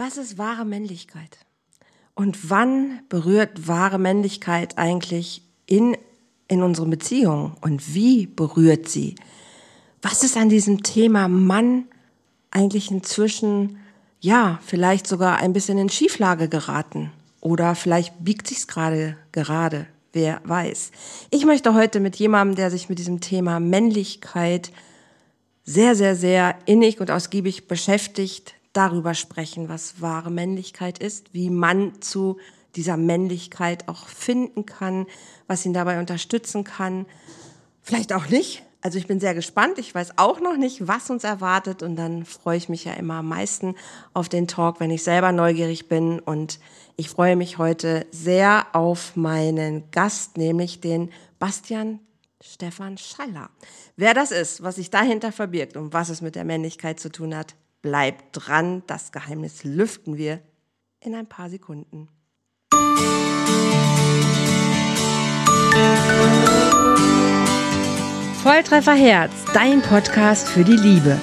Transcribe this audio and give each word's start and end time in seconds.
Was 0.00 0.16
ist 0.16 0.38
wahre 0.38 0.64
Männlichkeit? 0.64 1.38
Und 2.14 2.50
wann 2.50 3.00
berührt 3.08 3.66
wahre 3.66 3.98
Männlichkeit 3.98 4.78
eigentlich 4.78 5.42
in, 5.66 5.96
in 6.46 6.62
unseren 6.62 6.88
Beziehungen? 6.88 7.56
Und 7.62 7.94
wie 7.94 8.28
berührt 8.28 8.88
sie? 8.88 9.16
Was 10.00 10.22
ist 10.22 10.36
an 10.36 10.50
diesem 10.50 10.84
Thema 10.84 11.26
Mann 11.26 11.88
eigentlich 12.52 12.92
inzwischen, 12.92 13.78
ja, 14.20 14.60
vielleicht 14.64 15.08
sogar 15.08 15.38
ein 15.38 15.52
bisschen 15.52 15.78
in 15.78 15.88
Schieflage 15.88 16.48
geraten? 16.48 17.10
Oder 17.40 17.74
vielleicht 17.74 18.24
biegt 18.24 18.46
sich's 18.46 18.68
gerade, 18.68 19.16
gerade, 19.32 19.88
wer 20.12 20.40
weiß. 20.44 20.92
Ich 21.30 21.44
möchte 21.44 21.74
heute 21.74 21.98
mit 21.98 22.14
jemandem, 22.14 22.54
der 22.54 22.70
sich 22.70 22.88
mit 22.88 23.00
diesem 23.00 23.20
Thema 23.20 23.58
Männlichkeit 23.58 24.70
sehr, 25.64 25.96
sehr, 25.96 26.14
sehr 26.14 26.56
innig 26.66 27.00
und 27.00 27.10
ausgiebig 27.10 27.66
beschäftigt, 27.66 28.54
darüber 28.72 29.14
sprechen, 29.14 29.68
was 29.68 30.00
wahre 30.00 30.30
Männlichkeit 30.30 30.98
ist, 30.98 31.34
wie 31.34 31.50
man 31.50 32.00
zu 32.00 32.38
dieser 32.76 32.96
Männlichkeit 32.96 33.88
auch 33.88 34.08
finden 34.08 34.66
kann, 34.66 35.06
was 35.46 35.64
ihn 35.66 35.72
dabei 35.72 35.98
unterstützen 35.98 36.64
kann. 36.64 37.06
Vielleicht 37.82 38.12
auch 38.12 38.28
nicht. 38.28 38.62
Also 38.80 38.98
ich 38.98 39.08
bin 39.08 39.18
sehr 39.18 39.34
gespannt. 39.34 39.78
Ich 39.78 39.94
weiß 39.94 40.18
auch 40.18 40.40
noch 40.40 40.56
nicht, 40.56 40.86
was 40.86 41.10
uns 41.10 41.24
erwartet. 41.24 41.82
Und 41.82 41.96
dann 41.96 42.24
freue 42.24 42.56
ich 42.56 42.68
mich 42.68 42.84
ja 42.84 42.92
immer 42.92 43.14
am 43.14 43.28
meisten 43.28 43.74
auf 44.14 44.28
den 44.28 44.46
Talk, 44.46 44.78
wenn 44.78 44.90
ich 44.90 45.02
selber 45.02 45.32
neugierig 45.32 45.88
bin. 45.88 46.20
Und 46.20 46.60
ich 46.96 47.08
freue 47.08 47.34
mich 47.34 47.58
heute 47.58 48.06
sehr 48.12 48.66
auf 48.72 49.16
meinen 49.16 49.90
Gast, 49.90 50.36
nämlich 50.36 50.80
den 50.80 51.10
Bastian 51.40 51.98
Stefan 52.40 52.98
Schaller. 52.98 53.50
Wer 53.96 54.14
das 54.14 54.30
ist, 54.30 54.62
was 54.62 54.76
sich 54.76 54.90
dahinter 54.90 55.32
verbirgt 55.32 55.76
und 55.76 55.92
was 55.92 56.08
es 56.08 56.20
mit 56.20 56.36
der 56.36 56.44
Männlichkeit 56.44 57.00
zu 57.00 57.10
tun 57.10 57.36
hat, 57.36 57.56
Bleibt 57.80 58.30
dran, 58.32 58.82
das 58.88 59.12
Geheimnis 59.12 59.62
lüften 59.62 60.16
wir 60.16 60.40
in 61.00 61.14
ein 61.14 61.28
paar 61.28 61.48
Sekunden. 61.48 62.08
Volltreffer 68.42 68.94
Herz, 68.94 69.32
dein 69.54 69.80
Podcast 69.82 70.48
für 70.48 70.64
die 70.64 70.76
Liebe. 70.76 71.20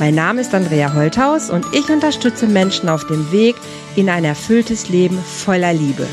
Mein 0.00 0.16
Name 0.16 0.40
ist 0.40 0.52
Andrea 0.52 0.94
Holthaus 0.94 1.48
und 1.50 1.64
ich 1.72 1.88
unterstütze 1.88 2.48
Menschen 2.48 2.88
auf 2.88 3.06
dem 3.06 3.30
Weg 3.30 3.54
in 3.94 4.10
ein 4.10 4.24
erfülltes 4.24 4.88
Leben 4.88 5.18
voller 5.18 5.72
Liebe. 5.72 6.08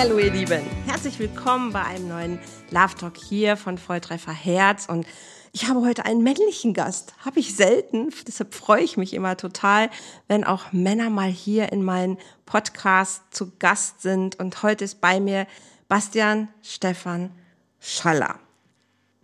Hallo 0.00 0.18
ihr 0.20 0.30
Lieben, 0.30 0.77
herzlich 0.88 1.18
willkommen 1.18 1.70
bei 1.70 1.84
einem 1.84 2.08
neuen 2.08 2.38
Love 2.70 2.94
Talk 2.98 3.18
hier 3.18 3.58
von 3.58 3.76
Volltreffer 3.76 4.32
Herz. 4.32 4.86
Und 4.88 5.06
ich 5.52 5.68
habe 5.68 5.82
heute 5.82 6.06
einen 6.06 6.22
männlichen 6.22 6.72
Gast, 6.72 7.12
habe 7.26 7.40
ich 7.40 7.54
selten, 7.54 8.08
deshalb 8.26 8.54
freue 8.54 8.82
ich 8.82 8.96
mich 8.96 9.12
immer 9.12 9.36
total, 9.36 9.90
wenn 10.28 10.44
auch 10.44 10.72
Männer 10.72 11.10
mal 11.10 11.28
hier 11.28 11.72
in 11.72 11.84
meinem 11.84 12.16
Podcast 12.46 13.20
zu 13.30 13.52
Gast 13.58 14.00
sind. 14.00 14.40
Und 14.40 14.62
heute 14.62 14.86
ist 14.86 15.02
bei 15.02 15.20
mir 15.20 15.46
Bastian 15.88 16.48
Stefan 16.62 17.32
Schaller. 17.80 18.36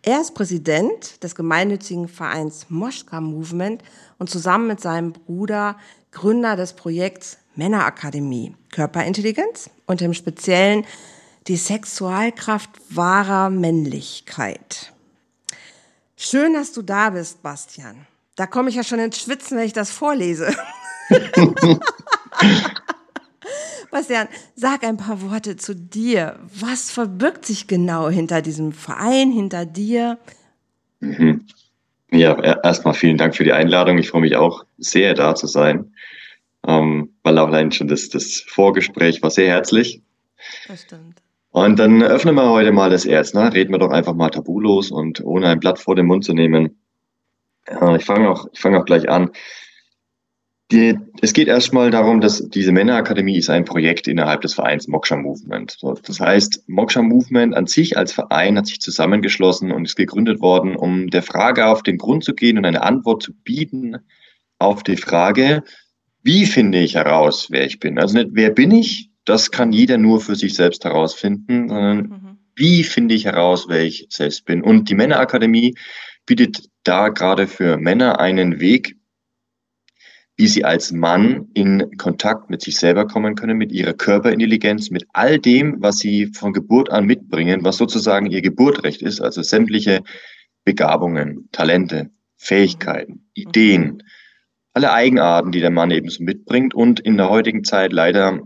Er 0.02 0.20
ist 0.20 0.34
Präsident 0.34 1.22
des 1.24 1.34
gemeinnützigen 1.34 2.08
Vereins 2.08 2.66
Moschka 2.68 3.22
Movement 3.22 3.82
und 4.18 4.28
zusammen 4.28 4.66
mit 4.66 4.82
seinem 4.82 5.14
Bruder 5.14 5.78
Gründer 6.10 6.56
des 6.56 6.74
Projekts 6.74 7.38
Männerakademie, 7.56 8.54
Körperintelligenz. 8.70 9.70
Und 9.86 10.02
im 10.02 10.12
Speziellen 10.12 10.84
die 11.46 11.56
Sexualkraft 11.56 12.70
wahrer 12.90 13.50
Männlichkeit. 13.50 14.92
Schön, 16.16 16.54
dass 16.54 16.72
du 16.72 16.82
da 16.82 17.10
bist, 17.10 17.42
Bastian. 17.42 18.06
Da 18.36 18.46
komme 18.46 18.70
ich 18.70 18.76
ja 18.76 18.84
schon 18.84 18.98
ins 18.98 19.20
Schwitzen, 19.20 19.58
wenn 19.58 19.66
ich 19.66 19.72
das 19.72 19.90
vorlese. 19.90 20.54
Bastian, 23.90 24.28
sag 24.56 24.84
ein 24.84 24.96
paar 24.96 25.20
Worte 25.22 25.56
zu 25.56 25.74
dir. 25.74 26.38
Was 26.58 26.90
verbirgt 26.90 27.44
sich 27.46 27.66
genau 27.66 28.08
hinter 28.08 28.42
diesem 28.42 28.72
Verein, 28.72 29.30
hinter 29.30 29.66
dir? 29.66 30.18
Mhm. 31.00 31.46
Ja, 32.10 32.40
erstmal 32.62 32.94
vielen 32.94 33.18
Dank 33.18 33.36
für 33.36 33.44
die 33.44 33.52
Einladung. 33.52 33.98
Ich 33.98 34.08
freue 34.10 34.22
mich 34.22 34.36
auch 34.36 34.64
sehr, 34.78 35.14
da 35.14 35.34
zu 35.34 35.46
sein 35.46 35.92
ähm, 36.66 37.14
weil 37.22 37.38
auch 37.38 37.48
allein 37.48 37.72
schon 37.72 37.88
das, 37.88 38.08
das 38.08 38.44
Vorgespräch 38.46 39.22
war 39.22 39.30
sehr 39.30 39.48
herzlich. 39.48 40.02
Das 40.66 40.82
stimmt. 40.82 41.22
Und 41.54 41.78
dann 41.78 42.02
öffnen 42.02 42.34
wir 42.34 42.50
heute 42.50 42.72
mal 42.72 42.90
das 42.90 43.04
Erz, 43.04 43.32
ne? 43.32 43.54
reden 43.54 43.72
wir 43.72 43.78
doch 43.78 43.92
einfach 43.92 44.14
mal 44.14 44.28
tabulos 44.28 44.90
und 44.90 45.24
ohne 45.24 45.46
ein 45.46 45.60
Blatt 45.60 45.78
vor 45.78 45.94
den 45.94 46.06
Mund 46.06 46.24
zu 46.24 46.34
nehmen. 46.34 46.80
Ich 47.96 48.04
fange 48.04 48.28
auch, 48.28 48.48
ich 48.52 48.58
fange 48.58 48.80
auch 48.80 48.84
gleich 48.84 49.08
an. 49.08 49.30
Die, 50.72 50.98
es 51.22 51.32
geht 51.32 51.46
erstmal 51.46 51.92
darum, 51.92 52.20
dass 52.20 52.48
diese 52.48 52.72
Männerakademie 52.72 53.38
ist 53.38 53.50
ein 53.50 53.64
Projekt 53.64 54.08
innerhalb 54.08 54.40
des 54.40 54.54
Vereins 54.54 54.88
Moksha 54.88 55.14
Movement. 55.14 55.76
So, 55.78 55.92
das 55.92 56.18
heißt, 56.18 56.64
Moksha 56.66 57.02
Movement 57.02 57.54
an 57.54 57.68
sich 57.68 57.96
als 57.96 58.10
Verein 58.10 58.58
hat 58.58 58.66
sich 58.66 58.80
zusammengeschlossen 58.80 59.70
und 59.70 59.84
ist 59.84 59.94
gegründet 59.94 60.40
worden, 60.40 60.74
um 60.74 61.06
der 61.06 61.22
Frage 61.22 61.68
auf 61.68 61.84
den 61.84 61.98
Grund 61.98 62.24
zu 62.24 62.34
gehen 62.34 62.58
und 62.58 62.64
eine 62.64 62.82
Antwort 62.82 63.22
zu 63.22 63.32
bieten 63.32 63.98
auf 64.58 64.82
die 64.82 64.96
Frage, 64.96 65.62
wie 66.20 66.46
finde 66.46 66.80
ich 66.80 66.96
heraus, 66.96 67.46
wer 67.50 67.64
ich 67.64 67.78
bin? 67.78 68.00
Also 68.00 68.18
nicht, 68.18 68.30
wer 68.32 68.50
bin 68.50 68.72
ich? 68.72 69.13
Das 69.24 69.50
kann 69.50 69.72
jeder 69.72 69.98
nur 69.98 70.20
für 70.20 70.36
sich 70.36 70.54
selbst 70.54 70.84
herausfinden, 70.84 71.68
sondern 71.68 71.96
mhm. 71.96 72.38
wie 72.54 72.84
finde 72.84 73.14
ich 73.14 73.24
heraus, 73.24 73.66
wer 73.68 73.82
ich 73.82 74.06
selbst 74.10 74.44
bin? 74.44 74.62
Und 74.62 74.90
die 74.90 74.94
Männerakademie 74.94 75.74
bietet 76.26 76.68
da 76.82 77.08
gerade 77.08 77.46
für 77.46 77.78
Männer 77.78 78.20
einen 78.20 78.60
Weg, 78.60 78.96
wie 80.36 80.48
sie 80.48 80.64
als 80.64 80.90
Mann 80.90 81.48
in 81.54 81.96
Kontakt 81.96 82.50
mit 82.50 82.60
sich 82.60 82.76
selber 82.76 83.06
kommen 83.06 83.36
können, 83.36 83.56
mit 83.56 83.70
ihrer 83.72 83.92
Körperintelligenz, 83.92 84.90
mit 84.90 85.04
all 85.12 85.38
dem, 85.38 85.76
was 85.80 85.98
sie 85.98 86.26
von 86.26 86.52
Geburt 86.52 86.90
an 86.90 87.06
mitbringen, 87.06 87.62
was 87.62 87.76
sozusagen 87.76 88.26
ihr 88.26 88.42
Geburtrecht 88.42 89.00
ist, 89.00 89.20
also 89.20 89.42
sämtliche 89.42 90.02
Begabungen, 90.64 91.48
Talente, 91.52 92.10
Fähigkeiten, 92.36 93.12
mhm. 93.12 93.20
Ideen, 93.34 94.02
alle 94.72 94.92
Eigenarten, 94.92 95.52
die 95.52 95.60
der 95.60 95.70
Mann 95.70 95.92
eben 95.92 96.08
so 96.08 96.22
mitbringt 96.24 96.74
und 96.74 96.98
in 96.98 97.16
der 97.16 97.30
heutigen 97.30 97.62
Zeit 97.62 97.92
leider 97.92 98.40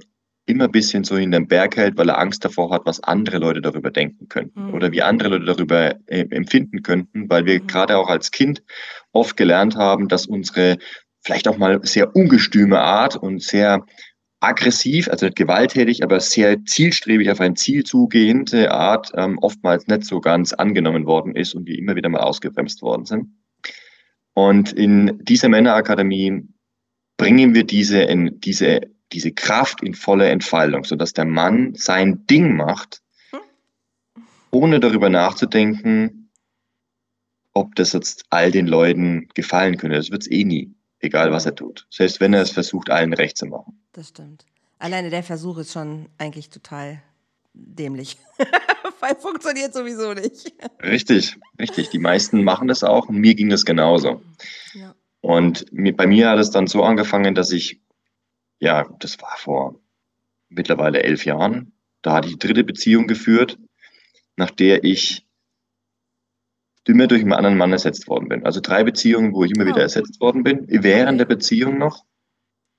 immer 0.49 0.65
ein 0.65 0.73
bisschen 0.73 1.05
so 1.05 1.17
in 1.17 1.31
den 1.31 1.47
Berg 1.47 1.77
hält, 1.77 1.97
weil 1.97 2.09
er 2.09 2.19
Angst 2.19 2.45
davor 2.45 2.71
hat, 2.71 2.83
was 2.85 3.03
andere 3.03 3.39
Leute 3.39 3.61
darüber 3.61 3.91
denken 3.91 4.29
könnten 4.29 4.69
mhm. 4.69 4.75
oder 4.75 4.93
wie 4.93 5.03
andere 5.03 5.29
Leute 5.29 5.45
darüber 5.45 5.95
äh, 6.07 6.27
empfinden 6.31 6.83
könnten, 6.83 7.29
weil 7.29 7.45
wir 7.45 7.61
mhm. 7.61 7.67
gerade 7.67 7.97
auch 7.97 8.09
als 8.09 8.31
Kind 8.31 8.63
oft 9.13 9.37
gelernt 9.37 9.77
haben, 9.77 10.09
dass 10.09 10.27
unsere 10.27 10.79
vielleicht 11.23 11.49
auch 11.49 11.59
mal 11.59 11.81
sehr 11.83 12.15
ungestüme 12.17 12.81
Art 12.81 13.17
und 13.17 13.43
sehr 13.43 13.85
aggressiv, 14.41 15.09
also 15.09 15.27
nicht 15.27 15.37
gewalttätig, 15.37 16.03
aber 16.03 16.21
sehr 16.21 16.65
zielstrebig 16.65 17.31
auf 17.31 17.41
ein 17.41 17.57
Ziel 17.57 17.85
zugehende 17.85 18.71
Art 18.71 19.13
ähm, 19.17 19.39
oftmals 19.39 19.87
nicht 19.89 20.05
so 20.05 20.21
ganz 20.21 20.53
angenommen 20.53 21.07
worden 21.07 21.35
ist 21.35 21.55
und 21.55 21.67
wir 21.67 21.77
immer 21.77 21.97
wieder 21.97 22.09
mal 22.09 22.21
ausgebremst 22.21 22.83
worden 22.83 23.05
sind. 23.05 23.27
Und 24.35 24.73
in 24.73 25.19
dieser 25.25 25.49
Männerakademie 25.49 26.45
bringen 27.17 27.55
wir 27.55 27.65
diese, 27.65 28.03
in, 28.03 28.39
diese, 28.41 28.83
diese 29.13 29.33
Kraft 29.33 29.83
in 29.83 29.95
volle 29.95 30.29
Entfaltung, 30.29 30.85
sodass 30.85 31.13
der 31.13 31.25
Mann 31.25 31.75
sein 31.75 32.27
Ding 32.27 32.57
macht, 32.57 33.03
ohne 34.51 34.81
darüber 34.81 35.09
nachzudenken, 35.09 36.31
ob 37.53 37.75
das 37.75 37.93
jetzt 37.93 38.25
all 38.31 38.51
den 38.51 38.67
Leuten 38.67 39.29
gefallen 39.35 39.77
könnte. 39.77 39.97
Das 39.97 40.11
wird 40.11 40.23
es 40.23 40.31
eh 40.31 40.45
nie, 40.45 40.75
egal 41.01 41.33
was 41.33 41.47
er 41.47 41.55
tut. 41.55 41.87
Selbst 41.91 42.21
wenn 42.21 42.35
er 42.35 42.43
es 42.43 42.51
versucht, 42.51 42.91
allen 42.91 43.13
recht 43.13 43.37
zu 43.37 43.47
machen. 43.47 43.81
Das 43.93 44.09
stimmt. 44.09 44.47
Alleine 44.79 45.11
der 45.11 45.23
Versuch 45.23 45.59
ist 45.59 45.73
schon 45.73 46.09
eigentlich 46.19 46.51
total 46.51 47.03
dämlich. 47.53 48.17
Weil 49.01 49.17
funktioniert 49.17 49.75
sowieso 49.75 50.13
nicht. 50.15 50.53
Richtig, 50.83 51.37
richtig. 51.59 51.91
Die 51.91 51.99
meisten 51.99 52.43
machen 52.43 52.69
das 52.69 52.85
auch 52.85 53.09
und 53.09 53.19
mir 53.19 53.35
ging 53.35 53.49
das 53.49 53.65
genauso. 53.65 54.23
Ja. 54.75 54.95
Und 55.21 55.67
bei 55.97 56.07
mir 56.07 56.31
hat 56.31 56.39
es 56.39 56.51
dann 56.51 56.67
so 56.67 56.83
angefangen, 56.83 57.35
dass 57.35 57.51
ich, 57.51 57.81
ja, 58.61 58.89
das 58.99 59.21
war 59.21 59.37
vor 59.37 59.81
mittlerweile 60.49 61.03
elf 61.03 61.25
Jahren, 61.25 61.73
da 62.03 62.15
hatte 62.15 62.29
ich 62.29 62.39
die 62.39 62.47
dritte 62.47 62.65
Beziehung 62.65 63.07
geführt, 63.07 63.59
nach 64.37 64.51
der 64.51 64.85
ich 64.85 65.27
immer 66.87 67.07
durch 67.07 67.21
einen 67.21 67.35
anderen 67.35 67.59
Mann 67.59 67.73
ersetzt 67.73 68.09
worden 68.09 68.29
bin. 68.29 68.47
Also 68.47 68.61
drei 68.61 68.83
Beziehungen, 68.83 69.35
wo 69.35 69.45
ich 69.45 69.51
immer 69.51 69.65
oh. 69.65 69.69
wieder 69.69 69.83
ersetzt 69.83 70.21
worden 70.21 70.43
bin, 70.43 70.65
während 70.69 71.21
der 71.21 71.27
Beziehung 71.27 71.79
noch. 71.79 72.05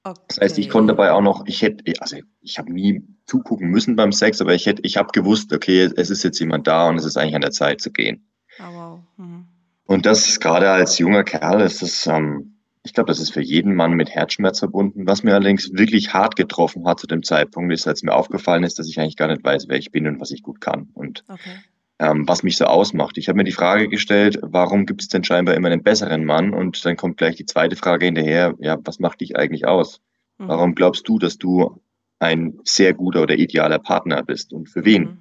Okay. 0.04 0.20
Das 0.30 0.38
heißt, 0.40 0.58
ich 0.58 0.70
konnte 0.70 0.94
dabei 0.94 1.12
auch 1.12 1.22
noch, 1.22 1.46
ich 1.46 1.62
hätte, 1.62 1.84
also 2.02 2.18
ich 2.42 2.58
habe 2.58 2.74
nie 2.74 3.04
zugucken 3.26 3.70
müssen 3.70 3.96
beim 3.96 4.12
Sex, 4.12 4.42
aber 4.42 4.56
ich 4.56 4.66
hätte, 4.66 4.82
ich 4.84 4.98
habe 4.98 5.10
gewusst, 5.12 5.54
okay, 5.54 5.92
es 5.96 6.10
ist 6.10 6.24
jetzt 6.24 6.40
jemand 6.40 6.66
da 6.68 6.88
und 6.88 6.96
es 6.96 7.06
ist 7.06 7.18
eigentlich 7.18 7.36
an 7.36 7.42
der 7.42 7.52
Zeit 7.52 7.82
zu 7.82 7.92
gehen. 7.92 8.32
Oh, 8.60 8.74
wow. 8.74 9.00
Mhm. 9.18 9.46
Und 9.86 10.06
das 10.06 10.40
gerade 10.40 10.72
als 10.72 10.98
junger 10.98 11.24
Kerl 11.24 11.62
ist 11.62 11.82
das, 11.82 12.08
ähm, 12.08 12.59
ich 12.90 12.94
glaube, 12.94 13.10
das 13.10 13.20
ist 13.20 13.32
für 13.32 13.42
jeden 13.42 13.76
Mann 13.76 13.94
mit 13.94 14.10
Herzschmerz 14.10 14.58
verbunden. 14.58 15.06
Was 15.06 15.22
mir 15.22 15.36
allerdings 15.36 15.72
wirklich 15.74 16.12
hart 16.12 16.36
getroffen 16.36 16.88
hat 16.88 17.00
zu 17.00 17.06
dem 17.06 17.22
Zeitpunkt, 17.22 17.72
ist, 17.72 17.88
als 17.88 18.02
mir 18.02 18.16
aufgefallen 18.16 18.64
ist, 18.64 18.80
dass 18.80 18.88
ich 18.88 19.00
eigentlich 19.00 19.16
gar 19.16 19.28
nicht 19.28 19.44
weiß, 19.44 19.68
wer 19.68 19.78
ich 19.78 19.92
bin 19.92 20.08
und 20.08 20.20
was 20.20 20.32
ich 20.32 20.42
gut 20.42 20.60
kann. 20.60 20.90
Und 20.96 21.24
okay. 21.28 21.52
ähm, 22.00 22.28
was 22.28 22.42
mich 22.42 22.58
so 22.58 22.66
ausmacht. 22.66 23.20
Ich 23.20 23.30
habe 23.30 23.38
mir 23.38 23.44
die 23.44 23.52
Frage 23.52 23.90
gestellt, 23.90 24.40
warum 24.42 24.88
gibt 24.88 25.04
es 25.04 25.08
denn 25.08 25.24
scheinbar 25.24 25.54
immer 25.54 25.68
einen 25.68 25.84
besseren 25.84 26.26
Mann? 26.26 26.52
Und 26.52 26.84
dann 26.84 26.98
kommt 26.98 27.18
gleich 27.18 27.36
die 27.36 27.46
zweite 27.46 27.76
Frage 27.76 28.08
hinterher, 28.08 28.56
ja, 28.58 28.80
was 28.84 28.98
macht 28.98 29.22
dich 29.22 29.38
eigentlich 29.38 29.68
aus? 29.68 30.02
Mhm. 30.40 30.48
Warum 30.48 30.74
glaubst 30.74 31.08
du, 31.08 31.20
dass 31.20 31.38
du 31.38 31.80
ein 32.18 32.58
sehr 32.64 32.96
guter 32.96 33.22
oder 33.22 33.36
idealer 33.38 33.78
Partner 33.78 34.24
bist 34.24 34.52
und 34.52 34.68
für 34.68 34.84
wen? 34.84 35.04
Mhm. 35.04 35.18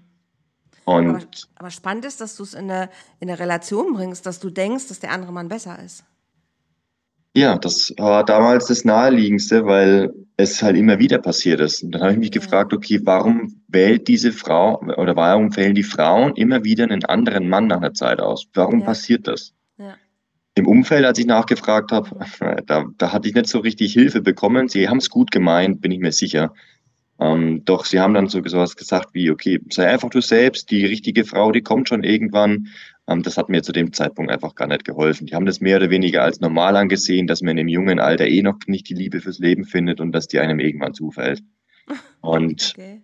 Und 0.86 1.08
aber, 1.10 1.26
aber, 1.56 1.70
spannend 1.70 2.06
ist, 2.06 2.22
dass 2.22 2.34
du 2.34 2.44
es 2.44 2.54
in 2.54 2.70
eine, 2.70 2.88
in 3.20 3.28
eine 3.28 3.38
Relation 3.38 3.92
bringst, 3.92 4.24
dass 4.24 4.40
du 4.40 4.48
denkst, 4.48 4.88
dass 4.88 5.00
der 5.00 5.12
andere 5.12 5.34
Mann 5.34 5.48
besser 5.48 5.78
ist. 5.84 6.06
Ja, 7.38 7.56
das 7.56 7.94
war 7.98 8.24
damals 8.24 8.66
das 8.66 8.84
Naheliegendste, 8.84 9.64
weil 9.64 10.12
es 10.36 10.60
halt 10.60 10.76
immer 10.76 10.98
wieder 10.98 11.18
passiert 11.18 11.60
ist. 11.60 11.84
Und 11.84 11.92
dann 11.92 12.02
habe 12.02 12.12
ich 12.12 12.18
mich 12.18 12.34
ja. 12.34 12.40
gefragt, 12.40 12.72
okay, 12.72 12.98
warum 13.04 13.62
wählt 13.68 14.08
diese 14.08 14.32
Frau 14.32 14.80
oder 14.80 15.14
warum 15.14 15.54
wählen 15.54 15.76
die 15.76 15.84
Frauen 15.84 16.34
immer 16.34 16.64
wieder 16.64 16.82
einen 16.82 17.04
anderen 17.04 17.48
Mann 17.48 17.68
nach 17.68 17.76
einer 17.76 17.94
Zeit 17.94 18.18
aus? 18.20 18.48
Warum 18.54 18.80
ja. 18.80 18.86
passiert 18.86 19.28
das? 19.28 19.54
Ja. 19.76 19.94
Im 20.56 20.66
Umfeld, 20.66 21.04
als 21.04 21.20
ich 21.20 21.26
nachgefragt 21.26 21.92
habe, 21.92 22.10
da, 22.66 22.86
da 22.98 23.12
hatte 23.12 23.28
ich 23.28 23.36
nicht 23.36 23.46
so 23.46 23.60
richtig 23.60 23.92
Hilfe 23.92 24.20
bekommen. 24.20 24.68
Sie 24.68 24.88
haben 24.88 24.98
es 24.98 25.08
gut 25.08 25.30
gemeint, 25.30 25.80
bin 25.80 25.92
ich 25.92 26.00
mir 26.00 26.10
sicher. 26.10 26.52
Ähm, 27.20 27.64
doch 27.64 27.84
sie 27.84 28.00
haben 28.00 28.14
dann 28.14 28.26
so 28.26 28.42
sowas 28.44 28.74
gesagt 28.74 29.10
wie, 29.12 29.30
okay, 29.30 29.60
sei 29.70 29.88
einfach 29.88 30.10
du 30.10 30.20
selbst, 30.20 30.72
die 30.72 30.84
richtige 30.84 31.24
Frau, 31.24 31.52
die 31.52 31.62
kommt 31.62 31.88
schon 31.88 32.02
irgendwann. 32.02 32.66
Ähm, 33.08 33.22
das 33.22 33.36
hat 33.36 33.48
mir 33.48 33.62
zu 33.62 33.72
dem 33.72 33.92
Zeitpunkt 33.92 34.30
einfach 34.30 34.54
gar 34.54 34.68
nicht 34.68 34.84
geholfen. 34.84 35.26
Die 35.26 35.34
haben 35.34 35.46
das 35.46 35.60
mehr 35.60 35.78
oder 35.78 35.90
weniger 35.90 36.22
als 36.22 36.40
normal 36.40 36.76
angesehen, 36.76 37.26
dass 37.26 37.42
man 37.42 37.58
im 37.58 37.68
jungen 37.68 37.98
Alter 37.98 38.26
eh 38.26 38.42
noch 38.42 38.58
nicht 38.66 38.88
die 38.88 38.94
Liebe 38.94 39.20
fürs 39.20 39.38
Leben 39.38 39.64
findet 39.64 40.00
und 40.00 40.12
dass 40.12 40.28
die 40.28 40.38
einem 40.38 40.60
irgendwann 40.60 40.94
zufällt. 40.94 41.42
Und 42.20 42.74
okay. 42.76 43.00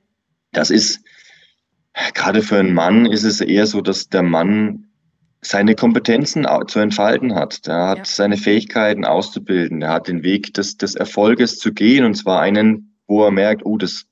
das 0.52 0.70
ist, 0.70 1.00
gerade 2.12 2.42
für 2.42 2.58
einen 2.58 2.74
Mann 2.74 3.06
ist 3.06 3.24
es 3.24 3.40
eher 3.40 3.66
so, 3.66 3.80
dass 3.80 4.10
der 4.10 4.22
Mann 4.22 4.88
seine 5.40 5.74
Kompetenzen 5.74 6.46
zu 6.66 6.80
entfalten 6.80 7.34
hat. 7.34 7.66
Der 7.66 7.88
hat 7.88 7.98
ja. 7.98 8.04
seine 8.04 8.36
Fähigkeiten 8.36 9.06
auszubilden. 9.06 9.80
Der 9.80 9.90
hat 9.90 10.08
den 10.08 10.22
Weg 10.22 10.52
des, 10.52 10.76
des 10.76 10.94
Erfolges 10.94 11.58
zu 11.58 11.72
gehen 11.72 12.04
und 12.04 12.14
zwar 12.14 12.40
einen 12.40 12.94
wo 13.06 13.24
er 13.24 13.30
merkt, 13.30 13.64
oh, 13.64 13.76
das, 13.76 14.06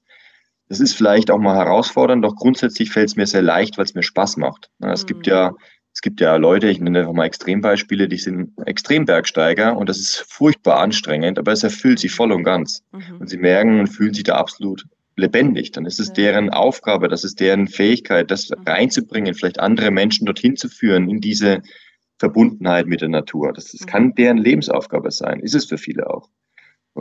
das 0.68 0.80
ist 0.80 0.94
vielleicht 0.94 1.30
auch 1.30 1.38
mal 1.38 1.56
herausfordernd, 1.56 2.24
doch 2.24 2.36
grundsätzlich 2.36 2.90
fällt 2.90 3.08
es 3.08 3.16
mir 3.16 3.26
sehr 3.26 3.42
leicht, 3.42 3.78
weil 3.78 3.84
es 3.84 3.94
mir 3.94 4.02
Spaß 4.02 4.36
macht. 4.36 4.70
Es 4.80 5.02
mhm. 5.02 5.06
gibt 5.06 5.26
ja 5.26 5.54
es 5.94 6.00
gibt 6.00 6.20
ja 6.20 6.36
Leute, 6.36 6.68
ich 6.68 6.80
nenne 6.80 7.00
einfach 7.00 7.12
mal 7.12 7.26
Extrembeispiele, 7.26 8.08
die 8.08 8.16
sind 8.16 8.52
Extrembergsteiger 8.64 9.76
und 9.76 9.88
das 9.88 9.98
ist 9.98 10.24
furchtbar 10.26 10.78
anstrengend, 10.80 11.38
aber 11.38 11.52
es 11.52 11.62
erfüllt 11.62 11.98
sie 11.98 12.08
voll 12.08 12.32
und 12.32 12.44
ganz. 12.44 12.82
Mhm. 12.92 13.18
Und 13.20 13.28
sie 13.28 13.36
merken 13.36 13.80
und 13.80 13.88
fühlen 13.88 14.14
sich 14.14 14.24
da 14.24 14.36
absolut 14.36 14.86
lebendig. 15.16 15.72
Dann 15.72 15.84
ist 15.84 16.00
es 16.00 16.12
deren 16.12 16.48
Aufgabe, 16.48 17.08
das 17.08 17.24
ist 17.24 17.40
deren 17.40 17.68
Fähigkeit, 17.68 18.30
das 18.30 18.48
mhm. 18.48 18.62
reinzubringen, 18.66 19.34
vielleicht 19.34 19.60
andere 19.60 19.90
Menschen 19.90 20.24
dorthin 20.24 20.56
zu 20.56 20.68
führen, 20.68 21.10
in 21.10 21.20
diese 21.20 21.62
Verbundenheit 22.18 22.86
mit 22.86 23.02
der 23.02 23.10
Natur. 23.10 23.52
Das, 23.52 23.72
das 23.72 23.82
mhm. 23.82 23.86
kann 23.86 24.14
deren 24.14 24.38
Lebensaufgabe 24.38 25.10
sein, 25.10 25.40
ist 25.40 25.54
es 25.54 25.66
für 25.66 25.78
viele 25.78 26.08
auch. 26.08 26.30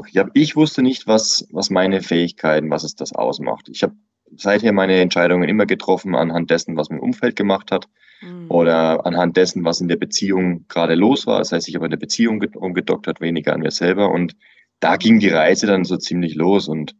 Ich, 0.09 0.17
hab, 0.17 0.29
ich 0.33 0.55
wusste 0.57 0.81
nicht, 0.81 1.07
was, 1.07 1.47
was 1.51 1.69
meine 1.69 2.01
Fähigkeiten, 2.01 2.69
was 2.69 2.83
es 2.83 2.95
das 2.95 3.13
ausmacht. 3.13 3.69
Ich 3.69 3.83
habe 3.83 3.93
seither 4.35 4.73
meine 4.73 4.99
Entscheidungen 4.99 5.47
immer 5.47 5.65
getroffen 5.65 6.15
anhand 6.15 6.49
dessen, 6.49 6.75
was 6.75 6.89
mein 6.89 6.99
Umfeld 6.99 7.37
gemacht 7.37 7.71
hat 7.71 7.87
mhm. 8.21 8.45
oder 8.49 9.05
anhand 9.05 9.37
dessen, 9.37 9.63
was 9.63 9.81
in 9.81 9.87
der 9.87 9.97
Beziehung 9.97 10.65
gerade 10.67 10.95
los 10.95 11.27
war. 11.27 11.39
Das 11.39 11.51
heißt, 11.51 11.67
ich 11.67 11.75
habe 11.75 11.85
in 11.85 11.91
der 11.91 11.97
Beziehung 11.97 12.43
umgedoktert, 12.55 13.21
weniger 13.21 13.53
an 13.53 13.61
mir 13.61 13.71
selber. 13.71 14.09
Und 14.11 14.35
da 14.79 14.95
ging 14.95 15.19
die 15.19 15.29
Reise 15.29 15.67
dann 15.67 15.83
so 15.83 15.97
ziemlich 15.97 16.35
los. 16.35 16.67
Und 16.67 16.95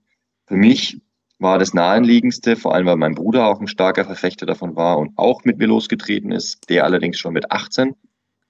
für 0.48 0.56
mich 0.56 1.02
war 1.40 1.58
das 1.58 1.74
naheliegendste, 1.74 2.56
vor 2.56 2.76
allem 2.76 2.86
weil 2.86 2.98
mein 2.98 3.16
Bruder 3.16 3.48
auch 3.48 3.60
ein 3.60 3.68
starker 3.68 4.06
Verfechter 4.06 4.46
davon 4.46 4.76
war 4.76 5.00
und 5.00 5.18
auch 5.18 5.44
mit 5.44 5.58
mir 5.58 5.68
losgetreten 5.68 6.32
ist, 6.32 6.70
der 6.70 6.86
allerdings 6.86 7.18
schon 7.18 7.34
mit 7.34 7.52
18, 7.52 7.96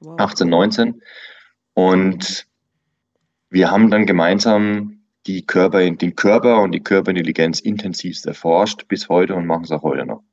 wow. 0.02 0.20
18, 0.20 0.50
19. 0.50 1.02
Und 1.74 2.48
wir 3.50 3.72
haben 3.72 3.90
dann 3.90 4.06
gemeinsam 4.06 5.02
die 5.28 5.46
Körper, 5.46 5.90
den 5.90 6.16
Körper 6.16 6.62
und 6.62 6.72
die 6.72 6.82
Körperintelligenz 6.82 7.60
intensivst 7.60 8.26
erforscht 8.26 8.88
bis 8.88 9.08
heute 9.08 9.36
und 9.36 9.46
machen 9.46 9.64
es 9.64 9.72
auch 9.72 9.84
heute 9.84 10.06
noch. 10.06 10.24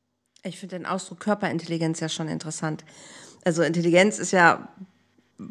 Ich 0.43 0.59
finde 0.59 0.79
den 0.79 0.87
Ausdruck 0.87 1.21
Körperintelligenz 1.21 2.01
ja 2.01 2.09
schon 2.09 2.29
interessant. 2.29 2.85
Also 3.45 3.63
Intelligenz 3.63 4.19
ist 4.19 4.33
ja 4.33 4.69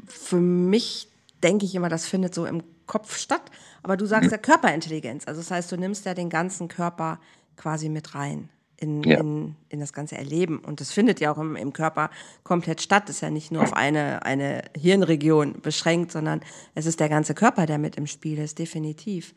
für 0.07 0.39
mich, 0.39 1.09
denke 1.43 1.65
ich 1.65 1.75
immer, 1.75 1.89
das 1.89 2.07
findet 2.07 2.33
so 2.33 2.45
im 2.45 2.63
Kopf 2.85 3.17
statt. 3.17 3.43
Aber 3.83 3.97
du 3.97 4.05
sagst 4.05 4.31
ja 4.31 4.37
Körperintelligenz. 4.37 5.27
Also 5.27 5.41
das 5.41 5.51
heißt, 5.51 5.71
du 5.71 5.77
nimmst 5.77 6.05
ja 6.05 6.13
den 6.13 6.29
ganzen 6.29 6.67
Körper 6.67 7.19
quasi 7.55 7.89
mit 7.89 8.15
rein 8.15 8.49
in, 8.77 9.03
ja. 9.03 9.19
in, 9.19 9.55
in 9.69 9.79
das 9.79 9.91
ganze 9.91 10.17
Erleben. 10.17 10.59
Und 10.59 10.79
das 10.79 10.91
findet 10.91 11.19
ja 11.19 11.31
auch 11.31 11.37
im, 11.37 11.55
im 11.55 11.73
Körper 11.73 12.09
komplett 12.43 12.81
statt. 12.81 13.03
Das 13.07 13.17
ist 13.17 13.21
ja 13.21 13.29
nicht 13.29 13.51
nur 13.51 13.63
auf 13.63 13.73
eine, 13.73 14.23
eine 14.23 14.63
Hirnregion 14.77 15.61
beschränkt, 15.61 16.11
sondern 16.11 16.41
es 16.75 16.85
ist 16.85 16.99
der 16.99 17.09
ganze 17.09 17.33
Körper, 17.33 17.65
der 17.65 17.77
mit 17.77 17.95
im 17.95 18.07
Spiel 18.07 18.37
ist, 18.37 18.59
definitiv. 18.59 19.33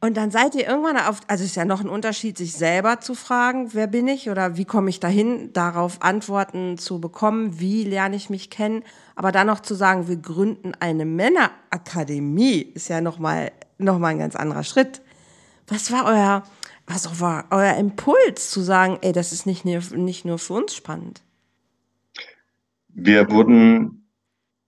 Und 0.00 0.16
dann 0.16 0.30
seid 0.30 0.54
ihr 0.54 0.66
irgendwann 0.66 0.96
auf, 0.96 1.20
also 1.26 1.42
es 1.42 1.50
ist 1.50 1.56
ja 1.56 1.64
noch 1.64 1.80
ein 1.80 1.88
Unterschied, 1.88 2.38
sich 2.38 2.52
selber 2.52 3.00
zu 3.00 3.14
fragen, 3.14 3.74
wer 3.74 3.88
bin 3.88 4.06
ich 4.06 4.30
oder 4.30 4.56
wie 4.56 4.64
komme 4.64 4.90
ich 4.90 5.00
dahin, 5.00 5.52
darauf 5.52 6.02
Antworten 6.02 6.78
zu 6.78 7.00
bekommen, 7.00 7.58
wie 7.58 7.82
lerne 7.82 8.14
ich 8.14 8.30
mich 8.30 8.48
kennen, 8.48 8.84
aber 9.16 9.32
dann 9.32 9.48
noch 9.48 9.58
zu 9.58 9.74
sagen, 9.74 10.06
wir 10.06 10.16
gründen 10.16 10.72
eine 10.78 11.04
Männerakademie, 11.04 12.60
ist 12.60 12.88
ja 12.88 13.00
nochmal 13.00 13.50
noch 13.78 13.98
mal 13.98 14.08
ein 14.08 14.18
ganz 14.18 14.36
anderer 14.36 14.64
Schritt. 14.64 15.00
Was 15.66 15.90
war 15.92 16.04
euer, 16.06 16.42
was 16.86 17.20
war 17.20 17.46
euer 17.50 17.74
Impuls 17.74 18.50
zu 18.50 18.60
sagen, 18.60 18.98
ey, 19.02 19.12
das 19.12 19.32
ist 19.32 19.46
nicht, 19.46 19.64
nicht 19.64 20.24
nur 20.24 20.38
für 20.38 20.54
uns 20.54 20.74
spannend? 20.74 21.22
Wir 22.88 23.30
wurden 23.30 24.07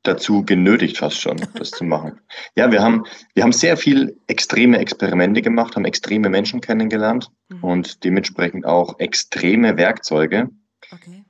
dazu 0.03 0.45
genötigt 0.45 0.99
fast 0.99 1.21
schon, 1.21 1.37
das 1.55 1.71
zu 1.71 1.85
machen. 1.85 2.21
Ja, 2.57 2.73
wir 2.73 2.83
haben, 2.83 3.05
wir 3.35 3.43
haben 3.43 3.53
sehr 3.53 3.77
viel 3.77 4.17
extreme 4.27 4.79
Experimente 4.79 5.43
gemacht, 5.43 5.77
haben 5.77 5.85
extreme 5.85 6.29
Menschen 6.29 6.61
kennengelernt 6.61 7.31
mhm. 7.49 7.65
und 7.65 8.05
dementsprechend 8.05 8.65
auch 8.65 8.99
extreme 8.99 9.77
Werkzeuge. 9.77 10.49
Okay 10.93 11.25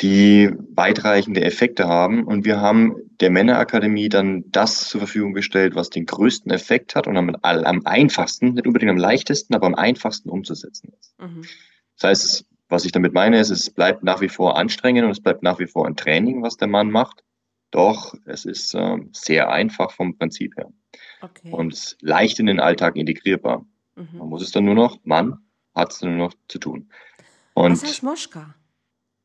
die 0.00 0.50
weitreichende 0.74 1.42
Effekte 1.42 1.88
haben. 1.88 2.24
Und 2.24 2.44
wir 2.44 2.60
haben 2.60 2.96
der 3.20 3.30
Männerakademie 3.30 4.08
dann 4.08 4.44
das 4.50 4.88
zur 4.88 5.00
Verfügung 5.00 5.32
gestellt, 5.32 5.74
was 5.74 5.90
den 5.90 6.04
größten 6.04 6.52
Effekt 6.52 6.94
hat 6.94 7.06
und 7.06 7.16
am, 7.16 7.34
am 7.42 7.86
einfachsten, 7.86 8.54
nicht 8.54 8.66
unbedingt 8.66 8.90
am 8.90 8.98
leichtesten, 8.98 9.54
aber 9.54 9.66
am 9.66 9.74
einfachsten 9.74 10.28
umzusetzen 10.28 10.92
ist. 11.00 11.18
Mhm. 11.18 11.42
Das 11.98 12.10
heißt, 12.10 12.46
was 12.68 12.84
ich 12.84 12.92
damit 12.92 13.14
meine, 13.14 13.38
ist, 13.38 13.50
es 13.50 13.70
bleibt 13.70 14.02
nach 14.02 14.20
wie 14.20 14.28
vor 14.28 14.58
anstrengend 14.58 15.04
und 15.04 15.12
es 15.12 15.20
bleibt 15.20 15.42
nach 15.42 15.58
wie 15.58 15.66
vor 15.66 15.86
ein 15.86 15.96
Training, 15.96 16.42
was 16.42 16.56
der 16.56 16.68
Mann 16.68 16.90
macht. 16.90 17.22
Doch 17.76 18.14
es 18.24 18.46
ist 18.46 18.74
äh, 18.74 18.96
sehr 19.12 19.50
einfach 19.50 19.90
vom 19.90 20.16
Prinzip 20.16 20.56
her. 20.56 20.72
Okay. 21.20 21.50
Und 21.50 21.98
leicht 22.00 22.40
in 22.40 22.46
den 22.46 22.58
Alltag 22.58 22.96
integrierbar. 22.96 23.66
Mhm. 23.96 24.08
Man 24.16 24.28
muss 24.30 24.42
es 24.42 24.50
dann 24.50 24.64
nur 24.64 24.74
noch, 24.74 24.98
Mann 25.04 25.44
hat 25.74 25.92
es 25.92 25.98
dann 25.98 26.16
nur 26.16 26.28
noch 26.28 26.34
zu 26.48 26.58
tun. 26.58 26.90
Und 27.52 27.72
was 27.72 27.84
heißt 27.84 28.02
Moschka? 28.02 28.54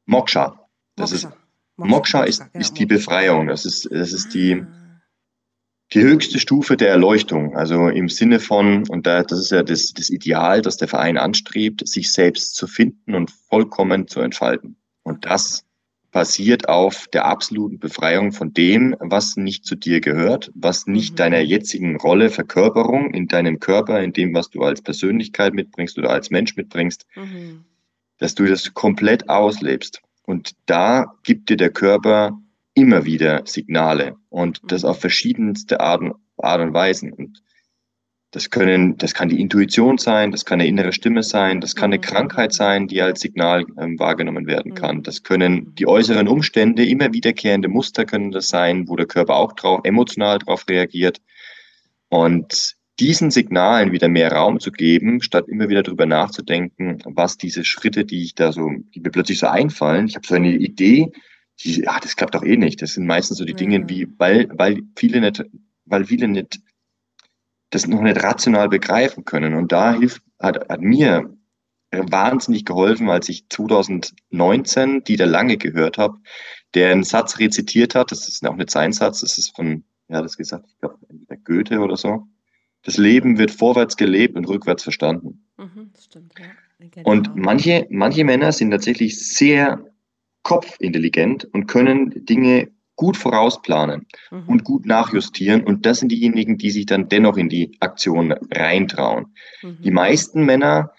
Moksha. 0.06 0.68
Das 0.98 1.12
Moksha. 1.12 1.30
ist, 1.30 1.38
Moksha 1.78 2.24
ist, 2.24 2.40
genau, 2.40 2.60
ist 2.60 2.74
die 2.74 2.86
Befreiung. 2.86 3.48
Das 3.48 3.66
ist, 3.66 3.90
das 3.90 4.12
ist 4.12 4.34
die, 4.34 4.62
ah. 4.62 5.02
die 5.94 6.02
höchste 6.02 6.38
Stufe 6.38 6.76
der 6.76 6.90
Erleuchtung. 6.90 7.56
Also 7.56 7.88
im 7.88 8.10
Sinne 8.10 8.42
von, 8.42 8.86
und 8.90 9.08
da, 9.08 9.24
das 9.24 9.40
ist 9.40 9.52
ja 9.52 9.64
das, 9.64 9.94
das 9.94 10.10
Ideal, 10.10 10.62
das 10.62 10.76
der 10.76 10.90
Verein 10.90 11.18
anstrebt, 11.18 11.88
sich 11.88 12.12
selbst 12.12 12.58
zu 12.58 12.68
finden 12.68 13.16
und 13.16 13.32
vollkommen 13.32 14.10
zu 14.10 14.20
entfalten. 14.20 14.76
Und 15.04 15.24
das 15.24 15.64
basiert 16.12 16.68
auf 16.68 17.08
der 17.08 17.26
absoluten 17.26 17.80
Befreiung 17.80 18.34
von 18.34 18.54
dem, 18.54 18.96
was 19.00 19.38
nicht 19.38 19.66
zu 19.66 19.76
dir 19.76 20.02
gehört, 20.02 20.52
was 20.54 20.86
nicht 20.86 21.14
mhm. 21.14 21.16
deiner 21.18 21.40
jetzigen 21.40 21.96
Rolle, 21.96 22.30
Verkörperung 22.30 23.14
in 23.14 23.28
deinem 23.28 23.60
Körper, 23.60 24.02
in 24.02 24.14
dem, 24.14 24.34
was 24.34 24.50
du 24.50 24.62
als 24.62 24.82
Persönlichkeit 24.82 25.54
mitbringst 25.54 25.98
oder 25.98 26.10
als 26.10 26.30
Mensch 26.30 26.56
mitbringst, 26.58 27.06
mhm. 27.16 27.64
dass 28.18 28.36
du 28.36 28.46
das 28.46 28.74
komplett 28.74 29.30
auslebst. 29.30 30.02
Und 30.24 30.52
da 30.66 31.16
gibt 31.24 31.50
dir 31.50 31.58
der 31.58 31.72
Körper 31.72 32.38
immer 32.74 33.06
wieder 33.06 33.44
Signale 33.46 34.16
und 34.30 34.62
das 34.68 34.86
auf 34.86 35.00
verschiedenste 35.00 35.80
Arten, 35.80 36.14
Art 36.38 36.62
und 36.62 36.74
Weisen. 36.74 37.12
Und 37.12 37.42
das 38.32 38.50
können, 38.50 38.98
das 38.98 39.14
kann 39.14 39.28
die 39.28 39.42
Intuition 39.42 39.98
sein, 39.98 40.32
das 40.32 40.46
kann 40.46 40.62
eine 40.62 40.68
innere 40.70 40.94
Stimme 40.94 41.22
sein, 41.22 41.60
das 41.60 41.76
kann 41.76 41.92
eine 41.92 41.98
mhm. 41.98 42.02
Krankheit 42.02 42.54
sein, 42.54 42.88
die 42.88 43.02
als 43.02 43.20
Signal 43.20 43.66
ähm, 43.78 44.00
wahrgenommen 44.00 44.48
werden 44.48 44.74
kann. 44.74 44.98
Mhm. 44.98 45.04
Das 45.04 45.24
können 45.24 45.76
die 45.76 45.86
äußeren 45.86 46.30
Umstände, 46.30 46.86
immer 46.86 47.14
wiederkehrende 47.14 47.68
Muster 47.68 48.06
können 48.06 48.32
das 48.32 48.48
sein, 48.48 48.88
wo 48.88 48.96
der 48.96 49.06
Körper 49.06 49.36
auch 49.36 49.52
drauf, 49.54 49.82
emotional 49.84 50.40
darauf 50.40 50.68
reagiert. 50.70 51.22
Und 52.08 52.78
diesen 53.00 53.32
Signalen 53.32 53.92
wieder 53.92 54.08
mehr 54.08 54.32
Raum 54.32 54.60
zu 54.60 54.72
geben, 54.72 55.22
statt 55.22 55.48
immer 55.50 55.68
wieder 55.68 55.84
darüber 55.84 56.06
nachzudenken, 56.06 57.00
was 57.06 57.38
diese 57.38 57.66
Schritte, 57.66 58.06
die 58.06 58.24
ich 58.24 58.36
da 58.36 58.54
so, 58.54 58.70
die 58.94 59.02
mir 59.02 59.12
plötzlich 59.12 59.40
so 59.40 59.48
einfallen, 59.48 60.08
ich 60.08 60.16
habe 60.16 60.28
so 60.28 60.36
eine 60.36 60.54
Idee, 60.54 61.12
die, 61.64 61.88
ah, 61.88 62.00
das 62.02 62.16
klappt 62.16 62.36
doch 62.36 62.44
eh 62.44 62.58
nicht. 62.58 62.82
Das 62.82 62.94
sind 62.94 63.06
meistens 63.06 63.38
so 63.38 63.46
die 63.46 63.54
Dinge, 63.54 63.90
wie, 63.90 64.08
weil, 64.18 64.50
weil 64.54 64.82
viele 64.96 65.20
nicht, 65.22 65.44
weil 65.86 66.06
viele 66.06 66.28
nicht 66.28 66.60
das 67.72 67.88
noch 67.88 68.02
nicht 68.02 68.22
rational 68.24 68.70
begreifen 68.70 69.26
können. 69.26 69.56
Und 69.56 69.72
da 69.72 69.98
hilft, 69.98 70.22
hat, 70.40 70.70
hat 70.70 70.82
mir 70.82 71.36
wahnsinnig 71.92 72.66
geholfen, 72.66 73.10
als 73.10 73.28
ich 73.30 73.50
2019 73.50 75.04
Dieter 75.04 75.26
Lange 75.26 75.58
gehört 75.58 75.98
habe, 75.98 76.20
der 76.74 76.92
einen 76.92 77.04
Satz 77.04 77.40
rezitiert 77.40 77.96
hat. 77.96 78.12
Das 78.12 78.28
ist 78.28 78.46
auch 78.46 78.56
nicht 78.56 78.70
sein 78.70 78.94
Satz, 78.94 79.22
das 79.22 79.38
ist 79.38 79.56
von, 79.56 79.84
ja, 80.08 80.22
das 80.22 80.38
gesagt, 80.38 80.66
ich 80.68 80.80
glaube, 80.80 80.98
Goethe 81.44 81.80
oder 81.80 81.98
so. 81.98 82.28
Das 82.84 82.98
Leben 82.98 83.38
wird 83.38 83.52
vorwärts 83.52 83.98
gelebt 83.98 84.36
und 84.36 84.48
rückwärts 84.48 84.84
verstanden. 84.84 85.46
Mhm, 85.58 85.92
stimmt, 86.00 86.34
ja. 86.40 86.46
Und 87.04 87.36
manche, 87.36 87.86
manche 87.92 88.24
Männer 88.24 88.52
sind 88.52 88.72
tatsächlich 88.72 89.20
sehr 89.20 89.86
kopfintelligent 90.42 91.46
und 91.46 91.68
können 91.68 92.26
Dinge 92.26 92.72
gut 93.02 93.18
vorausplanen 93.18 94.06
mhm. 94.30 94.44
und 94.46 94.64
gut 94.64 94.86
nachjustieren. 94.86 95.64
Und 95.64 95.88
das 95.88 95.98
sind 95.98 96.12
diejenigen, 96.12 96.60
die 96.60 96.70
sich 96.70 96.86
dann 96.86 97.10
dennoch 97.10 97.36
in 97.36 97.50
die 97.50 97.76
Aktion 97.80 98.32
reintrauen. 98.32 99.34
Mhm. 99.64 99.82
Die 99.82 99.90
meisten 99.90 100.46
Männer 100.46 100.92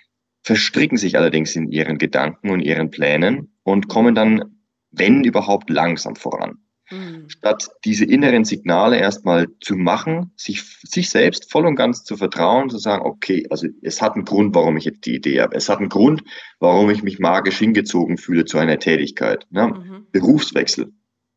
verstricken 0.43 0.99
sich 0.99 1.17
allerdings 1.17 1.55
in 1.55 1.71
ihren 1.71 1.99
Gedanken 1.99 2.51
und 2.51 2.59
ihren 2.59 2.91
Plänen 2.91 3.55
und 3.63 3.87
kommen 3.87 4.17
dann, 4.17 4.57
wenn 4.91 5.23
überhaupt, 5.23 5.71
langsam 5.71 6.17
voran. 6.17 6.59
Mhm. 6.91 7.29
Statt 7.29 7.69
diese 7.85 8.05
inneren 8.05 8.45
Signale 8.45 8.99
erstmal 8.99 9.47
zu 9.61 9.77
machen, 9.77 10.33
sich, 10.35 10.65
sich 10.83 11.09
selbst 11.09 11.53
voll 11.53 11.67
und 11.67 11.77
ganz 11.77 12.03
zu 12.03 12.17
vertrauen, 12.17 12.69
zu 12.69 12.79
sagen, 12.79 13.07
okay, 13.07 13.47
also 13.49 13.69
es 13.81 14.03
hat 14.03 14.17
einen 14.17 14.25
Grund, 14.25 14.57
warum 14.57 14.77
ich 14.77 14.87
jetzt 14.87 15.07
die 15.07 15.15
Idee 15.15 15.41
habe. 15.41 15.55
Es 15.55 15.69
hat 15.69 15.79
einen 15.79 15.89
Grund, 15.89 16.25
warum 16.59 16.91
ich 16.91 17.05
mich 17.05 17.21
magisch 17.21 17.59
hingezogen 17.59 18.19
fühle 18.19 18.45
zu 18.45 18.59
einer 18.59 18.81
Tätigkeit. 18.81 19.47
Ne? 19.51 19.69
Mhm. 19.69 20.07
Berufswechsel. 20.11 20.93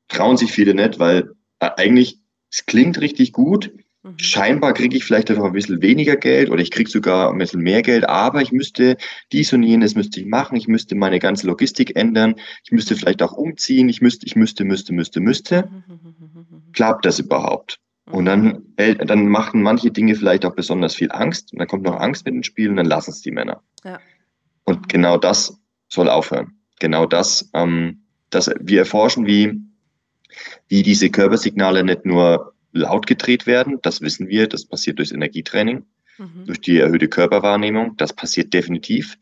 Trauen 0.08 0.38
sich 0.38 0.52
viele 0.52 0.74
nicht, 0.74 1.00
weil 1.00 1.32
äh, 1.60 1.70
eigentlich, 1.78 2.20
es 2.52 2.66
klingt 2.66 3.02
richtig 3.02 3.34
gut, 3.34 3.72
Mhm. 4.06 4.20
Scheinbar 4.20 4.74
kriege 4.74 4.96
ich 4.96 5.04
vielleicht 5.04 5.32
einfach 5.32 5.46
ein 5.46 5.54
bisschen 5.54 5.82
weniger 5.82 6.16
Geld 6.16 6.52
oder 6.52 6.62
ich 6.62 6.70
kriege 6.70 6.90
sogar 6.90 7.32
ein 7.32 7.40
bisschen 7.40 7.62
mehr 7.62 7.82
Geld, 7.82 8.08
aber 8.08 8.42
ich 8.42 8.52
müsste 8.52 8.98
dies 9.32 9.52
und 9.52 9.64
jenes 9.64 9.96
müsste 9.96 10.20
ich 10.20 10.28
machen, 10.28 10.56
ich 10.56 10.68
müsste 10.68 10.94
meine 10.94 11.18
ganze 11.18 11.48
Logistik 11.48 11.96
ändern, 11.96 12.36
ich 12.64 12.72
müsste 12.72 12.96
vielleicht 12.96 13.24
auch 13.24 13.34
umziehen, 13.34 13.90
ich 13.90 14.02
müsste, 14.02 14.28
ich 14.28 14.36
müsste, 14.36 14.64
müsste, 14.64 14.94
müsste, 14.94 15.20
müsste. 15.22 15.70
Klappt 16.74 17.06
das 17.06 17.20
überhaupt? 17.20 17.80
Und 18.12 18.26
dann, 18.26 18.62
dann 18.76 19.28
machen 19.28 19.64
manche 19.64 19.90
Dinge 19.90 20.14
vielleicht 20.14 20.46
auch 20.46 20.54
besonders 20.54 20.94
viel 20.94 21.12
Angst 21.12 21.52
und 21.52 21.58
dann 21.58 21.68
kommt 21.68 21.84
noch 21.84 22.00
Angst 22.00 22.26
mit 22.26 22.36
ins 22.36 22.46
Spiel 22.46 22.70
und 22.70 22.76
dann 22.76 22.86
lassen 22.86 23.10
es 23.10 23.22
die 23.22 23.32
Männer. 23.32 23.64
Ja. 23.84 24.00
Und 24.66 24.88
genau 24.88 25.18
das 25.18 25.60
soll 25.88 26.10
aufhören. 26.10 26.60
Genau 26.80 27.08
das, 27.08 27.50
ähm, 27.56 28.04
dass 28.30 28.52
wir 28.60 28.80
erforschen, 28.80 29.26
wie, 29.26 29.60
wie 30.68 30.84
diese 30.84 31.10
Körpersignale 31.10 31.84
nicht 31.84 32.06
nur 32.06 32.54
laut 32.72 33.08
gedreht 33.08 33.48
werden. 33.48 33.80
Das 33.82 34.02
wissen 34.02 34.28
wir. 34.28 34.48
Das 34.48 34.66
passiert 34.66 35.00
durchs 35.00 35.12
Energietraining, 35.12 35.86
mhm. 36.18 36.46
durch 36.46 36.62
die 36.62 36.78
erhöhte 36.78 37.08
Körperwahrnehmung. 37.08 37.96
Das 37.98 38.14
passiert 38.14 38.54
definitiv. 38.54 39.18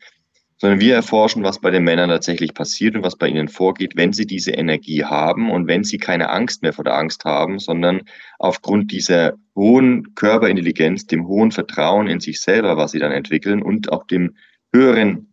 Sondern 0.57 0.79
wir 0.79 0.95
erforschen, 0.95 1.43
was 1.43 1.59
bei 1.59 1.71
den 1.71 1.83
Männern 1.83 2.09
tatsächlich 2.09 2.53
passiert 2.53 2.95
und 2.95 3.03
was 3.03 3.17
bei 3.17 3.27
ihnen 3.27 3.49
vorgeht, 3.49 3.97
wenn 3.97 4.13
sie 4.13 4.25
diese 4.25 4.51
Energie 4.51 5.03
haben 5.03 5.51
und 5.51 5.67
wenn 5.67 5.83
sie 5.83 5.97
keine 5.97 6.29
Angst 6.29 6.61
mehr 6.61 6.71
vor 6.71 6.85
der 6.85 6.95
Angst 6.95 7.25
haben, 7.25 7.59
sondern 7.59 8.03
aufgrund 8.39 8.91
dieser 8.91 9.33
hohen 9.55 10.15
Körperintelligenz, 10.15 11.05
dem 11.05 11.27
hohen 11.27 11.51
Vertrauen 11.51 12.07
in 12.07 12.21
sich 12.21 12.39
selber, 12.39 12.77
was 12.77 12.91
sie 12.91 12.99
dann 12.99 13.11
entwickeln 13.11 13.61
und 13.61 13.91
auch 13.91 14.07
dem 14.07 14.35
höheren 14.73 15.32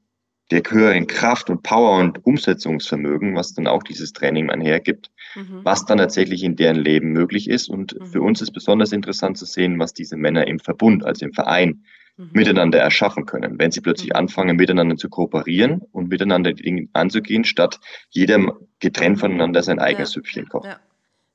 der 0.51 0.63
höheren 0.69 1.07
Kraft 1.07 1.49
und 1.49 1.63
Power 1.63 1.99
und 1.99 2.25
Umsetzungsvermögen, 2.25 3.37
was 3.37 3.55
dann 3.55 3.67
auch 3.67 3.83
dieses 3.83 4.13
Training 4.13 4.51
einhergibt, 4.51 5.11
mhm. 5.37 5.61
was 5.63 5.87
dann 5.87 5.99
tatsächlich 5.99 6.43
in 6.43 6.57
deren 6.57 6.77
Leben 6.77 7.13
möglich 7.13 7.49
ist. 7.49 7.69
Und 7.69 7.99
mhm. 7.99 8.07
für 8.07 8.23
uns 8.23 8.41
ist 8.41 8.51
besonders 8.51 8.93
interessant 8.93 9.39
zu 9.39 9.45
sehen, 9.45 9.79
was 9.79 9.95
diese 9.95 10.17
Männer 10.17 10.47
im 10.49 10.59
Verbund, 10.59 11.05
also 11.05 11.25
im 11.25 11.33
Verein, 11.33 11.85
mhm. 12.17 12.31
miteinander 12.33 12.79
erschaffen 12.79 13.27
können, 13.27 13.59
wenn 13.59 13.71
sie 13.71 13.81
plötzlich 13.81 14.11
mhm. 14.11 14.17
anfangen, 14.17 14.57
miteinander 14.57 14.97
zu 14.97 15.09
kooperieren 15.09 15.83
und 15.93 16.09
miteinander 16.09 16.53
die 16.53 16.63
Dinge 16.63 16.89
anzugehen, 16.93 17.45
statt 17.45 17.79
jedem 18.11 18.53
getrennt 18.81 19.21
voneinander 19.21 19.63
sein 19.63 19.79
eigenes 19.79 20.11
ja. 20.11 20.15
Süppchen 20.15 20.49
kocht. 20.49 20.67
Ja. 20.67 20.81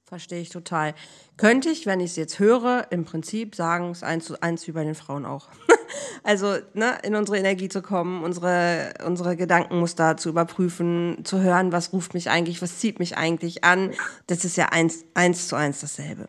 Verstehe 0.07 0.39
ich 0.39 0.49
total. 0.49 0.93
Könnte 1.35 1.69
ich, 1.69 1.87
wenn 1.87 1.99
ich 1.99 2.11
es 2.11 2.15
jetzt 2.15 2.37
höre, 2.37 2.85
im 2.91 3.05
Prinzip 3.05 3.55
sagen, 3.55 3.89
es 3.89 4.03
eins 4.03 4.25
zu 4.25 4.39
eins 4.39 4.67
wie 4.67 4.71
bei 4.71 4.83
den 4.83 4.93
Frauen 4.93 5.25
auch. 5.25 5.47
also 6.23 6.57
ne, 6.75 6.99
in 7.01 7.15
unsere 7.15 7.39
Energie 7.39 7.69
zu 7.69 7.81
kommen, 7.81 8.23
unsere, 8.23 8.93
unsere 9.03 9.35
Gedankenmuster 9.35 10.15
zu 10.15 10.29
überprüfen, 10.29 11.21
zu 11.23 11.41
hören, 11.41 11.71
was 11.71 11.91
ruft 11.91 12.13
mich 12.13 12.29
eigentlich, 12.29 12.61
was 12.61 12.77
zieht 12.77 12.99
mich 12.99 13.17
eigentlich 13.17 13.63
an. 13.63 13.93
Das 14.27 14.45
ist 14.45 14.57
ja 14.57 14.67
eins, 14.67 15.05
eins 15.15 15.47
zu 15.47 15.55
eins 15.55 15.81
dasselbe. 15.81 16.27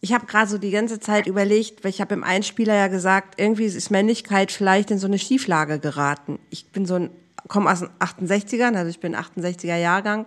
Ich 0.00 0.12
habe 0.12 0.26
gerade 0.26 0.48
so 0.48 0.56
die 0.56 0.70
ganze 0.70 1.00
Zeit 1.00 1.26
überlegt, 1.26 1.82
weil 1.82 1.90
ich 1.90 2.00
habe 2.00 2.14
im 2.14 2.22
Einspieler 2.22 2.76
ja 2.76 2.86
gesagt, 2.86 3.40
irgendwie 3.40 3.64
ist 3.64 3.90
Männlichkeit 3.90 4.52
vielleicht 4.52 4.92
in 4.92 4.98
so 4.98 5.08
eine 5.08 5.18
Schieflage 5.18 5.80
geraten. 5.80 6.38
Ich 6.50 6.70
bin 6.70 6.86
so 6.86 6.94
ein, 6.94 7.10
komme 7.48 7.68
aus 7.68 7.80
den 7.80 7.88
68ern, 7.98 8.76
also 8.76 8.90
ich 8.90 9.00
bin 9.00 9.16
68er 9.16 9.76
Jahrgang 9.76 10.26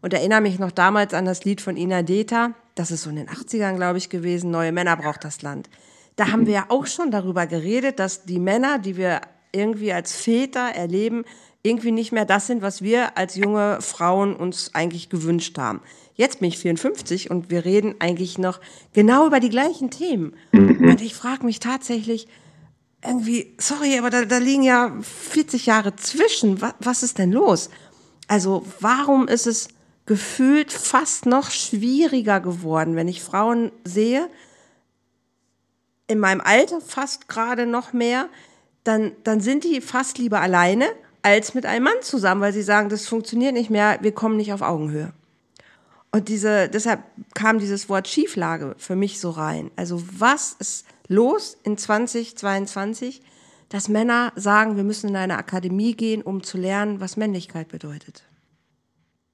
und 0.00 0.12
erinnere 0.14 0.40
mich 0.40 0.58
noch 0.58 0.70
damals 0.70 1.14
an 1.14 1.24
das 1.24 1.44
Lied 1.44 1.60
von 1.60 1.76
Ina 1.76 2.02
Deta. 2.02 2.54
Das 2.74 2.90
ist 2.90 3.02
so 3.02 3.10
in 3.10 3.16
den 3.16 3.28
80ern, 3.28 3.76
glaube 3.76 3.98
ich, 3.98 4.08
gewesen. 4.08 4.50
Neue 4.50 4.72
Männer 4.72 4.96
braucht 4.96 5.24
das 5.24 5.42
Land. 5.42 5.68
Da 6.16 6.30
haben 6.32 6.46
wir 6.46 6.54
ja 6.54 6.66
auch 6.68 6.86
schon 6.86 7.10
darüber 7.10 7.46
geredet, 7.46 7.98
dass 7.98 8.24
die 8.24 8.40
Männer, 8.40 8.78
die 8.78 8.96
wir 8.96 9.20
irgendwie 9.52 9.92
als 9.92 10.14
Väter 10.14 10.70
erleben, 10.74 11.24
irgendwie 11.62 11.92
nicht 11.92 12.12
mehr 12.12 12.24
das 12.24 12.46
sind, 12.46 12.62
was 12.62 12.82
wir 12.82 13.16
als 13.16 13.34
junge 13.34 13.80
Frauen 13.80 14.34
uns 14.34 14.74
eigentlich 14.74 15.08
gewünscht 15.08 15.58
haben. 15.58 15.80
Jetzt 16.14 16.40
bin 16.40 16.48
ich 16.48 16.58
54 16.58 17.30
und 17.30 17.50
wir 17.50 17.64
reden 17.64 17.94
eigentlich 17.98 18.38
noch 18.38 18.60
genau 18.92 19.26
über 19.26 19.40
die 19.40 19.50
gleichen 19.50 19.90
Themen. 19.90 20.34
Mhm. 20.52 20.88
Und 20.88 21.00
ich 21.00 21.14
frage 21.14 21.44
mich 21.44 21.60
tatsächlich, 21.60 22.28
irgendwie, 23.04 23.54
sorry, 23.58 23.96
aber 23.98 24.10
da, 24.10 24.24
da 24.24 24.38
liegen 24.38 24.64
ja 24.64 24.96
40 25.00 25.66
Jahre 25.66 25.94
zwischen. 25.94 26.60
Was, 26.60 26.74
was 26.80 27.02
ist 27.02 27.18
denn 27.18 27.30
los? 27.30 27.70
Also 28.26 28.66
warum 28.80 29.28
ist 29.28 29.46
es 29.46 29.68
gefühlt 30.08 30.72
fast 30.72 31.26
noch 31.26 31.50
schwieriger 31.50 32.40
geworden, 32.40 32.96
wenn 32.96 33.08
ich 33.08 33.22
Frauen 33.22 33.70
sehe, 33.84 34.28
in 36.06 36.18
meinem 36.18 36.40
Alter 36.40 36.80
fast 36.80 37.28
gerade 37.28 37.66
noch 37.66 37.92
mehr, 37.92 38.30
dann, 38.84 39.12
dann 39.22 39.40
sind 39.40 39.64
die 39.64 39.82
fast 39.82 40.16
lieber 40.16 40.40
alleine 40.40 40.86
als 41.20 41.52
mit 41.52 41.66
einem 41.66 41.84
Mann 41.84 42.00
zusammen, 42.00 42.40
weil 42.40 42.54
sie 42.54 42.62
sagen, 42.62 42.88
das 42.88 43.06
funktioniert 43.06 43.52
nicht 43.52 43.68
mehr, 43.68 43.98
wir 44.00 44.12
kommen 44.12 44.38
nicht 44.38 44.54
auf 44.54 44.62
Augenhöhe. 44.62 45.12
Und 46.10 46.28
diese, 46.28 46.70
deshalb 46.70 47.02
kam 47.34 47.58
dieses 47.58 47.90
Wort 47.90 48.08
Schieflage 48.08 48.76
für 48.78 48.96
mich 48.96 49.20
so 49.20 49.28
rein. 49.28 49.70
Also 49.76 50.02
was 50.18 50.56
ist 50.58 50.86
los 51.06 51.58
in 51.64 51.76
2022, 51.76 53.20
dass 53.68 53.88
Männer 53.88 54.32
sagen, 54.36 54.76
wir 54.76 54.84
müssen 54.84 55.10
in 55.10 55.16
eine 55.16 55.36
Akademie 55.36 55.94
gehen, 55.94 56.22
um 56.22 56.42
zu 56.42 56.56
lernen, 56.56 56.98
was 56.98 57.18
Männlichkeit 57.18 57.68
bedeutet? 57.68 58.27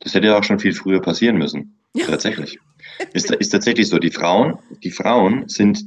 Das 0.04 0.14
hätte 0.14 0.28
ja 0.28 0.38
auch 0.38 0.44
schon 0.44 0.60
viel 0.60 0.74
früher 0.74 1.00
passieren 1.00 1.36
müssen. 1.36 1.76
Ja. 1.94 2.06
Tatsächlich. 2.06 2.58
Ist, 3.12 3.28
ist 3.32 3.48
tatsächlich 3.48 3.88
so. 3.88 3.98
Die 3.98 4.12
Frauen, 4.12 4.56
die 4.84 4.92
Frauen 4.92 5.48
sind 5.48 5.84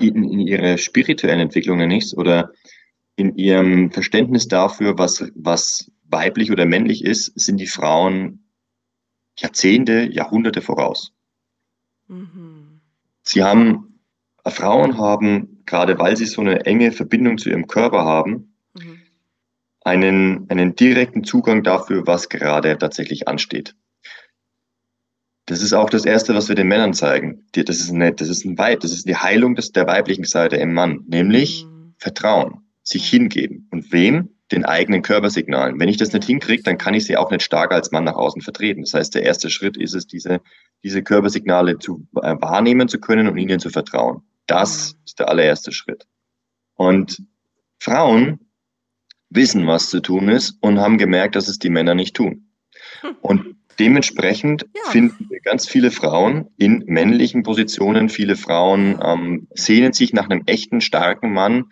in, 0.00 0.24
in 0.24 0.40
ihrer 0.40 0.76
spirituellen 0.76 1.40
Entwicklung 1.40 1.78
nichts 1.78 2.14
oder 2.14 2.52
in 3.16 3.36
ihrem 3.36 3.90
Verständnis 3.90 4.46
dafür, 4.46 4.98
was, 4.98 5.24
was 5.34 5.90
weiblich 6.04 6.52
oder 6.52 6.66
männlich 6.66 7.02
ist, 7.02 7.32
sind 7.38 7.58
die 7.58 7.66
Frauen 7.66 8.44
Jahrzehnte, 9.38 10.08
Jahrhunderte 10.12 10.60
voraus. 10.60 11.12
Mhm. 12.08 12.80
Sie 13.22 13.42
haben, 13.42 14.00
Frauen 14.46 14.98
haben, 14.98 15.62
gerade 15.64 15.98
weil 15.98 16.16
sie 16.16 16.26
so 16.26 16.42
eine 16.42 16.66
enge 16.66 16.92
Verbindung 16.92 17.38
zu 17.38 17.48
ihrem 17.48 17.66
Körper 17.66 18.04
haben, 18.04 18.53
einen, 19.84 20.48
einen 20.48 20.74
direkten 20.74 21.24
Zugang 21.24 21.62
dafür, 21.62 22.06
was 22.06 22.28
gerade 22.28 22.76
tatsächlich 22.78 23.28
ansteht. 23.28 23.76
Das 25.46 25.60
ist 25.60 25.74
auch 25.74 25.90
das 25.90 26.06
Erste, 26.06 26.34
was 26.34 26.48
wir 26.48 26.56
den 26.56 26.68
Männern 26.68 26.94
zeigen. 26.94 27.46
Das 27.52 27.76
ist, 27.76 27.90
eine, 27.90 28.14
das 28.14 28.30
ist 28.30 28.46
ein 28.46 28.56
Weib, 28.56 28.80
das 28.80 28.92
ist 28.92 29.06
die 29.06 29.16
Heilung 29.16 29.54
des, 29.54 29.72
der 29.72 29.86
weiblichen 29.86 30.24
Seite 30.24 30.56
im 30.56 30.72
Mann, 30.72 31.04
nämlich 31.06 31.66
mhm. 31.66 31.94
Vertrauen, 31.98 32.62
sich 32.82 33.06
hingeben. 33.08 33.68
Und 33.70 33.92
wem? 33.92 34.30
Den 34.50 34.64
eigenen 34.64 35.02
Körpersignalen. 35.02 35.80
Wenn 35.80 35.88
ich 35.88 35.96
das 35.96 36.12
nicht 36.12 36.24
hinkriege, 36.24 36.62
dann 36.62 36.78
kann 36.78 36.94
ich 36.94 37.04
sie 37.04 37.16
auch 37.16 37.30
nicht 37.30 37.42
stark 37.42 37.72
als 37.72 37.90
Mann 37.92 38.04
nach 38.04 38.14
außen 38.14 38.42
vertreten. 38.42 38.82
Das 38.82 38.92
heißt, 38.92 39.14
der 39.14 39.22
erste 39.22 39.48
Schritt 39.50 39.76
ist 39.76 39.94
es, 39.94 40.06
diese, 40.06 40.40
diese 40.82 41.02
Körpersignale 41.02 41.78
zu 41.78 42.06
äh, 42.22 42.36
wahrnehmen 42.40 42.88
zu 42.88 43.00
können 43.00 43.26
und 43.26 43.38
ihnen 43.38 43.58
zu 43.58 43.70
vertrauen. 43.70 44.22
Das 44.46 44.96
ist 45.06 45.18
der 45.18 45.30
allererste 45.30 45.72
Schritt. 45.72 46.06
Und 46.74 47.22
Frauen 47.78 48.40
wissen, 49.34 49.66
was 49.66 49.90
zu 49.90 50.00
tun 50.00 50.28
ist 50.28 50.56
und 50.60 50.78
haben 50.78 50.98
gemerkt, 50.98 51.36
dass 51.36 51.48
es 51.48 51.58
die 51.58 51.70
Männer 51.70 51.94
nicht 51.94 52.14
tun. 52.14 52.48
Und 53.20 53.56
dementsprechend 53.78 54.66
ja. 54.74 54.90
finden 54.90 55.26
wir 55.28 55.40
ganz 55.40 55.68
viele 55.68 55.90
Frauen 55.90 56.46
in 56.56 56.84
männlichen 56.86 57.42
Positionen. 57.42 58.08
Viele 58.08 58.36
Frauen 58.36 58.98
ähm, 59.02 59.48
sehnen 59.54 59.92
sich 59.92 60.12
nach 60.12 60.28
einem 60.28 60.42
echten, 60.46 60.80
starken 60.80 61.32
Mann, 61.32 61.66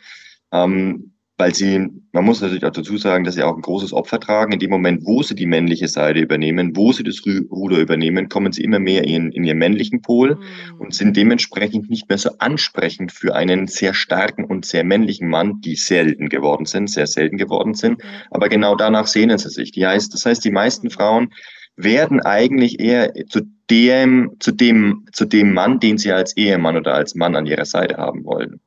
ähm, 0.50 1.11
weil 1.42 1.56
sie, 1.56 1.88
man 2.12 2.24
muss 2.24 2.40
natürlich 2.40 2.64
auch 2.64 2.70
dazu 2.70 2.96
sagen, 2.96 3.24
dass 3.24 3.34
sie 3.34 3.42
auch 3.42 3.56
ein 3.56 3.62
großes 3.62 3.92
Opfer 3.92 4.20
tragen. 4.20 4.52
In 4.52 4.60
dem 4.60 4.70
Moment, 4.70 5.04
wo 5.04 5.24
sie 5.24 5.34
die 5.34 5.46
männliche 5.46 5.88
Seite 5.88 6.20
übernehmen, 6.20 6.76
wo 6.76 6.92
sie 6.92 7.02
das 7.02 7.20
Ruder 7.26 7.78
übernehmen, 7.80 8.28
kommen 8.28 8.52
sie 8.52 8.62
immer 8.62 8.78
mehr 8.78 9.02
in, 9.02 9.32
in 9.32 9.42
ihren 9.42 9.58
männlichen 9.58 10.02
Pol 10.02 10.36
mhm. 10.36 10.80
und 10.80 10.94
sind 10.94 11.16
dementsprechend 11.16 11.90
nicht 11.90 12.08
mehr 12.08 12.18
so 12.18 12.30
ansprechend 12.38 13.10
für 13.10 13.34
einen 13.34 13.66
sehr 13.66 13.92
starken 13.92 14.44
und 14.44 14.64
sehr 14.64 14.84
männlichen 14.84 15.26
Mann, 15.28 15.60
die 15.62 15.74
selten 15.74 16.28
geworden 16.28 16.64
sind, 16.64 16.88
sehr 16.88 17.08
selten 17.08 17.38
geworden 17.38 17.74
sind. 17.74 18.00
Aber 18.30 18.48
genau 18.48 18.76
danach 18.76 19.08
sehnen 19.08 19.36
sie 19.36 19.50
sich. 19.50 19.72
Die 19.72 19.84
heißt, 19.84 20.14
das 20.14 20.24
heißt, 20.24 20.44
die 20.44 20.52
meisten 20.52 20.90
Frauen 20.90 21.34
werden 21.74 22.20
eigentlich 22.20 22.78
eher 22.78 23.12
zu 23.28 23.40
dem, 23.68 24.36
zu 24.38 24.52
dem, 24.52 25.06
zu 25.10 25.24
dem 25.24 25.54
Mann, 25.54 25.80
den 25.80 25.98
sie 25.98 26.12
als 26.12 26.36
Ehemann 26.36 26.76
oder 26.76 26.94
als 26.94 27.16
Mann 27.16 27.34
an 27.34 27.46
ihrer 27.46 27.64
Seite 27.64 27.96
haben 27.96 28.24
wollen. 28.24 28.60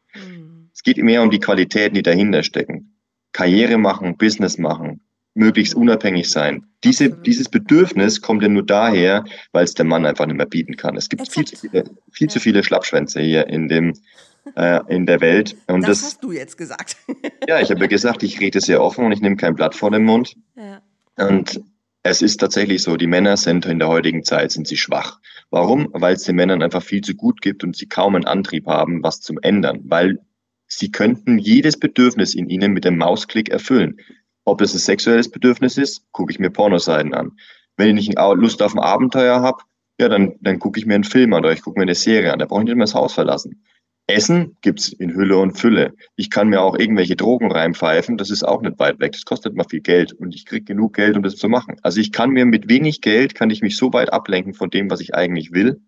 Es 0.85 0.93
geht 0.93 1.03
mehr 1.03 1.23
um 1.23 1.31
die 1.31 1.39
Qualitäten, 1.39 1.95
die 1.95 2.03
dahinter 2.03 2.43
stecken. 2.43 2.95
Karriere 3.31 3.79
machen, 3.79 4.17
Business 4.17 4.59
machen, 4.59 5.01
möglichst 5.33 5.73
unabhängig 5.73 6.29
sein. 6.29 6.67
Diese, 6.83 7.09
dieses 7.09 7.49
Bedürfnis 7.49 8.21
kommt 8.21 8.43
ja 8.43 8.49
nur 8.49 8.63
daher, 8.63 9.25
weil 9.51 9.63
es 9.63 9.73
der 9.73 9.85
Mann 9.85 10.05
einfach 10.05 10.27
nicht 10.27 10.37
mehr 10.37 10.45
bieten 10.45 10.77
kann. 10.77 10.95
Es 10.95 11.09
gibt 11.09 11.27
viel 11.27 11.45
zu 11.45 11.55
viele, 11.55 11.85
viel 12.11 12.27
ja. 12.27 12.31
zu 12.31 12.39
viele 12.39 12.63
Schlappschwänze 12.63 13.19
hier 13.19 13.47
in 13.47 13.67
dem, 13.67 13.93
äh, 14.55 14.79
in 14.87 15.07
der 15.07 15.21
Welt. 15.21 15.57
Und 15.65 15.81
das, 15.87 16.01
das 16.01 16.03
hast 16.03 16.23
du 16.23 16.31
jetzt 16.31 16.55
gesagt. 16.55 16.97
ja, 17.47 17.59
ich 17.59 17.71
habe 17.71 17.79
ja 17.79 17.87
gesagt, 17.87 18.21
ich 18.21 18.39
rede 18.39 18.61
sehr 18.61 18.79
offen 18.79 19.05
und 19.05 19.11
ich 19.11 19.21
nehme 19.21 19.37
kein 19.37 19.55
Blatt 19.55 19.73
vor 19.73 19.89
den 19.89 20.03
Mund. 20.03 20.35
Ja. 20.55 20.83
Und 21.17 21.61
es 22.03 22.21
ist 22.21 22.37
tatsächlich 22.37 22.83
so, 22.83 22.95
die 22.95 23.07
Männer 23.07 23.37
sind 23.37 23.65
in 23.65 23.79
der 23.79 23.87
heutigen 23.87 24.23
Zeit 24.23 24.51
sind 24.51 24.67
sie 24.67 24.77
schwach. 24.77 25.19
Warum? 25.49 25.89
Weil 25.93 26.13
es 26.13 26.25
den 26.25 26.35
Männern 26.35 26.61
einfach 26.61 26.83
viel 26.83 27.01
zu 27.01 27.15
gut 27.15 27.41
gibt 27.41 27.63
und 27.63 27.75
sie 27.75 27.87
kaum 27.87 28.13
einen 28.13 28.25
Antrieb 28.25 28.67
haben, 28.67 29.01
was 29.01 29.21
zum 29.21 29.39
ändern, 29.41 29.79
weil 29.85 30.19
sie 30.67 30.91
könnten 30.91 31.37
jedes 31.37 31.79
Bedürfnis 31.79 32.35
in 32.35 32.49
ihnen 32.49 32.73
mit 32.73 32.85
dem 32.85 32.97
Mausklick 32.97 33.49
erfüllen. 33.49 33.99
Ob 34.43 34.61
es 34.61 34.73
ein 34.73 34.79
sexuelles 34.79 35.29
Bedürfnis 35.29 35.77
ist, 35.77 36.03
gucke 36.11 36.31
ich 36.31 36.39
mir 36.39 36.49
Pornoseiten 36.49 37.13
an. 37.13 37.33
Wenn 37.77 37.97
ich 37.97 38.07
nicht 38.07 38.19
Lust 38.19 38.61
auf 38.61 38.73
ein 38.73 38.79
Abenteuer 38.79 39.41
habe, 39.41 39.63
ja, 39.99 40.09
dann, 40.09 40.35
dann 40.41 40.59
gucke 40.59 40.79
ich 40.79 40.85
mir 40.85 40.95
einen 40.95 41.03
Film 41.03 41.33
an 41.33 41.39
oder 41.39 41.53
ich 41.53 41.61
gucke 41.61 41.79
mir 41.79 41.83
eine 41.83 41.95
Serie 41.95 42.31
an. 42.31 42.39
Da 42.39 42.45
brauche 42.45 42.61
ich 42.61 42.65
nicht 42.65 42.75
mehr 42.75 42.85
das 42.85 42.95
Haus 42.95 43.13
verlassen. 43.13 43.63
Essen 44.07 44.55
gibt's 44.61 44.89
in 44.89 45.15
Hülle 45.15 45.37
und 45.37 45.57
Fülle. 45.57 45.95
Ich 46.15 46.29
kann 46.29 46.49
mir 46.49 46.61
auch 46.61 46.77
irgendwelche 46.77 47.15
Drogen 47.15 47.51
reinpfeifen, 47.51 48.17
das 48.17 48.29
ist 48.29 48.43
auch 48.43 48.61
nicht 48.61 48.77
weit 48.77 48.99
weg. 48.99 49.13
Das 49.13 49.25
kostet 49.25 49.55
mal 49.55 49.65
viel 49.67 49.81
Geld 49.81 50.13
und 50.13 50.35
ich 50.35 50.45
krieg 50.45 50.67
genug 50.67 50.93
Geld, 50.93 51.17
um 51.17 51.23
das 51.23 51.37
zu 51.37 51.49
machen. 51.49 51.77
Also 51.81 51.99
ich 51.99 52.11
kann 52.11 52.29
mir 52.29 52.45
mit 52.45 52.69
wenig 52.69 53.01
Geld, 53.01 53.33
kann 53.33 53.49
ich 53.49 53.63
mich 53.63 53.77
so 53.77 53.93
weit 53.93 54.13
ablenken 54.13 54.53
von 54.53 54.69
dem, 54.69 54.91
was 54.91 54.99
ich 54.99 55.15
eigentlich 55.15 55.53
will, 55.53 55.81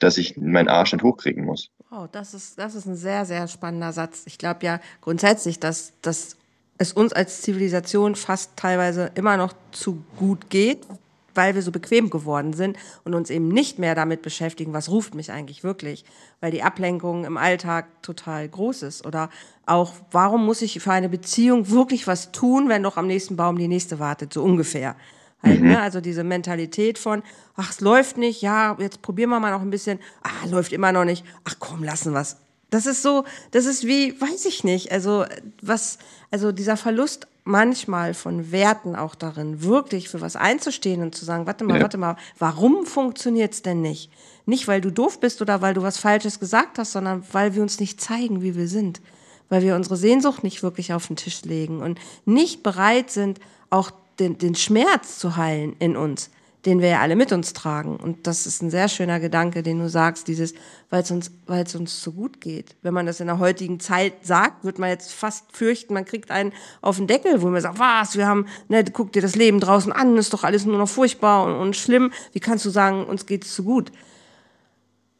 dass 0.00 0.18
ich 0.18 0.36
meinen 0.36 0.68
Arsch 0.68 0.92
nicht 0.92 1.04
hochkriegen 1.04 1.44
muss. 1.44 1.70
Wow, 1.96 2.10
das 2.12 2.34
ist, 2.34 2.58
das 2.58 2.74
ist 2.74 2.84
ein 2.84 2.94
sehr, 2.94 3.24
sehr 3.24 3.48
spannender 3.48 3.90
Satz. 3.90 4.24
Ich 4.26 4.36
glaube 4.36 4.66
ja 4.66 4.80
grundsätzlich, 5.00 5.60
dass, 5.60 5.94
dass 6.02 6.36
es 6.76 6.92
uns 6.92 7.14
als 7.14 7.40
Zivilisation 7.40 8.16
fast 8.16 8.54
teilweise 8.54 9.10
immer 9.14 9.38
noch 9.38 9.54
zu 9.72 10.04
gut 10.18 10.50
geht, 10.50 10.86
weil 11.34 11.54
wir 11.54 11.62
so 11.62 11.72
bequem 11.72 12.10
geworden 12.10 12.52
sind 12.52 12.76
und 13.04 13.14
uns 13.14 13.30
eben 13.30 13.48
nicht 13.48 13.78
mehr 13.78 13.94
damit 13.94 14.20
beschäftigen, 14.20 14.74
was 14.74 14.90
ruft 14.90 15.14
mich 15.14 15.32
eigentlich 15.32 15.64
wirklich, 15.64 16.04
weil 16.40 16.50
die 16.50 16.62
Ablenkung 16.62 17.24
im 17.24 17.38
Alltag 17.38 17.86
total 18.02 18.46
groß 18.46 18.82
ist. 18.82 19.06
Oder 19.06 19.30
auch, 19.64 19.94
warum 20.10 20.44
muss 20.44 20.60
ich 20.60 20.78
für 20.78 20.92
eine 20.92 21.08
Beziehung 21.08 21.70
wirklich 21.70 22.06
was 22.06 22.30
tun, 22.30 22.68
wenn 22.68 22.82
doch 22.82 22.98
am 22.98 23.06
nächsten 23.06 23.36
Baum 23.36 23.56
die 23.56 23.68
nächste 23.68 23.98
wartet, 23.98 24.34
so 24.34 24.42
ungefähr. 24.42 24.96
Halt, 25.42 25.60
mhm. 25.60 25.68
ne? 25.68 25.80
Also 25.80 26.00
diese 26.00 26.24
Mentalität 26.24 26.98
von, 26.98 27.22
ach, 27.56 27.70
es 27.70 27.80
läuft 27.80 28.16
nicht, 28.16 28.42
ja, 28.42 28.76
jetzt 28.80 29.02
probieren 29.02 29.30
wir 29.30 29.40
mal 29.40 29.50
noch 29.50 29.62
ein 29.62 29.70
bisschen, 29.70 29.98
ach, 30.22 30.46
läuft 30.46 30.72
immer 30.72 30.92
noch 30.92 31.04
nicht, 31.04 31.24
ach 31.44 31.56
komm, 31.58 31.82
lassen 31.82 32.14
was. 32.14 32.38
Das 32.70 32.86
ist 32.86 33.02
so, 33.02 33.24
das 33.52 33.64
ist 33.64 33.86
wie, 33.86 34.20
weiß 34.20 34.44
ich 34.46 34.64
nicht, 34.64 34.90
also 34.90 35.24
was, 35.62 35.98
also 36.30 36.50
dieser 36.52 36.76
Verlust 36.76 37.28
manchmal 37.46 38.12
von 38.12 38.50
Werten 38.50 38.96
auch 38.96 39.14
darin, 39.14 39.62
wirklich 39.62 40.08
für 40.08 40.20
was 40.20 40.34
einzustehen 40.34 41.00
und 41.00 41.14
zu 41.14 41.24
sagen, 41.24 41.46
warte 41.46 41.64
mal, 41.64 41.76
ja. 41.76 41.82
warte 41.82 41.96
mal, 41.96 42.16
warum 42.38 42.84
funktioniert's 42.84 43.62
denn 43.62 43.82
nicht? 43.82 44.10
Nicht, 44.46 44.66
weil 44.66 44.80
du 44.80 44.90
doof 44.90 45.20
bist 45.20 45.40
oder 45.40 45.62
weil 45.62 45.74
du 45.74 45.82
was 45.82 45.96
Falsches 45.96 46.40
gesagt 46.40 46.78
hast, 46.78 46.92
sondern 46.92 47.22
weil 47.32 47.54
wir 47.54 47.62
uns 47.62 47.78
nicht 47.78 48.00
zeigen, 48.00 48.42
wie 48.42 48.56
wir 48.56 48.66
sind. 48.66 49.00
Weil 49.48 49.62
wir 49.62 49.76
unsere 49.76 49.96
Sehnsucht 49.96 50.42
nicht 50.42 50.64
wirklich 50.64 50.92
auf 50.92 51.06
den 51.06 51.14
Tisch 51.14 51.42
legen 51.42 51.82
und 51.82 52.00
nicht 52.24 52.64
bereit 52.64 53.10
sind, 53.12 53.38
auch 53.70 53.92
den, 54.18 54.38
den 54.38 54.54
Schmerz 54.54 55.18
zu 55.18 55.36
heilen 55.36 55.76
in 55.78 55.96
uns 55.96 56.30
den 56.66 56.80
wir 56.80 56.88
ja 56.88 57.00
alle 57.00 57.14
mit 57.14 57.32
uns 57.32 57.52
tragen. 57.52 57.96
Und 57.96 58.26
das 58.26 58.44
ist 58.44 58.60
ein 58.60 58.70
sehr 58.70 58.88
schöner 58.88 59.20
Gedanke, 59.20 59.62
den 59.62 59.78
du 59.78 59.88
sagst, 59.88 60.26
dieses, 60.26 60.52
weil 60.90 61.02
es 61.02 61.10
uns, 61.12 61.30
weil 61.46 61.64
es 61.64 61.74
uns 61.76 62.02
so 62.02 62.12
gut 62.12 62.40
geht. 62.40 62.74
Wenn 62.82 62.92
man 62.92 63.06
das 63.06 63.20
in 63.20 63.28
der 63.28 63.38
heutigen 63.38 63.78
Zeit 63.78 64.26
sagt, 64.26 64.64
wird 64.64 64.80
man 64.80 64.90
jetzt 64.90 65.12
fast 65.12 65.52
fürchten, 65.52 65.94
man 65.94 66.04
kriegt 66.04 66.32
einen 66.32 66.52
auf 66.82 66.96
den 66.96 67.06
Deckel, 67.06 67.40
wo 67.40 67.46
man 67.46 67.60
sagt, 67.60 67.78
was, 67.78 68.16
wir 68.16 68.26
haben, 68.26 68.46
ne, 68.68 68.84
guck 68.92 69.12
dir 69.12 69.22
das 69.22 69.36
Leben 69.36 69.60
draußen 69.60 69.92
an, 69.92 70.16
ist 70.16 70.32
doch 70.32 70.42
alles 70.42 70.66
nur 70.66 70.76
noch 70.76 70.88
furchtbar 70.88 71.44
und, 71.44 71.54
und 71.54 71.76
schlimm. 71.76 72.12
Wie 72.32 72.40
kannst 72.40 72.64
du 72.64 72.70
sagen, 72.70 73.04
uns 73.04 73.26
geht 73.26 73.44
es 73.44 73.54
zu 73.54 73.62
gut? 73.62 73.92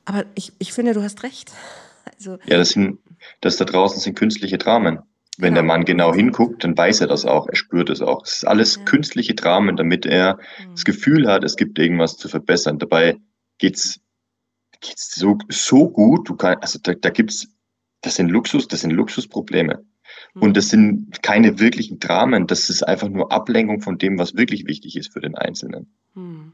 Aber 0.04 0.24
ich, 0.34 0.52
ich 0.58 0.72
finde, 0.72 0.94
du 0.94 1.02
hast 1.02 1.22
recht. 1.22 1.52
Also, 2.04 2.38
ja, 2.46 2.56
das 2.56 2.70
sind, 2.70 2.98
das 3.40 3.56
da 3.56 3.64
draußen 3.64 4.00
sind 4.00 4.18
künstliche 4.18 4.58
Dramen. 4.58 4.98
Wenn 5.38 5.54
genau. 5.54 5.54
der 5.54 5.62
Mann 5.64 5.84
genau 5.84 6.14
hinguckt, 6.14 6.64
dann 6.64 6.76
weiß 6.76 7.02
er 7.02 7.08
das 7.08 7.24
auch, 7.26 7.46
er 7.46 7.56
spürt 7.56 7.90
es 7.90 8.00
auch. 8.00 8.24
Es 8.24 8.38
ist 8.38 8.44
alles 8.46 8.76
ja. 8.76 8.84
künstliche 8.84 9.34
Dramen, 9.34 9.76
damit 9.76 10.06
er 10.06 10.36
mhm. 10.36 10.70
das 10.72 10.84
Gefühl 10.84 11.28
hat, 11.28 11.44
es 11.44 11.56
gibt 11.56 11.78
irgendwas 11.78 12.16
zu 12.16 12.28
verbessern. 12.28 12.78
Dabei 12.78 13.18
geht's 13.58 14.00
geht's 14.80 15.14
so 15.14 15.38
so 15.48 15.88
gut. 15.90 16.28
Du 16.28 16.36
kannst, 16.36 16.62
also 16.62 16.78
da, 16.82 16.94
da 16.94 17.10
gibt's, 17.10 17.48
das 18.02 18.16
sind 18.16 18.30
Luxus, 18.30 18.68
das 18.68 18.80
sind 18.80 18.90
Luxusprobleme. 18.90 19.84
Mhm. 20.34 20.42
Und 20.42 20.56
das 20.56 20.68
sind 20.68 21.22
keine 21.22 21.58
wirklichen 21.58 21.98
Dramen. 21.98 22.46
Das 22.46 22.70
ist 22.70 22.82
einfach 22.82 23.08
nur 23.08 23.32
Ablenkung 23.32 23.80
von 23.80 23.98
dem, 23.98 24.18
was 24.18 24.36
wirklich 24.36 24.66
wichtig 24.66 24.96
ist 24.96 25.12
für 25.12 25.20
den 25.20 25.34
Einzelnen. 25.34 25.94
Mhm. 26.14 26.52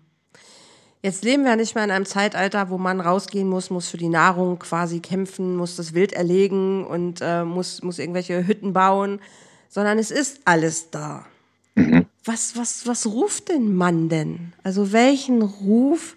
Jetzt 1.02 1.24
leben 1.24 1.44
wir 1.44 1.56
nicht 1.56 1.74
mehr 1.74 1.82
in 1.82 1.90
einem 1.90 2.04
Zeitalter, 2.04 2.70
wo 2.70 2.78
man 2.78 3.00
rausgehen 3.00 3.48
muss, 3.48 3.70
muss 3.70 3.88
für 3.88 3.96
die 3.96 4.08
Nahrung 4.08 4.60
quasi 4.60 5.00
kämpfen, 5.00 5.56
muss 5.56 5.74
das 5.74 5.94
Wild 5.94 6.12
erlegen 6.12 6.86
und 6.86 7.18
äh, 7.20 7.44
muss, 7.44 7.82
muss 7.82 7.98
irgendwelche 7.98 8.46
Hütten 8.46 8.72
bauen, 8.72 9.20
sondern 9.68 9.98
es 9.98 10.12
ist 10.12 10.42
alles 10.44 10.90
da. 10.90 11.26
Mhm. 11.74 12.06
Was, 12.24 12.56
was, 12.56 12.86
was 12.86 13.06
ruft 13.06 13.48
den 13.48 13.74
Mann 13.74 14.08
denn? 14.08 14.52
Also 14.62 14.92
welchen 14.92 15.42
Ruf 15.42 16.16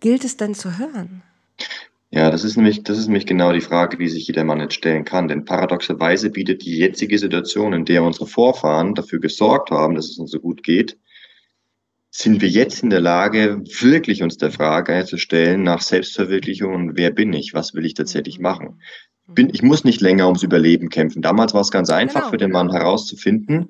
gilt 0.00 0.24
es 0.24 0.36
denn 0.36 0.56
zu 0.56 0.76
hören? 0.76 1.22
Ja, 2.10 2.30
das 2.32 2.42
ist 2.42 2.56
nämlich, 2.56 2.82
das 2.82 2.98
ist 2.98 3.06
nämlich 3.06 3.26
genau 3.26 3.52
die 3.52 3.60
Frage, 3.60 3.96
die 3.96 4.08
sich 4.08 4.26
jeder 4.26 4.42
Mann 4.42 4.60
jetzt 4.60 4.74
stellen 4.74 5.04
kann. 5.04 5.28
Denn 5.28 5.44
paradoxerweise 5.44 6.30
bietet 6.30 6.62
die 6.64 6.78
jetzige 6.78 7.18
Situation, 7.18 7.74
in 7.74 7.84
der 7.84 8.02
unsere 8.02 8.26
Vorfahren 8.26 8.96
dafür 8.96 9.20
gesorgt 9.20 9.70
haben, 9.70 9.94
dass 9.94 10.06
es 10.06 10.18
uns 10.18 10.32
so 10.32 10.40
gut 10.40 10.64
geht, 10.64 10.98
sind 12.20 12.42
wir 12.42 12.48
jetzt 12.48 12.82
in 12.82 12.90
der 12.90 13.00
Lage, 13.00 13.62
wirklich 13.80 14.24
uns 14.24 14.38
der 14.38 14.50
Frage 14.50 15.04
zu 15.04 15.18
stellen 15.18 15.62
nach 15.62 15.80
Selbstverwirklichung 15.80 16.74
und 16.74 16.96
wer 16.96 17.12
bin 17.12 17.32
ich? 17.32 17.54
Was 17.54 17.74
will 17.74 17.86
ich 17.86 17.94
tatsächlich 17.94 18.38
mhm. 18.38 18.42
machen? 18.42 18.82
Bin, 19.28 19.50
ich 19.52 19.62
muss 19.62 19.84
nicht 19.84 20.00
länger 20.00 20.26
ums 20.26 20.42
Überleben 20.42 20.88
kämpfen. 20.88 21.22
Damals 21.22 21.54
war 21.54 21.60
es 21.60 21.70
ganz 21.70 21.90
einfach 21.90 22.22
genau, 22.22 22.30
für 22.30 22.36
den 22.36 22.50
Mann 22.50 22.72
herauszufinden, 22.72 23.68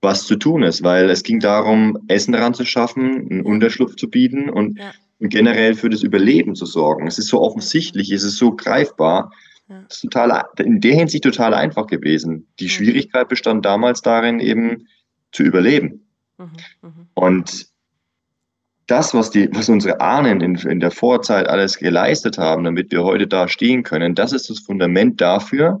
was 0.00 0.24
zu 0.24 0.36
tun 0.36 0.62
ist, 0.62 0.82
weil 0.82 1.10
es 1.10 1.22
ging 1.24 1.40
darum, 1.40 1.98
Essen 2.08 2.34
ranzuschaffen, 2.34 3.28
einen 3.30 3.42
Unterschlupf 3.42 3.96
zu 3.96 4.08
bieten 4.08 4.48
und, 4.48 4.78
ja. 4.78 4.92
generell 5.18 5.74
für 5.74 5.90
das 5.90 6.02
Überleben 6.02 6.54
zu 6.54 6.64
sorgen. 6.64 7.06
Es 7.06 7.18
ist 7.18 7.28
so 7.28 7.42
offensichtlich, 7.42 8.10
es 8.12 8.22
ist 8.22 8.38
so 8.38 8.56
greifbar. 8.56 9.30
Ja. 9.68 9.84
Es 9.90 9.96
ist 9.96 10.02
total, 10.04 10.44
in 10.58 10.80
der 10.80 10.94
Hinsicht 10.94 11.24
total 11.24 11.52
einfach 11.52 11.86
gewesen. 11.86 12.46
Die 12.60 12.64
mhm. 12.64 12.70
Schwierigkeit 12.70 13.28
bestand 13.28 13.66
damals 13.66 14.00
darin, 14.00 14.40
eben 14.40 14.86
zu 15.32 15.42
überleben. 15.42 16.06
Mhm. 16.38 16.50
Mhm. 16.80 17.06
Und 17.12 17.69
das, 18.90 19.14
was, 19.14 19.30
die, 19.30 19.48
was 19.52 19.68
unsere 19.68 20.00
Ahnen 20.00 20.40
in, 20.40 20.56
in 20.56 20.80
der 20.80 20.90
Vorzeit 20.90 21.48
alles 21.48 21.78
geleistet 21.78 22.38
haben, 22.38 22.64
damit 22.64 22.90
wir 22.90 23.04
heute 23.04 23.26
da 23.26 23.46
stehen 23.46 23.82
können, 23.82 24.14
das 24.14 24.32
ist 24.32 24.50
das 24.50 24.58
Fundament 24.58 25.20
dafür, 25.20 25.80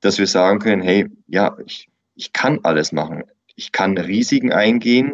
dass 0.00 0.18
wir 0.18 0.26
sagen 0.26 0.58
können, 0.58 0.82
hey, 0.82 1.08
ja, 1.28 1.56
ich, 1.64 1.88
ich 2.14 2.32
kann 2.32 2.60
alles 2.64 2.92
machen. 2.92 3.24
Ich 3.54 3.72
kann 3.72 3.96
Risiken 3.96 4.52
eingehen, 4.52 5.12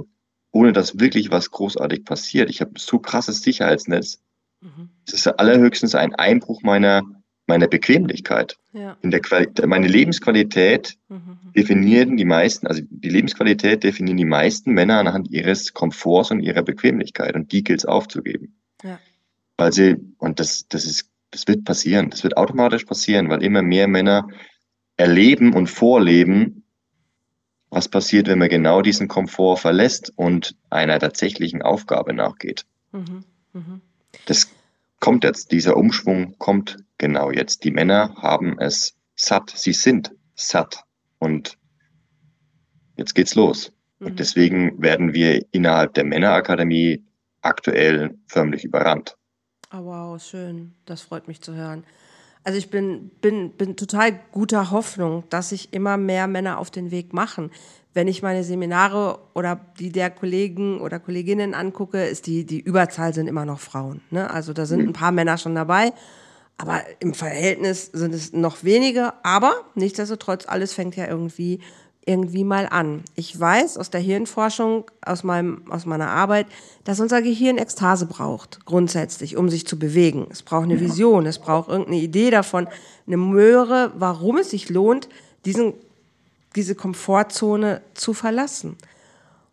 ohne 0.53 0.73
dass 0.73 0.99
wirklich 0.99 1.31
was 1.31 1.51
großartig 1.51 2.05
passiert. 2.05 2.49
Ich 2.49 2.61
habe 2.61 2.73
so 2.77 2.99
krasses 2.99 3.43
Sicherheitsnetz. 3.43 4.21
Mhm. 4.61 4.91
Es 5.07 5.13
ist 5.13 5.27
allerhöchstens 5.27 5.95
ein 5.95 6.15
Einbruch 6.15 6.63
meiner, 6.63 7.03
meiner 7.47 7.69
Bequemlichkeit. 7.69 8.57
Ja. 8.73 8.97
In 9.03 9.11
der 9.11 9.21
Quali 9.21 9.49
meine 9.67 9.89
Lebensqualität 9.89 10.97
mhm. 11.09 11.39
definieren 11.55 12.17
die 12.17 12.25
meisten, 12.25 12.67
also 12.67 12.83
die 12.89 13.09
Lebensqualität 13.09 13.85
definieren 13.85 14.17
die 14.17 14.25
meisten 14.25 14.73
Männer 14.73 14.99
anhand 14.99 15.31
ihres 15.31 15.73
Komforts 15.73 16.31
und 16.31 16.41
ihrer 16.41 16.63
Bequemlichkeit 16.63 17.35
und 17.35 17.53
die 17.53 17.63
gilt 17.63 17.81
es 17.81 17.87
aufzugeben. 17.87 18.57
Ja. 18.83 18.99
Weil 19.57 19.73
sie, 19.73 19.97
und 20.19 20.41
das, 20.41 20.67
das 20.69 20.85
ist, 20.85 21.11
das 21.31 21.47
wird 21.49 21.65
passieren, 21.65 22.11
das 22.11 22.25
wird 22.25 22.37
automatisch 22.37 22.85
passieren, 22.85 23.29
weil 23.29 23.43
immer 23.43 23.63
mehr 23.63 23.89
Männer 23.89 24.29
erleben 24.97 25.55
und 25.55 25.69
vorleben, 25.69 26.65
was 27.71 27.89
passiert, 27.89 28.29
wenn 28.29 28.39
man 28.39 28.49
genau 28.49 28.81
diesen 28.83 29.09
Komfort 29.09 29.59
verlässt 29.59 30.13
und 30.17 30.57
einer 30.71 30.99
tatsächlichen 30.99 31.63
Aufgabe 31.63 32.13
nachgeht. 32.13 32.65
Mhm. 32.93 33.25
Mhm. 33.53 33.81
Das 34.27 34.49
kommt 35.07 35.23
jetzt, 35.23 35.53
dieser 35.53 35.77
Umschwung 35.77 36.37
kommt 36.39 36.79
genau 36.99 37.31
jetzt. 37.31 37.63
Die 37.63 37.71
Männer 37.71 38.17
haben 38.17 38.59
es 38.59 38.97
satt, 39.15 39.53
sie 39.55 39.73
sind 39.73 40.11
satt. 40.35 40.83
Und 41.21 41.57
jetzt 42.97 43.15
geht's 43.15 43.37
los. 43.37 43.73
Mhm. 44.01 44.07
Und 44.09 44.19
deswegen 44.19 44.83
werden 44.83 45.15
wir 45.15 45.47
innerhalb 45.53 45.95
der 45.95 46.03
Männerakademie 46.03 47.05
aktuell 47.41 48.19
förmlich 48.27 48.65
überrannt. 48.65 49.17
Oh, 49.73 49.85
wow, 49.85 50.21
schön. 50.21 50.75
Das 50.87 51.03
freut 51.03 51.29
mich 51.29 51.41
zu 51.41 51.55
hören. 51.55 51.85
Also 52.47 52.59
ich 52.59 52.71
bin, 52.71 53.11
bin, 53.21 53.51
bin 53.51 53.75
total 53.75 54.21
guter 54.31 54.71
Hoffnung, 54.71 55.25
dass 55.31 55.49
sich 55.49 55.73
immer 55.73 55.97
mehr 55.97 56.29
Männer 56.29 56.61
auf 56.61 56.71
den 56.71 56.93
Weg 56.93 57.13
machen. 57.13 57.51
Wenn 57.93 58.07
ich 58.07 58.23
meine 58.23 58.45
Seminare 58.45 59.19
oder 59.35 59.61
die 59.81 59.91
der 59.91 60.11
Kollegen 60.11 60.81
oder 60.81 61.01
Kolleginnen 61.01 61.55
angucke, 61.55 62.05
ist 62.05 62.29
die, 62.29 62.47
die 62.47 62.61
Überzahl 62.61 63.13
sind 63.13 63.27
immer 63.27 63.45
noch 63.45 63.59
Frauen. 63.59 64.01
Ne? 64.11 64.31
Also 64.31 64.53
da 64.53 64.65
sind 64.65 64.87
ein 64.87 64.93
paar 64.93 65.11
Männer 65.11 65.39
schon 65.39 65.57
dabei, 65.57 65.93
aber 66.57 66.83
im 67.01 67.15
Verhältnis 67.15 67.87
sind 67.93 68.15
es 68.15 68.33
noch 68.33 68.63
wenige. 68.63 69.15
Aber 69.25 69.53
nichtsdestotrotz, 69.75 70.47
alles 70.47 70.73
fängt 70.73 70.95
ja 70.95 71.09
irgendwie 71.09 71.59
irgendwie 72.07 72.45
mal 72.45 72.67
an. 72.71 73.03
Ich 73.17 73.39
weiß 73.39 73.77
aus 73.77 73.91
der 73.91 74.01
Hirnforschung, 74.01 74.85
aus, 75.05 75.25
meinem, 75.25 75.63
aus 75.71 75.87
meiner 75.87 76.09
Arbeit, 76.09 76.47
dass 76.85 77.01
unser 77.01 77.21
Gehirn 77.21 77.59
Ekstase 77.59 78.07
braucht, 78.07 78.65
grundsätzlich, 78.65 79.37
um 79.37 79.51
sich 79.51 79.67
zu 79.67 79.77
bewegen. 79.77 80.29
Es 80.31 80.43
braucht 80.43 80.65
eine 80.65 80.81
Vision, 80.81 81.27
es 81.27 81.41
braucht 81.41 81.69
irgendeine 81.69 81.99
Idee 81.99 82.31
davon, 82.31 82.69
eine 83.07 83.17
Möhre, 83.17 83.93
warum 83.99 84.39
es 84.39 84.51
sich 84.51 84.69
lohnt, 84.69 85.09
diesen, 85.45 85.75
diese 86.55 86.77
Komfortzone 86.77 87.83
zu 87.95 88.15
verlassen. 88.15 88.77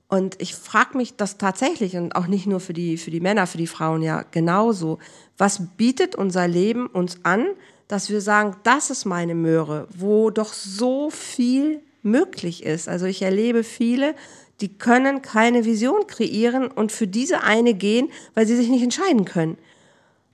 Und 0.08 0.39
ich 0.39 0.54
frage 0.54 0.96
mich 0.96 1.16
das 1.16 1.39
tatsächlich, 1.39 1.98
und 1.98 2.16
auch 2.16 2.28
nicht 2.28 2.46
nur 2.46 2.60
für 2.60 2.74
die, 2.74 2.98
für 2.98 3.10
die 3.10 3.20
Männer, 3.20 3.48
für 3.48 3.58
die 3.58 3.66
Frauen 3.66 4.04
ja 4.04 4.24
genauso, 4.30 5.00
was 5.39 5.60
bietet 5.76 6.16
unser 6.16 6.48
Leben 6.48 6.86
uns 6.86 7.18
an, 7.24 7.48
dass 7.88 8.12
wir 8.12 8.22
sagen, 8.22 8.56
das 8.62 8.92
ist 8.92 9.06
meine 9.06 9.34
Möhre, 9.34 9.88
wo 9.98 10.30
doch 10.30 10.54
so 10.54 11.10
viel 11.10 11.82
möglich 12.04 12.63
ist. 12.63 12.88
Also 12.88 13.06
ich 13.06 13.22
erlebe 13.22 13.63
viele, 13.63 14.16
die 14.62 14.78
können 14.78 15.22
keine 15.22 15.66
Vision 15.66 16.06
kreieren 16.08 16.68
und 16.68 16.92
für 16.92 17.08
diese 17.08 17.44
eine 17.44 17.74
gehen, 17.74 18.10
weil 18.34 18.46
sie 18.46 18.56
sich 18.56 18.70
nicht 18.70 18.84
entscheiden 18.84 19.26
können. 19.26 19.58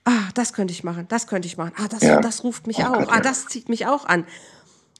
Ah, 0.04 0.28
das 0.34 0.52
könnte 0.52 0.72
ich 0.72 0.84
machen, 0.84 1.06
das 1.08 1.26
könnte 1.26 1.46
ich 1.46 1.56
machen. 1.56 1.72
Ah, 1.76 1.88
das, 1.88 2.02
ja. 2.02 2.20
das 2.20 2.44
ruft 2.44 2.66
mich 2.66 2.78
oh, 2.78 2.84
auch. 2.84 3.08
Ah, 3.08 3.20
das 3.20 3.46
zieht 3.46 3.68
mich 3.68 3.86
auch 3.86 4.04
an. 4.06 4.26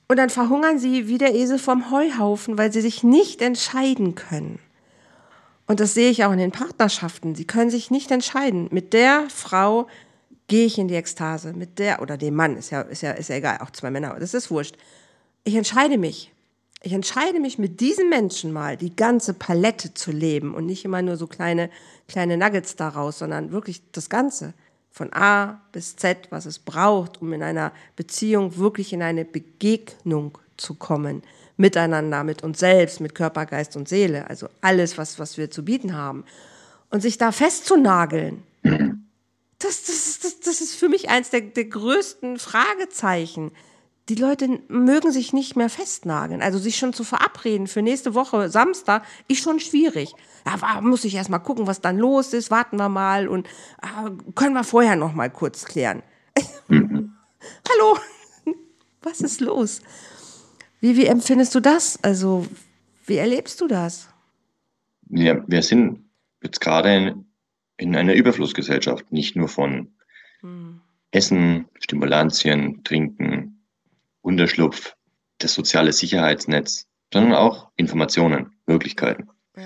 Und 0.08 0.16
dann 0.16 0.30
verhungern 0.30 0.78
sie 0.78 1.06
wie 1.06 1.18
der 1.18 1.34
Esel 1.34 1.58
vom 1.58 1.90
Heuhaufen, 1.90 2.58
weil 2.58 2.72
sie 2.72 2.80
sich 2.80 3.04
nicht 3.04 3.42
entscheiden 3.42 4.14
können. 4.14 4.58
Und 5.66 5.78
das 5.78 5.94
sehe 5.94 6.10
ich 6.10 6.24
auch 6.24 6.32
in 6.32 6.38
den 6.38 6.50
Partnerschaften. 6.50 7.36
Sie 7.36 7.46
können 7.46 7.70
sich 7.70 7.92
nicht 7.92 8.10
entscheiden. 8.10 8.66
Mit 8.72 8.92
der 8.92 9.26
Frau 9.28 9.86
gehe 10.48 10.66
ich 10.66 10.78
in 10.78 10.88
die 10.88 10.96
Ekstase. 10.96 11.52
Mit 11.52 11.78
der, 11.78 12.02
oder 12.02 12.16
dem 12.16 12.34
Mann, 12.34 12.56
ist 12.56 12.70
ja, 12.70 12.80
ist 12.80 13.02
ja, 13.02 13.12
ist 13.12 13.28
ja 13.28 13.36
egal, 13.36 13.58
auch 13.60 13.70
zwei 13.70 13.92
Männer, 13.92 14.16
das 14.18 14.34
ist 14.34 14.50
wurscht. 14.50 14.76
Ich 15.44 15.54
entscheide 15.54 15.96
mich. 15.96 16.32
Ich 16.82 16.92
entscheide 16.94 17.40
mich 17.40 17.58
mit 17.58 17.80
diesen 17.80 18.08
Menschen 18.08 18.52
mal, 18.52 18.76
die 18.76 18.96
ganze 18.96 19.34
Palette 19.34 19.92
zu 19.92 20.12
leben 20.12 20.54
und 20.54 20.64
nicht 20.64 20.84
immer 20.84 21.02
nur 21.02 21.16
so 21.18 21.26
kleine, 21.26 21.68
kleine 22.08 22.38
Nuggets 22.38 22.74
daraus, 22.74 23.18
sondern 23.18 23.52
wirklich 23.52 23.82
das 23.92 24.08
Ganze. 24.08 24.54
Von 24.90 25.12
A 25.12 25.60
bis 25.72 25.96
Z, 25.96 26.28
was 26.30 26.46
es 26.46 26.58
braucht, 26.58 27.20
um 27.20 27.32
in 27.32 27.42
einer 27.42 27.72
Beziehung 27.96 28.56
wirklich 28.56 28.92
in 28.92 29.02
eine 29.02 29.24
Begegnung 29.24 30.38
zu 30.56 30.74
kommen. 30.74 31.22
Miteinander, 31.58 32.24
mit 32.24 32.42
uns 32.42 32.58
selbst, 32.58 33.00
mit 33.00 33.14
Körper, 33.14 33.44
Geist 33.44 33.76
und 33.76 33.86
Seele. 33.86 34.28
Also 34.28 34.48
alles, 34.62 34.96
was, 34.96 35.18
was 35.18 35.36
wir 35.36 35.50
zu 35.50 35.64
bieten 35.64 35.94
haben. 35.94 36.24
Und 36.88 37.02
sich 37.02 37.18
da 37.18 37.30
festzunageln, 37.30 38.42
das, 38.62 39.84
das, 39.84 40.18
das, 40.22 40.40
das 40.40 40.60
ist 40.62 40.76
für 40.76 40.88
mich 40.88 41.10
eins 41.10 41.28
der, 41.28 41.42
der 41.42 41.66
größten 41.66 42.38
Fragezeichen 42.38 43.52
die 44.10 44.16
Leute 44.16 44.60
mögen 44.66 45.12
sich 45.12 45.32
nicht 45.32 45.54
mehr 45.54 45.70
festnageln. 45.70 46.42
Also 46.42 46.58
sich 46.58 46.76
schon 46.76 46.92
zu 46.92 47.04
verabreden 47.04 47.68
für 47.68 47.80
nächste 47.80 48.12
Woche 48.12 48.48
Samstag 48.48 49.04
ist 49.28 49.40
schon 49.40 49.60
schwierig. 49.60 50.14
Da 50.44 50.80
muss 50.80 51.04
ich 51.04 51.14
erst 51.14 51.30
mal 51.30 51.38
gucken, 51.38 51.68
was 51.68 51.80
dann 51.80 51.96
los 51.96 52.32
ist. 52.32 52.50
Warten 52.50 52.76
wir 52.76 52.88
mal 52.88 53.28
und 53.28 53.46
äh, 53.82 54.10
können 54.34 54.54
wir 54.54 54.64
vorher 54.64 54.96
noch 54.96 55.14
mal 55.14 55.30
kurz 55.30 55.64
klären. 55.64 56.02
Mhm. 56.66 57.12
Hallo, 57.70 57.98
was 59.00 59.20
ist 59.20 59.40
los? 59.40 59.80
Wie, 60.80 60.96
wie 60.96 61.06
empfindest 61.06 61.54
du 61.54 61.60
das? 61.60 62.02
Also, 62.02 62.48
wie 63.06 63.16
erlebst 63.16 63.60
du 63.60 63.68
das? 63.68 64.08
Ja, 65.08 65.44
wir 65.46 65.62
sind 65.62 66.04
jetzt 66.42 66.60
gerade 66.60 66.96
in, 66.96 67.26
in 67.76 67.94
einer 67.94 68.14
Überflussgesellschaft, 68.14 69.12
nicht 69.12 69.36
nur 69.36 69.48
von 69.48 69.92
hm. 70.40 70.80
Essen, 71.12 71.66
Stimulantien, 71.78 72.82
Trinken, 72.82 73.59
Unterschlupf, 74.22 74.94
das 75.38 75.54
soziale 75.54 75.92
Sicherheitsnetz, 75.92 76.86
sondern 77.12 77.34
auch 77.34 77.70
Informationen, 77.76 78.52
Möglichkeiten. 78.66 79.28
Ja. 79.56 79.64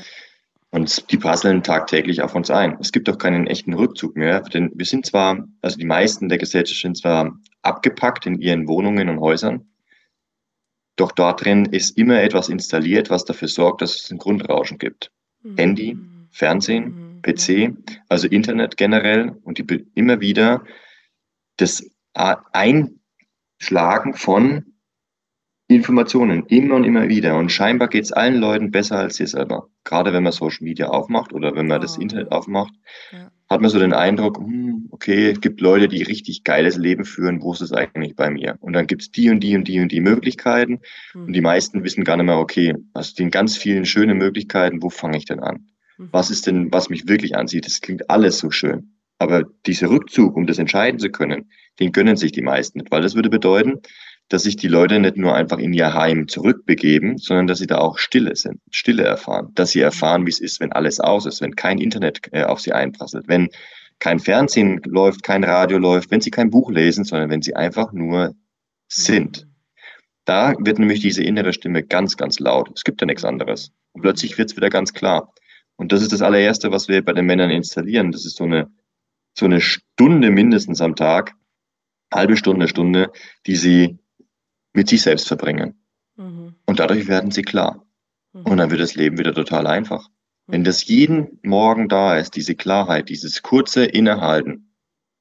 Und 0.71 1.11
die 1.13 1.19
prasseln 1.19 1.63
tagtäglich 1.63 2.23
auf 2.23 2.35
uns 2.35 2.51
ein. 2.51 2.77
Es 2.81 2.91
gibt 2.91 3.09
auch 3.09 3.19
keinen 3.19 3.47
echten 3.47 3.75
Rückzug 3.75 4.17
mehr, 4.17 4.41
denn 4.41 4.73
wir 4.75 4.87
sind 4.87 5.07
zwar, 5.07 5.47
also 5.61 5.77
die 5.79 5.85
meisten 5.85 6.29
der 6.29 6.39
Gesellschaft 6.39 6.81
sind 6.81 6.97
zwar 6.97 7.39
abgepackt 7.63 8.27
in 8.27 8.41
ihren 8.41 8.67
Wohnungen 8.67 9.09
und 9.09 9.21
Häusern, 9.21 9.69
doch 10.97 11.13
dort 11.13 11.45
drin 11.45 11.67
ist 11.67 11.97
immer 11.97 12.23
etwas 12.23 12.49
installiert, 12.49 13.11
was 13.11 13.25
dafür 13.25 13.49
sorgt, 13.49 13.83
dass 13.83 13.97
es 13.97 14.11
ein 14.11 14.19
Grundrauschen 14.19 14.79
gibt. 14.79 15.11
Mhm. 15.43 15.57
Handy, 15.57 15.99
Fernsehen, 16.31 16.85
mhm. 16.85 17.23
PC, 17.23 17.77
also 18.09 18.29
Internet 18.29 18.77
generell 18.77 19.37
und 19.43 19.59
die 19.59 19.87
immer 19.95 20.21
wieder 20.21 20.65
das 21.57 21.89
ein 22.15 23.01
Schlagen 23.65 24.15
von 24.15 24.75
Informationen 25.67 26.45
immer 26.47 26.75
und 26.75 26.85
immer 26.85 27.09
wieder. 27.09 27.37
Und 27.39 27.51
scheinbar 27.51 27.89
geht 27.89 28.05
es 28.05 28.13
allen 28.13 28.37
Leuten 28.37 28.71
besser 28.71 28.99
als 28.99 29.17
dir 29.17 29.27
selber. 29.27 29.69
Gerade 29.83 30.13
wenn 30.13 30.23
man 30.23 30.33
Social 30.33 30.65
Media 30.65 30.89
aufmacht 30.89 31.33
oder 31.33 31.55
wenn 31.55 31.67
man 31.67 31.79
oh. 31.79 31.83
das 31.83 31.97
Internet 31.97 32.31
aufmacht, 32.31 32.75
ja. 33.13 33.31
hat 33.49 33.63
man 33.63 33.71
so 33.71 33.79
den 33.79 33.95
Eindruck, 33.95 34.37
hm, 34.37 34.89
okay, 34.91 35.31
es 35.31 35.41
gibt 35.41 35.63
Leute, 35.63 35.89
die 35.89 36.03
richtig 36.03 36.45
geiles 36.45 36.77
Leben 36.77 37.07
führen, 37.07 37.41
wo 37.41 37.53
ist 37.53 37.63
es 37.63 37.73
eigentlich 37.73 38.15
bei 38.15 38.29
mir? 38.29 38.57
Und 38.61 38.75
dann 38.75 38.87
gibt 38.87 39.03
es 39.03 39.11
die 39.11 39.31
und 39.31 39.41
die 39.41 39.57
und 39.57 39.67
die 39.67 39.81
und 39.81 39.91
die 39.91 40.01
Möglichkeiten. 40.01 40.81
Mhm. 41.15 41.25
Und 41.25 41.33
die 41.33 41.41
meisten 41.41 41.83
wissen 41.83 42.05
gar 42.05 42.19
nicht 42.19 42.27
mehr, 42.27 42.39
okay, 42.39 42.75
aus 42.93 43.15
den 43.15 43.31
ganz 43.31 43.57
vielen 43.57 43.87
schönen 43.87 44.19
Möglichkeiten, 44.19 44.83
wo 44.83 44.91
fange 44.91 45.17
ich 45.17 45.25
denn 45.25 45.41
an? 45.41 45.69
Mhm. 45.97 46.09
Was 46.13 46.31
ist 46.31 46.47
denn, 46.47 46.73
was 46.73 46.91
mich 46.91 47.09
wirklich 47.09 47.37
ansieht? 47.37 47.65
Das 47.65 47.81
klingt 47.81 48.11
alles 48.11 48.39
so 48.39 48.51
schön. 48.51 48.94
Aber 49.25 49.45
dieser 49.67 49.89
Rückzug, 49.89 50.37
um 50.37 50.47
das 50.47 50.59
entscheiden 50.59 51.01
zu 51.01 51.09
können, 51.11 51.51
den 51.81 51.93
gönnen 51.93 52.17
sich 52.17 52.31
die 52.31 52.43
meisten 52.43 52.79
nicht, 52.79 52.91
weil 52.91 53.01
das 53.01 53.15
würde 53.15 53.31
bedeuten, 53.31 53.81
dass 54.29 54.43
sich 54.43 54.57
die 54.57 54.69
Leute 54.69 55.01
nicht 55.01 55.17
nur 55.17 55.35
einfach 55.35 55.59
in 55.59 55.73
ihr 55.73 55.95
Heim 55.95 56.29
zurückbegeben, 56.29 57.17
sondern 57.17 57.47
dass 57.47 57.59
sie 57.59 57.67
da 57.67 57.79
auch 57.79 57.99
Stille 57.99 58.37
sind, 58.37 58.61
Stille 58.71 59.05
erfahren, 59.05 59.49
dass 59.55 59.71
sie 59.71 59.81
erfahren, 59.81 60.27
wie 60.27 60.31
es 60.31 60.41
ist, 60.41 60.61
wenn 60.61 60.73
alles 60.73 61.01
aus 61.01 61.25
ist, 61.25 61.41
wenn 61.41 61.57
kein 61.57 61.79
Internet 61.79 62.21
äh, 62.33 62.45
auf 62.45 62.61
sie 62.61 62.73
einprasselt, 62.73 63.29
wenn 63.29 63.49
kein 63.99 64.19
Fernsehen 64.19 64.81
läuft, 64.85 65.23
kein 65.23 65.45
Radio 65.45 65.79
läuft, 65.79 66.11
wenn 66.11 66.21
sie 66.21 66.31
kein 66.31 66.51
Buch 66.51 66.71
lesen, 66.71 67.05
sondern 67.05 67.31
wenn 67.31 67.43
sie 67.43 67.57
einfach 67.57 67.93
nur 67.93 68.35
sind. 68.89 69.47
Da 70.27 70.55
wird 70.59 70.79
nämlich 70.79 71.01
diese 71.01 71.23
innere 71.23 71.53
Stimme 71.53 71.83
ganz, 71.83 72.17
ganz 72.17 72.39
laut. 72.41 72.71
Es 72.75 72.85
gibt 72.85 73.01
ja 73.01 73.07
nichts 73.07 73.25
anderes. 73.25 73.73
Und 73.93 74.03
plötzlich 74.03 74.37
wird 74.39 74.51
es 74.51 74.57
wieder 74.57 74.71
ganz 74.71 74.93
klar. 74.93 75.33
Und 75.77 75.93
das 75.93 76.03
ist 76.03 76.13
das 76.13 76.23
allererste, 76.23 76.71
was 76.71 76.89
wir 76.89 77.05
bei 77.05 77.13
den 77.13 77.27
Männern 77.27 77.51
installieren. 77.51 78.13
Das 78.13 78.25
ist 78.25 78.37
so 78.37 78.45
eine 78.45 78.71
so 79.35 79.45
eine 79.45 79.61
Stunde 79.61 80.31
mindestens 80.31 80.81
am 80.81 80.97
Tag, 80.97 81.35
halbe 82.13 82.37
Stunde, 82.37 82.69
Stunde, 82.69 83.13
die 83.47 83.57
sie 83.57 83.99
mit 84.73 84.89
sich 84.89 85.03
selbst 85.03 85.29
verbringen. 85.29 85.85
Mhm. 86.17 86.55
Und 86.67 86.79
dadurch 86.79 87.09
werden 87.09 87.31
sie 87.31 87.43
klar. 87.43 87.85
Mhm. 88.33 88.43
Und 88.43 88.57
dann 88.59 88.71
wird 88.71 88.81
das 88.81 88.95
Leben 88.95 89.19
wieder 89.19 89.35
total 89.35 89.67
einfach. 89.67 90.09
Mhm. 90.47 90.53
Wenn 90.53 90.65
das 90.65 90.87
jeden 90.87 91.39
Morgen 91.43 91.89
da 91.89 92.17
ist, 92.17 92.37
diese 92.37 92.55
Klarheit, 92.55 93.09
dieses 93.09 93.43
kurze 93.43 93.85
Innehalten, 93.85 94.75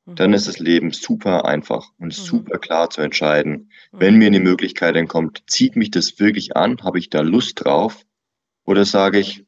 mhm. 0.06 0.15
dann 0.15 0.34
ist 0.34 0.47
das 0.47 0.60
Leben 0.60 0.91
super 0.91 1.45
einfach 1.45 1.89
und 1.97 2.08
mhm. 2.08 2.12
super 2.12 2.60
klar 2.60 2.89
zu 2.89 3.02
entscheiden. 3.02 3.71
Mhm. 3.91 3.99
Wenn 3.99 4.15
mir 4.17 4.28
eine 4.28 4.39
Möglichkeit 4.39 4.95
dann 4.95 5.08
kommt, 5.08 5.43
zieht 5.47 5.76
mich 5.76 5.91
das 5.91 6.19
wirklich 6.19 6.56
an? 6.56 6.78
Habe 6.84 6.99
ich 6.99 7.10
da 7.10 7.21
Lust 7.21 7.63
drauf? 7.63 8.06
Oder 8.65 8.86
sage 8.86 9.19
ich, 9.19 9.45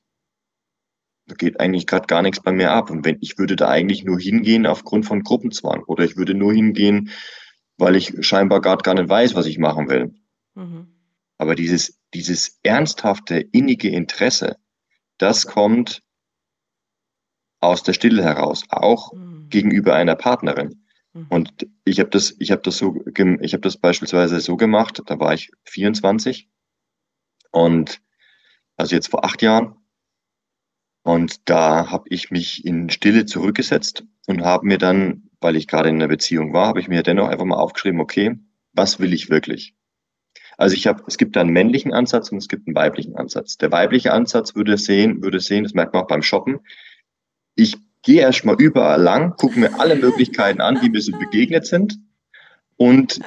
da 1.27 1.35
geht 1.35 1.59
eigentlich 1.59 1.87
gerade 1.87 2.07
gar 2.07 2.21
nichts 2.21 2.41
bei 2.41 2.51
mir 2.51 2.71
ab. 2.71 2.89
Und 2.89 3.05
wenn 3.05 3.17
ich 3.21 3.37
würde 3.37 3.55
da 3.55 3.67
eigentlich 3.67 4.03
nur 4.03 4.19
hingehen 4.19 4.65
aufgrund 4.65 5.05
von 5.05 5.23
Gruppenzwang 5.23 5.83
oder 5.83 6.03
ich 6.03 6.17
würde 6.17 6.33
nur 6.33 6.53
hingehen, 6.53 7.09
weil 7.77 7.95
ich 7.95 8.13
scheinbar 8.25 8.61
gerade 8.61 8.83
gar 8.83 8.93
nicht 8.93 9.09
weiß, 9.09 9.35
was 9.35 9.47
ich 9.47 9.57
machen 9.57 9.89
will. 9.89 10.13
Mhm. 10.53 10.87
Aber 11.37 11.55
dieses, 11.55 11.99
dieses 12.13 12.59
ernsthafte, 12.63 13.39
innige 13.39 13.89
Interesse, 13.89 14.57
das 15.17 15.47
kommt 15.47 16.01
aus 17.59 17.83
der 17.83 17.93
Stille 17.93 18.23
heraus, 18.23 18.63
auch 18.69 19.13
mhm. 19.13 19.49
gegenüber 19.49 19.95
einer 19.95 20.15
Partnerin. 20.15 20.85
Mhm. 21.13 21.25
Und 21.29 21.67
ich 21.83 21.99
habe 21.99 22.09
das, 22.09 22.35
ich 22.39 22.51
habe 22.51 22.61
das 22.61 22.77
so, 22.77 23.03
ich 23.05 23.53
habe 23.53 23.61
das 23.61 23.77
beispielsweise 23.77 24.39
so 24.39 24.55
gemacht. 24.57 25.01
Da 25.05 25.19
war 25.19 25.33
ich 25.33 25.49
24 25.65 26.49
und 27.51 28.01
also 28.77 28.95
jetzt 28.95 29.09
vor 29.09 29.25
acht 29.25 29.41
Jahren 29.41 29.75
und 31.05 31.47
da 31.47 31.91
habe 31.91 32.05
ich 32.09 32.31
mich 32.31 32.65
in 32.65 32.89
Stille 32.89 33.27
zurückgesetzt 33.27 34.03
und 34.25 34.43
habe 34.43 34.65
mir 34.65 34.79
dann, 34.79 35.29
weil 35.39 35.55
ich 35.55 35.67
gerade 35.67 35.87
in 35.89 35.95
einer 35.95 36.07
Beziehung 36.07 36.51
war, 36.51 36.65
habe 36.65 36.79
ich 36.79 36.87
mir 36.87 37.03
dennoch 37.03 37.29
einfach 37.29 37.45
mal 37.45 37.57
aufgeschrieben, 37.57 38.01
okay, 38.01 38.39
was 38.73 38.99
will 38.99 39.13
ich 39.13 39.29
wirklich? 39.29 39.75
Also 40.57 40.75
ich 40.75 40.87
habe, 40.87 41.03
es 41.05 41.17
gibt 41.17 41.35
da 41.35 41.41
einen 41.41 41.51
männlichen 41.51 41.93
Ansatz 41.93 42.31
und 42.31 42.39
es 42.39 42.47
gibt 42.47 42.67
einen 42.67 42.75
weiblichen 42.75 43.15
Ansatz. 43.15 43.57
Der 43.57 43.71
weibliche 43.71 44.13
Ansatz 44.13 44.55
würde 44.55 44.79
sehen, 44.79 45.21
würde 45.21 45.39
sehen, 45.39 45.63
das 45.63 45.75
merkt 45.75 45.93
man 45.93 46.03
auch 46.03 46.07
beim 46.07 46.23
Shoppen. 46.23 46.61
Ich 47.53 47.77
gehe 48.01 48.21
erstmal 48.21 48.59
überall 48.59 48.99
lang, 48.99 49.35
gucke 49.35 49.59
mir 49.59 49.79
alle 49.79 49.97
Möglichkeiten 49.97 50.59
an, 50.59 50.79
die 50.81 50.89
mir 50.89 51.01
so 51.01 51.11
begegnet 51.11 51.67
sind 51.67 51.99
und 52.77 53.19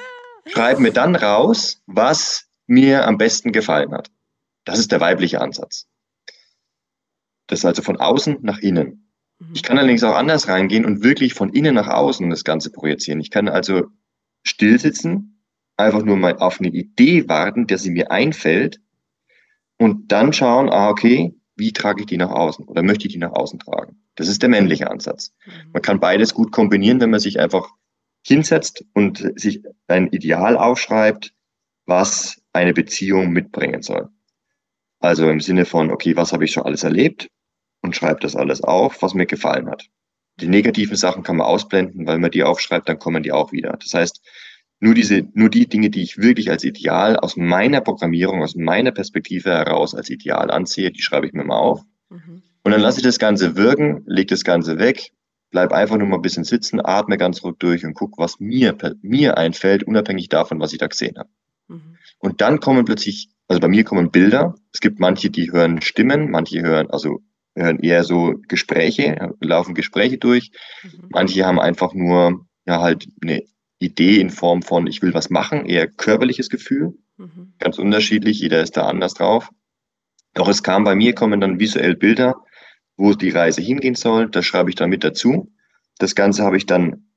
schreibe 0.46 0.82
mir 0.82 0.92
dann 0.92 1.14
raus, 1.14 1.80
was 1.86 2.48
mir 2.66 3.06
am 3.06 3.18
besten 3.18 3.52
gefallen 3.52 3.92
hat. 3.92 4.10
Das 4.64 4.80
ist 4.80 4.90
der 4.90 5.00
weibliche 5.00 5.40
Ansatz. 5.40 5.87
Das 7.48 7.60
ist 7.60 7.64
also 7.64 7.82
von 7.82 7.96
außen 7.96 8.38
nach 8.42 8.58
innen. 8.58 9.10
Mhm. 9.40 9.52
Ich 9.54 9.62
kann 9.64 9.78
allerdings 9.78 10.04
auch 10.04 10.14
anders 10.14 10.46
reingehen 10.46 10.84
und 10.84 11.02
wirklich 11.02 11.34
von 11.34 11.52
innen 11.52 11.74
nach 11.74 11.88
außen 11.88 12.30
das 12.30 12.44
Ganze 12.44 12.70
projizieren. 12.70 13.20
Ich 13.20 13.30
kann 13.30 13.48
also 13.48 13.86
still 14.44 14.78
sitzen, 14.78 15.42
einfach 15.76 16.02
nur 16.02 16.16
mal 16.16 16.36
auf 16.38 16.60
eine 16.60 16.68
Idee 16.68 17.28
warten, 17.28 17.66
der 17.66 17.78
sie 17.78 17.90
mir 17.90 18.10
einfällt 18.10 18.80
und 19.78 20.12
dann 20.12 20.32
schauen, 20.32 20.68
ah, 20.68 20.90
okay, 20.90 21.34
wie 21.56 21.72
trage 21.72 22.00
ich 22.00 22.06
die 22.06 22.16
nach 22.16 22.30
außen 22.30 22.66
oder 22.66 22.82
möchte 22.82 23.06
ich 23.06 23.14
die 23.14 23.18
nach 23.18 23.32
außen 23.32 23.58
tragen? 23.58 24.02
Das 24.14 24.28
ist 24.28 24.42
der 24.42 24.48
männliche 24.48 24.90
Ansatz. 24.90 25.32
Mhm. 25.44 25.72
Man 25.72 25.82
kann 25.82 26.00
beides 26.00 26.34
gut 26.34 26.52
kombinieren, 26.52 27.00
wenn 27.00 27.10
man 27.10 27.20
sich 27.20 27.40
einfach 27.40 27.68
hinsetzt 28.26 28.84
und 28.94 29.32
sich 29.36 29.62
ein 29.86 30.08
Ideal 30.08 30.56
aufschreibt, 30.56 31.32
was 31.86 32.42
eine 32.52 32.74
Beziehung 32.74 33.30
mitbringen 33.30 33.82
soll. 33.82 34.10
Also 35.00 35.30
im 35.30 35.40
Sinne 35.40 35.64
von, 35.64 35.90
okay, 35.90 36.16
was 36.16 36.32
habe 36.32 36.44
ich 36.44 36.52
schon 36.52 36.64
alles 36.64 36.82
erlebt 36.82 37.28
und 37.82 37.96
schreibe 37.96 38.20
das 38.20 38.36
alles 38.36 38.62
auf, 38.62 39.02
was 39.02 39.14
mir 39.14 39.26
gefallen 39.26 39.68
hat. 39.68 39.88
Die 40.40 40.48
negativen 40.48 40.96
Sachen 40.96 41.22
kann 41.22 41.36
man 41.36 41.46
ausblenden, 41.46 42.06
weil 42.06 42.18
man 42.18 42.30
die 42.30 42.44
aufschreibt, 42.44 42.88
dann 42.88 42.98
kommen 42.98 43.22
die 43.22 43.32
auch 43.32 43.52
wieder. 43.52 43.76
Das 43.82 43.94
heißt, 43.94 44.20
nur 44.80 44.94
diese, 44.94 45.26
nur 45.34 45.50
die 45.50 45.68
Dinge, 45.68 45.90
die 45.90 46.02
ich 46.02 46.18
wirklich 46.18 46.50
als 46.50 46.62
Ideal 46.62 47.16
aus 47.16 47.36
meiner 47.36 47.80
Programmierung, 47.80 48.42
aus 48.42 48.54
meiner 48.54 48.92
Perspektive 48.92 49.50
heraus 49.50 49.94
als 49.94 50.08
Ideal 50.10 50.50
ansehe, 50.50 50.92
die 50.92 51.02
schreibe 51.02 51.26
ich 51.26 51.32
mir 51.32 51.44
mal 51.44 51.58
auf. 51.58 51.82
Mhm. 52.10 52.42
Und 52.62 52.72
dann 52.72 52.80
lasse 52.80 52.98
ich 52.98 53.04
das 53.04 53.18
Ganze 53.18 53.56
wirken, 53.56 54.02
lege 54.06 54.26
das 54.26 54.44
Ganze 54.44 54.78
weg, 54.78 55.10
bleib 55.50 55.72
einfach 55.72 55.96
nur 55.96 56.06
mal 56.06 56.16
ein 56.16 56.22
bisschen 56.22 56.44
sitzen, 56.44 56.80
atme 56.84 57.16
ganz 57.16 57.42
ruhig 57.42 57.56
durch 57.58 57.84
und 57.84 57.94
guck, 57.94 58.18
was 58.18 58.38
mir, 58.38 58.76
mir 59.02 59.36
einfällt, 59.36 59.82
unabhängig 59.82 60.28
davon, 60.28 60.60
was 60.60 60.72
ich 60.72 60.78
da 60.78 60.86
gesehen 60.86 61.18
habe. 61.18 61.30
Mhm. 61.68 61.96
Und 62.18 62.40
dann 62.40 62.60
kommen 62.60 62.84
plötzlich, 62.84 63.30
also 63.48 63.60
bei 63.60 63.68
mir 63.68 63.82
kommen 63.82 64.10
Bilder. 64.10 64.54
Es 64.72 64.80
gibt 64.80 65.00
manche, 65.00 65.30
die 65.30 65.50
hören 65.50 65.80
Stimmen, 65.82 66.30
manche 66.30 66.62
hören, 66.62 66.90
also 66.90 67.20
eher 67.58 68.04
so 68.04 68.34
Gespräche, 68.48 69.34
laufen 69.40 69.74
Gespräche 69.74 70.18
durch. 70.18 70.50
Mhm. 70.82 71.08
Manche 71.10 71.44
haben 71.44 71.60
einfach 71.60 71.94
nur, 71.94 72.46
ja, 72.66 72.80
halt 72.80 73.08
eine 73.22 73.42
Idee 73.78 74.20
in 74.20 74.30
Form 74.30 74.62
von, 74.62 74.86
ich 74.86 75.02
will 75.02 75.14
was 75.14 75.30
machen, 75.30 75.66
eher 75.66 75.86
körperliches 75.86 76.48
Gefühl. 76.48 76.98
Mhm. 77.16 77.54
Ganz 77.58 77.78
unterschiedlich, 77.78 78.40
jeder 78.40 78.62
ist 78.62 78.76
da 78.76 78.86
anders 78.86 79.14
drauf. 79.14 79.50
Doch 80.34 80.48
es 80.48 80.62
kam 80.62 80.84
bei 80.84 80.94
mir, 80.94 81.14
kommen 81.14 81.40
dann 81.40 81.58
visuell 81.58 81.96
Bilder, 81.96 82.36
wo 82.96 83.14
die 83.14 83.30
Reise 83.30 83.60
hingehen 83.60 83.94
soll. 83.94 84.28
Das 84.28 84.44
schreibe 84.44 84.70
ich 84.70 84.76
dann 84.76 84.90
mit 84.90 85.04
dazu. 85.04 85.52
Das 85.98 86.14
Ganze 86.14 86.44
habe 86.44 86.56
ich 86.56 86.66
dann 86.66 87.08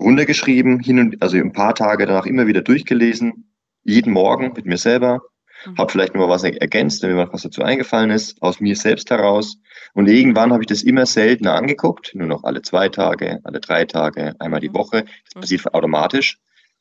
runtergeschrieben, 0.00 0.80
hin 0.80 0.98
und, 1.00 1.22
also 1.22 1.36
ein 1.36 1.52
paar 1.52 1.74
Tage 1.74 2.06
danach 2.06 2.26
immer 2.26 2.46
wieder 2.46 2.62
durchgelesen, 2.62 3.52
jeden 3.82 4.12
Morgen 4.12 4.52
mit 4.54 4.64
mir 4.64 4.78
selber, 4.78 5.20
mhm. 5.66 5.76
habe 5.76 5.92
vielleicht 5.92 6.14
nur 6.14 6.28
was 6.28 6.44
ergänzt, 6.44 7.02
wenn 7.02 7.14
mir 7.14 7.32
was 7.32 7.42
dazu 7.42 7.62
eingefallen 7.62 8.10
ist, 8.10 8.40
aus 8.42 8.60
mir 8.60 8.76
selbst 8.76 9.10
heraus. 9.10 9.58
Und 9.94 10.08
irgendwann 10.08 10.52
habe 10.52 10.62
ich 10.62 10.68
das 10.68 10.82
immer 10.82 11.06
seltener 11.06 11.54
angeguckt, 11.54 12.14
nur 12.14 12.26
noch 12.26 12.44
alle 12.44 12.62
zwei 12.62 12.88
Tage, 12.88 13.40
alle 13.44 13.60
drei 13.60 13.84
Tage, 13.84 14.34
einmal 14.38 14.60
die 14.60 14.70
mhm. 14.70 14.74
Woche. 14.74 15.04
Das 15.24 15.34
mhm. 15.34 15.40
passiert 15.40 15.74
automatisch. 15.74 16.38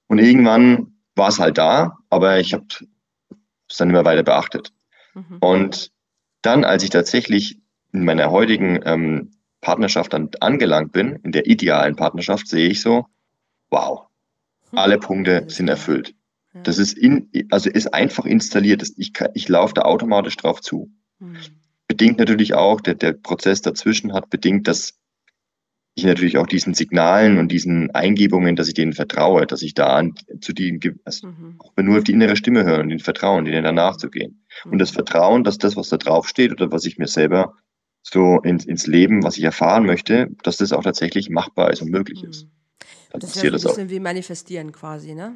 Und 0.07 0.19
irgendwann 0.19 0.93
war 1.15 1.29
es 1.29 1.39
halt 1.39 1.57
da, 1.57 1.97
aber 2.09 2.39
ich 2.39 2.53
habe 2.53 2.65
es 3.69 3.77
dann 3.77 3.89
immer 3.89 4.05
weiter 4.05 4.23
beachtet. 4.23 4.71
Mhm. 5.13 5.37
Und 5.39 5.91
dann, 6.41 6.63
als 6.63 6.83
ich 6.83 6.89
tatsächlich 6.89 7.59
in 7.91 8.05
meiner 8.05 8.31
heutigen 8.31 8.79
ähm, 8.85 9.31
Partnerschaft 9.61 10.13
dann 10.13 10.29
angelangt 10.39 10.91
bin, 10.91 11.19
in 11.23 11.31
der 11.31 11.47
idealen 11.47 11.95
Partnerschaft, 11.95 12.47
sehe 12.47 12.69
ich 12.69 12.81
so, 12.81 13.07
wow, 13.69 14.07
alle 14.71 14.97
Punkte 14.99 15.45
sind 15.47 15.67
erfüllt. 15.67 16.13
Das 16.63 16.77
ist 16.77 16.97
in, 16.97 17.29
also 17.51 17.69
ist 17.69 17.93
einfach 17.93 18.25
installiert. 18.25 18.83
Ich, 18.97 19.13
ich 19.33 19.49
laufe 19.49 19.73
da 19.73 19.83
automatisch 19.83 20.37
drauf 20.37 20.61
zu. 20.61 20.91
Mhm. 21.19 21.37
Bedingt 21.87 22.19
natürlich 22.19 22.53
auch, 22.53 22.81
der, 22.81 22.95
der 22.95 23.13
Prozess 23.13 23.61
dazwischen 23.61 24.13
hat 24.13 24.29
bedingt, 24.29 24.67
dass 24.67 24.93
ich 25.97 26.03
natürlich 26.03 26.37
auch 26.37 26.45
diesen 26.45 26.75
Signalen 26.75 27.39
und 27.39 27.51
diesen 27.51 27.89
Eingebungen, 27.91 28.55
dass 28.55 28.67
ich 28.67 28.75
denen 28.75 28.93
vertraue, 28.93 29.47
dass 29.47 29.63
ich 29.63 29.73
da 29.73 29.95
an, 29.95 30.13
zu 30.41 30.53
denen, 30.53 30.79
also 31.05 31.27
mhm. 31.27 31.55
auch 31.57 31.73
nur 31.77 31.97
auf 31.97 32.03
die 32.03 32.11
innere 32.11 32.35
Stimme 32.35 32.65
höre 32.65 32.81
und 32.81 32.89
den 32.89 32.99
Vertrauen, 32.99 33.45
denen 33.45 33.63
danach 33.63 33.97
zu 33.97 34.09
gehen. 34.09 34.45
Mhm. 34.63 34.73
Und 34.73 34.79
das 34.79 34.91
Vertrauen, 34.91 35.43
dass 35.43 35.57
das, 35.57 35.75
was 35.75 35.89
da 35.89 35.97
drauf 35.97 36.27
steht 36.27 36.51
oder 36.51 36.71
was 36.71 36.85
ich 36.85 36.99
mir 36.99 37.07
selber 37.07 37.55
so 38.03 38.39
ins, 38.41 38.65
ins 38.65 38.85
Leben, 38.85 39.23
was 39.23 39.37
ich 39.37 39.43
erfahren 39.43 39.85
möchte, 39.85 40.29
dass 40.43 40.57
das 40.57 40.71
auch 40.71 40.83
tatsächlich 40.83 41.29
machbar 41.29 41.71
ist 41.71 41.81
und 41.81 41.89
möglich 41.89 42.23
ist. 42.23 42.45
Mhm. 42.45 42.51
Dann 43.11 43.21
das 43.21 43.35
ist 43.35 43.43
ja 43.43 43.57
so 43.57 43.69
ein 43.69 43.75
bisschen 43.75 43.89
wie 43.89 43.99
manifestieren 43.99 44.71
quasi, 44.71 45.15
ne? 45.15 45.35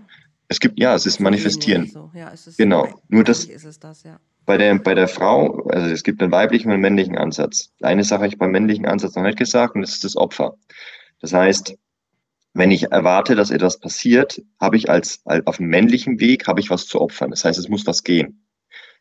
Es 0.51 0.59
gibt, 0.59 0.77
ja, 0.77 0.93
es 0.93 1.05
ist 1.05 1.21
Manifestieren. 1.21 1.87
So. 1.87 2.11
Ja, 2.13 2.29
es 2.33 2.45
ist 2.45 2.57
genau. 2.57 2.85
Nur 3.07 3.23
das, 3.23 3.45
ist 3.45 3.81
das 3.85 4.03
ja. 4.03 4.19
bei, 4.45 4.57
der, 4.57 4.77
bei 4.79 4.93
der 4.93 5.07
Frau, 5.07 5.63
also 5.67 5.87
es 5.87 6.03
gibt 6.03 6.21
einen 6.21 6.33
weiblichen 6.33 6.67
und 6.67 6.73
einen 6.73 6.81
männlichen 6.81 7.17
Ansatz. 7.17 7.71
Eine 7.81 8.03
Sache 8.03 8.23
habe 8.23 8.27
ich 8.27 8.37
beim 8.37 8.51
männlichen 8.51 8.85
Ansatz 8.85 9.15
noch 9.15 9.23
nicht 9.23 9.37
gesagt 9.37 9.75
und 9.75 9.81
das 9.81 9.91
ist 9.91 10.03
das 10.03 10.17
Opfer. 10.17 10.57
Das 11.21 11.31
heißt, 11.31 11.77
wenn 12.53 12.69
ich 12.69 12.91
erwarte, 12.91 13.35
dass 13.35 13.49
etwas 13.49 13.79
passiert, 13.79 14.41
habe 14.59 14.75
ich 14.75 14.89
als, 14.89 15.21
als 15.23 15.47
auf 15.47 15.55
dem 15.55 15.67
männlichen 15.67 16.19
Weg 16.19 16.47
habe 16.47 16.59
ich 16.59 16.69
was 16.69 16.85
zu 16.85 16.99
opfern. 16.99 17.29
Das 17.29 17.45
heißt, 17.45 17.57
es 17.57 17.69
muss 17.69 17.87
was 17.87 18.03
gehen. 18.03 18.45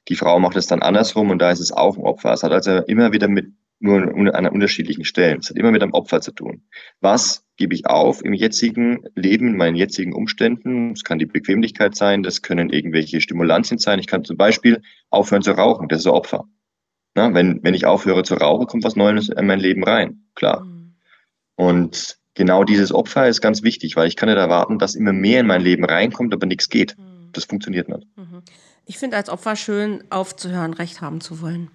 Die 0.07 0.15
Frau 0.15 0.39
macht 0.39 0.55
es 0.55 0.69
dann 0.69 0.83
andersrum 0.83 1.31
und 1.31 1.41
da 1.41 1.51
ist 1.51 1.59
es 1.59 1.73
auch 1.73 1.97
ein 1.97 2.05
Opfer. 2.05 2.33
Es 2.33 2.45
hat 2.45 2.53
also 2.53 2.77
immer 2.87 3.11
wieder 3.11 3.27
mit 3.27 3.49
nur 3.81 4.35
an 4.35 4.47
unterschiedlichen 4.47 5.05
Stellen. 5.05 5.38
Es 5.40 5.51
hat 5.51 5.57
immer 5.57 5.73
mit 5.73 5.83
einem 5.83 5.93
Opfer 5.93 6.21
zu 6.21 6.33
tun. 6.33 6.62
Was 7.01 7.45
gebe 7.57 7.75
ich 7.75 7.87
auf 7.87 8.23
im 8.25 8.35
jetzigen 8.35 9.05
Leben, 9.14 9.49
in 9.49 9.57
meinen 9.57 9.77
jetzigen 9.77 10.12
Umständen? 10.12 10.93
Es 10.93 11.03
kann 11.03 11.19
die 11.19 11.27
Bequemlichkeit 11.27 11.97
sein, 11.97 12.23
das 12.23 12.43
können 12.43 12.71
irgendwelche 12.71 13.21
Stimulantien 13.21 13.79
sein. 13.79 13.99
Ich 13.99 14.07
kann 14.07 14.25
zum 14.25 14.37
Beispiel 14.37 14.83
aufhören 15.09 15.43
zu 15.43 15.53
rauchen, 15.53 15.88
das 15.88 16.01
ist 16.01 16.07
ein 16.07 16.12
Opfer. 16.12 16.45
Na, 17.14 17.35
wenn, 17.35 17.61
wenn 17.62 17.75
ich 17.75 17.87
aufhöre 17.87 18.23
zu 18.23 18.35
rauchen, 18.35 18.66
kommt 18.66 18.85
was 18.85 18.97
Neues 18.97 19.31
in 19.31 19.47
mein 19.47 19.59
Leben 19.59 19.83
rein, 19.83 20.27
klar. 20.35 20.64
Mhm. 20.64 20.95
Und 21.57 22.19
genau 22.35 22.64
dieses 22.64 22.93
Opfer 22.93 23.29
ist 23.29 23.40
ganz 23.40 23.62
wichtig, 23.62 23.97
weil 23.97 24.09
ich 24.09 24.16
kann 24.16 24.29
nicht 24.29 24.38
erwarten, 24.38 24.79
dass 24.79 24.95
immer 24.95 25.12
mehr 25.12 25.40
in 25.40 25.47
mein 25.47 25.62
Leben 25.62 25.85
reinkommt, 25.85 26.33
aber 26.35 26.47
nichts 26.47 26.69
geht. 26.69 26.97
Mhm. 26.97 27.31
Das 27.33 27.45
funktioniert 27.45 27.88
nicht. 27.88 28.07
Mhm. 28.16 28.43
Ich 28.85 28.99
finde 28.99 29.16
als 29.16 29.29
Opfer 29.29 29.57
schön, 29.57 30.05
aufzuhören, 30.11 30.75
Recht 30.75 31.01
haben 31.01 31.21
zu 31.21 31.40
wollen. 31.40 31.71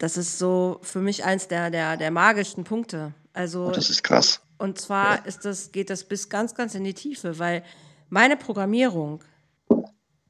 Das 0.00 0.16
ist 0.16 0.38
so 0.38 0.78
für 0.80 1.00
mich 1.00 1.24
eins 1.24 1.46
der, 1.46 1.70
der, 1.70 1.98
der 1.98 2.10
magischsten 2.10 2.64
Punkte. 2.64 3.12
Also, 3.34 3.66
oh, 3.66 3.70
das 3.70 3.90
ist 3.90 4.02
krass. 4.02 4.40
Und 4.56 4.80
zwar 4.80 5.16
ja. 5.16 5.22
ist 5.24 5.44
das, 5.44 5.72
geht 5.72 5.90
das 5.90 6.04
bis 6.04 6.30
ganz, 6.30 6.54
ganz 6.54 6.74
in 6.74 6.84
die 6.84 6.94
Tiefe, 6.94 7.38
weil 7.38 7.62
meine 8.08 8.38
Programmierung 8.38 9.22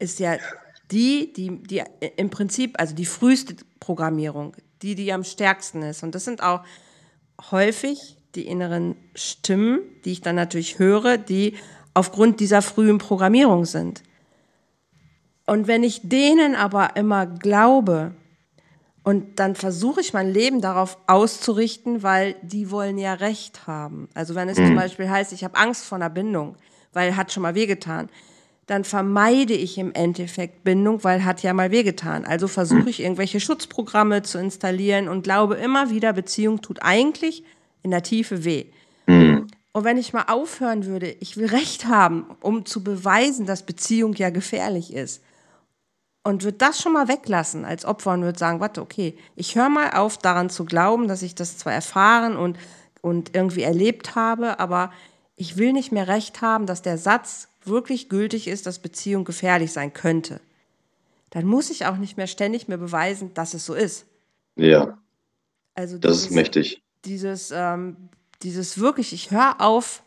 ist 0.01 0.19
ja 0.19 0.39
die, 0.91 1.33
die, 1.33 1.63
die 1.63 1.85
im 2.17 2.31
Prinzip, 2.31 2.81
also 2.81 2.97
die 2.97 3.07
früheste 3.07 3.55
Programmierung, 3.79 4.57
die, 4.83 4.97
die 4.97 5.13
am 5.13 5.23
stärksten 5.23 5.83
ist. 5.83 6.03
Und 6.03 6.17
das 6.17 6.25
sind 6.25 6.43
auch 6.43 6.65
häufig 7.53 8.17
die 8.35 8.49
inneren 8.49 8.97
Stimmen, 9.15 9.83
die 10.05 10.11
ich 10.11 10.21
dann 10.21 10.35
natürlich 10.35 10.81
höre, 10.81 11.17
die 11.17 11.57
aufgrund 11.95 12.41
dieser 12.41 12.61
frühen 12.61 12.99
Programmierung 12.99 13.67
sind. 13.67 14.03
Und 15.47 15.69
wenn 15.69 15.85
ich 15.85 16.01
denen 16.03 16.57
aber 16.57 16.97
immer 16.97 17.27
glaube, 17.27 18.17
und 19.03 19.41
dann 19.41 19.55
versuche 19.55 20.01
ich 20.01 20.13
mein 20.13 20.31
Leben 20.31 20.61
darauf 20.61 20.99
auszurichten, 21.07 22.03
weil 22.03 22.35
die 22.43 22.71
wollen 22.71 22.99
ja 22.99 23.15
Recht 23.15 23.67
haben. 23.67 24.09
Also 24.15 24.35
wenn 24.35 24.49
es 24.49 24.59
mhm. 24.59 24.67
zum 24.67 24.77
Beispiel 24.77 25.09
heißt, 25.09 25.33
ich 25.33 25.43
habe 25.43 25.57
Angst 25.57 25.85
vor 25.85 25.97
einer 25.97 26.11
Bindung, 26.11 26.57
weil 26.93 27.17
hat 27.17 27.33
schon 27.33 27.43
mal 27.43 27.55
wehgetan, 27.55 28.11
dann 28.67 28.85
vermeide 28.85 29.55
ich 29.55 29.79
im 29.79 29.93
Endeffekt 29.95 30.63
Bindung, 30.65 31.03
weil 31.03 31.25
hat 31.25 31.43
ja 31.43 31.53
mal 31.55 31.71
wehgetan. 31.71 32.25
Also 32.25 32.47
versuche 32.47 32.91
ich 32.91 33.01
irgendwelche 33.01 33.41
Schutzprogramme 33.41 34.23
zu 34.23 34.39
installieren 34.39 35.09
und 35.09 35.23
glaube 35.23 35.57
immer 35.57 35.91
wieder, 35.91 36.13
Beziehung 36.13 36.61
tut 36.61 36.81
eigentlich 36.83 37.43
in 37.83 37.91
der 37.91 38.03
Tiefe 38.03 38.45
weh. 38.45 38.67
Mhm. 39.07 39.49
Und 39.73 39.85
wenn 39.85 39.97
ich 39.97 40.13
mal 40.13 40.25
aufhören 40.29 40.85
würde, 40.85 41.17
ich 41.21 41.37
will 41.37 41.47
Recht 41.47 41.87
haben, 41.87 42.27
um 42.41 42.67
zu 42.67 42.85
beweisen, 42.85 43.47
dass 43.47 43.65
Beziehung 43.65 44.15
ja 44.15 44.31
gefährlich 44.31 44.93
ist, 44.93 45.23
und 46.23 46.45
würde 46.45 46.59
das 46.59 46.81
schon 46.81 46.93
mal 46.93 47.09
weglassen 47.09 47.65
als 47.65 47.85
Opfer 47.85 48.13
und 48.13 48.23
würde 48.23 48.39
sagen, 48.39 48.61
warte, 48.61 48.83
okay, 48.83 49.17
ich 49.37 49.57
höre 49.57 49.69
mal 49.69 49.91
auf 49.93 50.19
daran 50.19 50.51
zu 50.51 50.65
glauben, 50.65 51.09
dass 51.09 51.23
ich 51.23 51.35
das 51.35 51.57
zwar 51.57 51.73
erfahren 51.73 52.37
und, 52.37 52.59
und 53.01 53.35
irgendwie 53.35 53.63
erlebt 53.63 54.15
habe, 54.15 54.61
aber 54.61 54.93
ich 55.37 55.57
will 55.57 55.73
nicht 55.73 55.93
mehr 55.93 56.09
recht 56.09 56.43
haben, 56.43 56.67
dass 56.67 56.83
der 56.83 56.99
Satz 56.99 57.49
wirklich 57.65 58.09
gültig 58.09 58.49
ist, 58.49 58.67
dass 58.67 58.79
Beziehung 58.79 59.25
gefährlich 59.25 59.73
sein 59.73 59.93
könnte. 59.93 60.41
Dann 61.31 61.47
muss 61.47 61.71
ich 61.71 61.87
auch 61.87 61.97
nicht 61.97 62.17
mehr 62.17 62.27
ständig 62.27 62.69
mir 62.69 62.79
beweisen, 62.79 63.33
dass 63.35 63.55
es 63.55 63.65
so 63.65 63.75
ist. 63.75 64.07
Ja. 64.57 64.99
Also 65.75 65.97
das 65.97 66.13
dieses, 66.13 66.27
ist 66.27 66.35
mächtig. 66.35 66.83
Dieses, 67.05 67.51
ähm, 67.55 67.97
dieses 68.43 68.79
wirklich, 68.79 69.13
ich 69.13 69.31
höre 69.31 69.61
auf, 69.61 70.03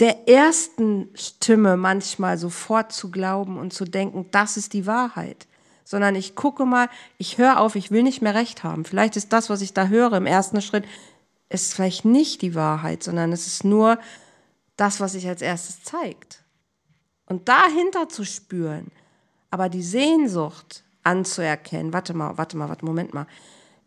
der 0.00 0.28
ersten 0.28 1.10
Stimme 1.14 1.76
manchmal 1.76 2.38
sofort 2.38 2.92
zu 2.92 3.10
glauben 3.10 3.58
und 3.58 3.72
zu 3.72 3.84
denken, 3.84 4.26
das 4.30 4.56
ist 4.56 4.72
die 4.72 4.86
Wahrheit, 4.86 5.46
sondern 5.84 6.14
ich 6.14 6.34
gucke 6.34 6.64
mal, 6.64 6.88
ich 7.18 7.36
höre 7.36 7.60
auf, 7.60 7.76
ich 7.76 7.90
will 7.90 8.02
nicht 8.02 8.22
mehr 8.22 8.34
recht 8.34 8.64
haben. 8.64 8.86
Vielleicht 8.86 9.16
ist 9.16 9.32
das, 9.32 9.50
was 9.50 9.60
ich 9.60 9.74
da 9.74 9.88
höre 9.88 10.14
im 10.14 10.26
ersten 10.26 10.62
Schritt, 10.62 10.86
ist 11.50 11.74
vielleicht 11.74 12.06
nicht 12.06 12.40
die 12.40 12.54
Wahrheit, 12.54 13.02
sondern 13.02 13.32
es 13.32 13.46
ist 13.46 13.64
nur 13.64 13.98
das, 14.76 15.00
was 15.00 15.12
sich 15.12 15.28
als 15.28 15.42
erstes 15.42 15.82
zeigt. 15.82 16.42
Und 17.26 17.48
dahinter 17.48 18.08
zu 18.08 18.24
spüren, 18.24 18.90
aber 19.50 19.68
die 19.68 19.82
Sehnsucht 19.82 20.82
anzuerkennen, 21.02 21.92
warte 21.92 22.14
mal, 22.14 22.38
warte 22.38 22.56
mal, 22.56 22.68
warte, 22.68 22.86
Moment 22.86 23.12
mal. 23.12 23.26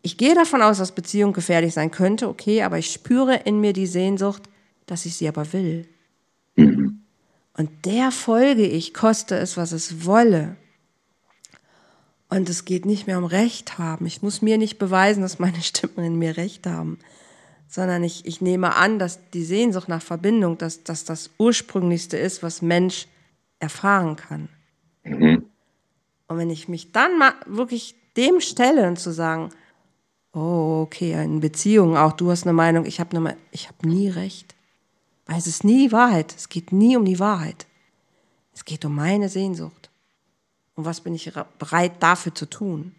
Ich 0.04 0.18
gehe 0.18 0.36
davon 0.36 0.62
aus, 0.62 0.78
dass 0.78 0.92
Beziehung 0.92 1.34
gefährlich 1.34 1.74
sein 1.74 1.90
könnte, 1.90 2.28
okay, 2.28 2.64
aber 2.64 2.78
ich 2.78 2.92
spüre 2.92 3.36
in 3.36 3.60
mir 3.60 3.74
die 3.74 3.88
Sehnsucht, 3.88 4.44
dass 4.86 5.06
ich 5.06 5.16
sie 5.16 5.28
aber 5.28 5.52
will. 5.54 5.88
Und 7.56 7.86
der 7.86 8.12
folge 8.12 8.66
ich, 8.66 8.94
koste 8.94 9.36
es, 9.38 9.58
was 9.58 9.72
es 9.72 10.06
wolle. 10.06 10.56
Und 12.30 12.50
es 12.50 12.66
geht 12.66 12.86
nicht 12.86 13.06
mehr 13.06 13.20
um 13.20 13.26
Recht 13.26 13.78
haben. 13.78 14.08
Ich 14.08 14.24
muss 14.24 14.42
mir 14.42 14.58
nicht 14.58 14.80
beweisen, 14.80 15.22
dass 15.22 15.38
meine 15.38 15.62
Stimmen 15.62 16.04
in 16.04 16.18
mir 16.18 16.36
Recht 16.36 16.66
haben, 16.66 16.98
sondern 17.68 18.04
ich, 18.04 18.26
ich 18.26 18.42
nehme 18.42 18.76
an, 18.76 18.98
dass 18.98 19.20
die 19.32 19.44
Sehnsucht 19.44 19.88
nach 19.88 20.02
Verbindung, 20.02 20.58
dass, 20.58 20.84
dass 20.84 21.06
das 21.06 21.30
Ursprünglichste 21.38 22.18
ist, 22.18 22.42
was 22.42 22.64
Mensch 22.64 23.08
erfahren 23.60 24.16
kann. 24.16 24.50
Mhm. 25.04 25.46
Und 26.28 26.38
wenn 26.38 26.50
ich 26.50 26.68
mich 26.68 26.92
dann 26.92 27.20
mal 27.20 27.34
wirklich 27.46 27.96
dem 28.18 28.42
stelle 28.42 28.88
und 28.88 28.98
zu 28.98 29.12
sagen, 29.12 29.50
oh, 30.34 30.82
okay, 30.86 31.14
in 31.24 31.40
Beziehungen 31.40 31.98
auch, 31.98 32.14
du 32.14 32.32
hast 32.32 32.44
eine 32.44 32.54
Meinung, 32.54 32.86
ich 32.86 33.00
habe 33.00 33.16
habe 33.68 33.88
nie 33.88 34.10
recht. 34.10 34.53
Weil 35.26 35.38
es 35.38 35.48
ist 35.48 35.64
nie 35.64 35.88
die 35.88 35.92
Wahrheit. 35.92 36.34
Es 36.36 36.50
geht 36.50 36.72
nie 36.72 36.98
um 36.98 37.06
die 37.06 37.20
Wahrheit. 37.20 37.66
Es 38.54 38.66
geht 38.66 38.86
um 38.86 38.96
meine 38.96 39.30
Sehnsucht. 39.30 39.90
Und 40.76 40.86
was 40.86 41.02
bin 41.02 41.14
ich 41.16 41.32
bereit 41.60 42.02
dafür 42.02 42.34
zu 42.34 42.46
tun? 42.46 42.96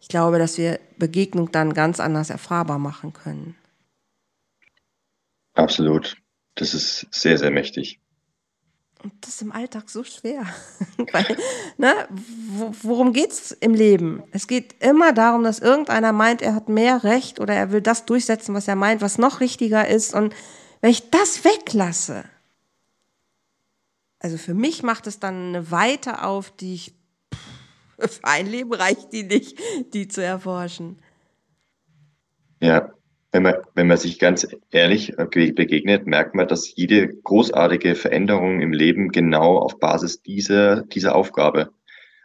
Ich 0.00 0.08
glaube, 0.08 0.38
dass 0.38 0.58
wir 0.58 0.78
Begegnung 0.96 1.50
dann 1.50 1.74
ganz 1.74 2.00
anders 2.00 2.30
erfahrbar 2.30 2.78
machen 2.78 3.12
können. 3.12 3.56
Absolut. 5.54 6.16
Das 6.54 6.74
ist 6.74 7.06
sehr, 7.10 7.38
sehr 7.38 7.50
mächtig. 7.50 8.00
Und 9.02 9.12
das 9.20 9.34
ist 9.34 9.42
im 9.42 9.52
Alltag 9.52 9.88
so 9.88 10.02
schwer. 10.02 10.44
Weil, 11.12 11.36
ne, 11.76 12.08
worum 12.82 13.12
geht 13.12 13.30
es 13.30 13.52
im 13.52 13.74
Leben? 13.74 14.22
Es 14.32 14.48
geht 14.48 14.82
immer 14.82 15.12
darum, 15.12 15.44
dass 15.44 15.60
irgendeiner 15.60 16.12
meint, 16.12 16.42
er 16.42 16.54
hat 16.54 16.68
mehr 16.68 17.04
Recht 17.04 17.38
oder 17.38 17.54
er 17.54 17.70
will 17.70 17.80
das 17.80 18.06
durchsetzen, 18.06 18.54
was 18.54 18.66
er 18.66 18.76
meint, 18.76 19.00
was 19.00 19.18
noch 19.18 19.40
richtiger 19.40 19.86
ist. 19.86 20.14
Und 20.14 20.34
wenn 20.80 20.90
ich 20.90 21.10
das 21.10 21.44
weglasse, 21.44 22.24
also 24.20 24.36
für 24.36 24.54
mich 24.54 24.82
macht 24.82 25.06
es 25.06 25.20
dann 25.20 25.48
eine 25.48 25.70
Weite 25.70 26.24
auf, 26.24 26.50
die 26.50 26.74
ich, 26.74 26.94
für 27.98 28.24
ein 28.24 28.46
Leben 28.46 28.72
reicht 28.72 29.12
die 29.12 29.22
nicht, 29.22 29.58
die 29.94 30.08
zu 30.08 30.22
erforschen. 30.22 30.98
Ja, 32.60 32.92
wenn 33.30 33.42
man, 33.42 33.56
wenn 33.74 33.86
man 33.86 33.98
sich 33.98 34.18
ganz 34.18 34.48
ehrlich 34.70 35.14
begegnet, 35.16 36.06
merkt 36.06 36.34
man, 36.34 36.48
dass 36.48 36.74
jede 36.74 37.08
großartige 37.08 37.94
Veränderung 37.94 38.60
im 38.60 38.72
Leben 38.72 39.10
genau 39.10 39.58
auf 39.58 39.78
Basis 39.78 40.22
dieser, 40.22 40.82
dieser 40.82 41.14
Aufgabe, 41.14 41.70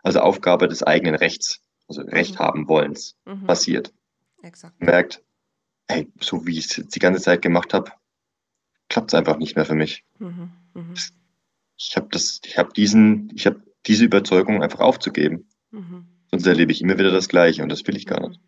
also 0.02 0.22
Aufgabe 0.22 0.68
des 0.68 0.82
eigenen 0.82 1.16
Rechts, 1.16 1.62
also 1.88 2.02
Recht 2.02 2.36
mhm. 2.36 2.39
haben 2.39 2.68
wollens, 2.68 3.16
mhm. 3.26 3.46
passiert. 3.46 3.94
Exakt. 4.42 4.80
Man 4.80 4.89
merkt, 4.89 5.22
hey, 5.89 6.12
so 6.20 6.46
wie 6.48 6.58
ich 6.58 6.78
es 6.78 6.88
die 6.88 7.00
ganze 7.00 7.22
Zeit 7.22 7.42
gemacht 7.42 7.74
habe, 7.74 7.92
klappt 8.93 9.12
es 9.12 9.17
einfach 9.17 9.38
nicht 9.38 9.56
mehr 9.56 9.65
für 9.65 9.73
mich. 9.73 10.06
Mhm. 10.19 10.51
Mhm. 10.75 10.93
Ich 11.75 11.95
habe 11.95 12.10
das, 12.12 12.41
ich 12.45 12.60
habe 12.60 12.71
diesen, 12.73 13.32
ich 13.34 13.47
habe 13.47 13.63
diese 13.88 14.06
Überzeugung 14.06 14.62
einfach 14.62 14.82
aufzugeben. 14.82 15.47
Mhm. 15.71 16.06
Sonst 16.29 16.45
erlebe 16.45 16.71
ich 16.71 16.82
immer 16.82 16.99
wieder 16.99 17.10
das 17.10 17.27
Gleiche 17.27 17.63
und 17.63 17.69
das 17.69 17.88
will 17.88 17.97
ich 17.97 18.06
gar 18.06 18.27
nicht. 18.27 18.39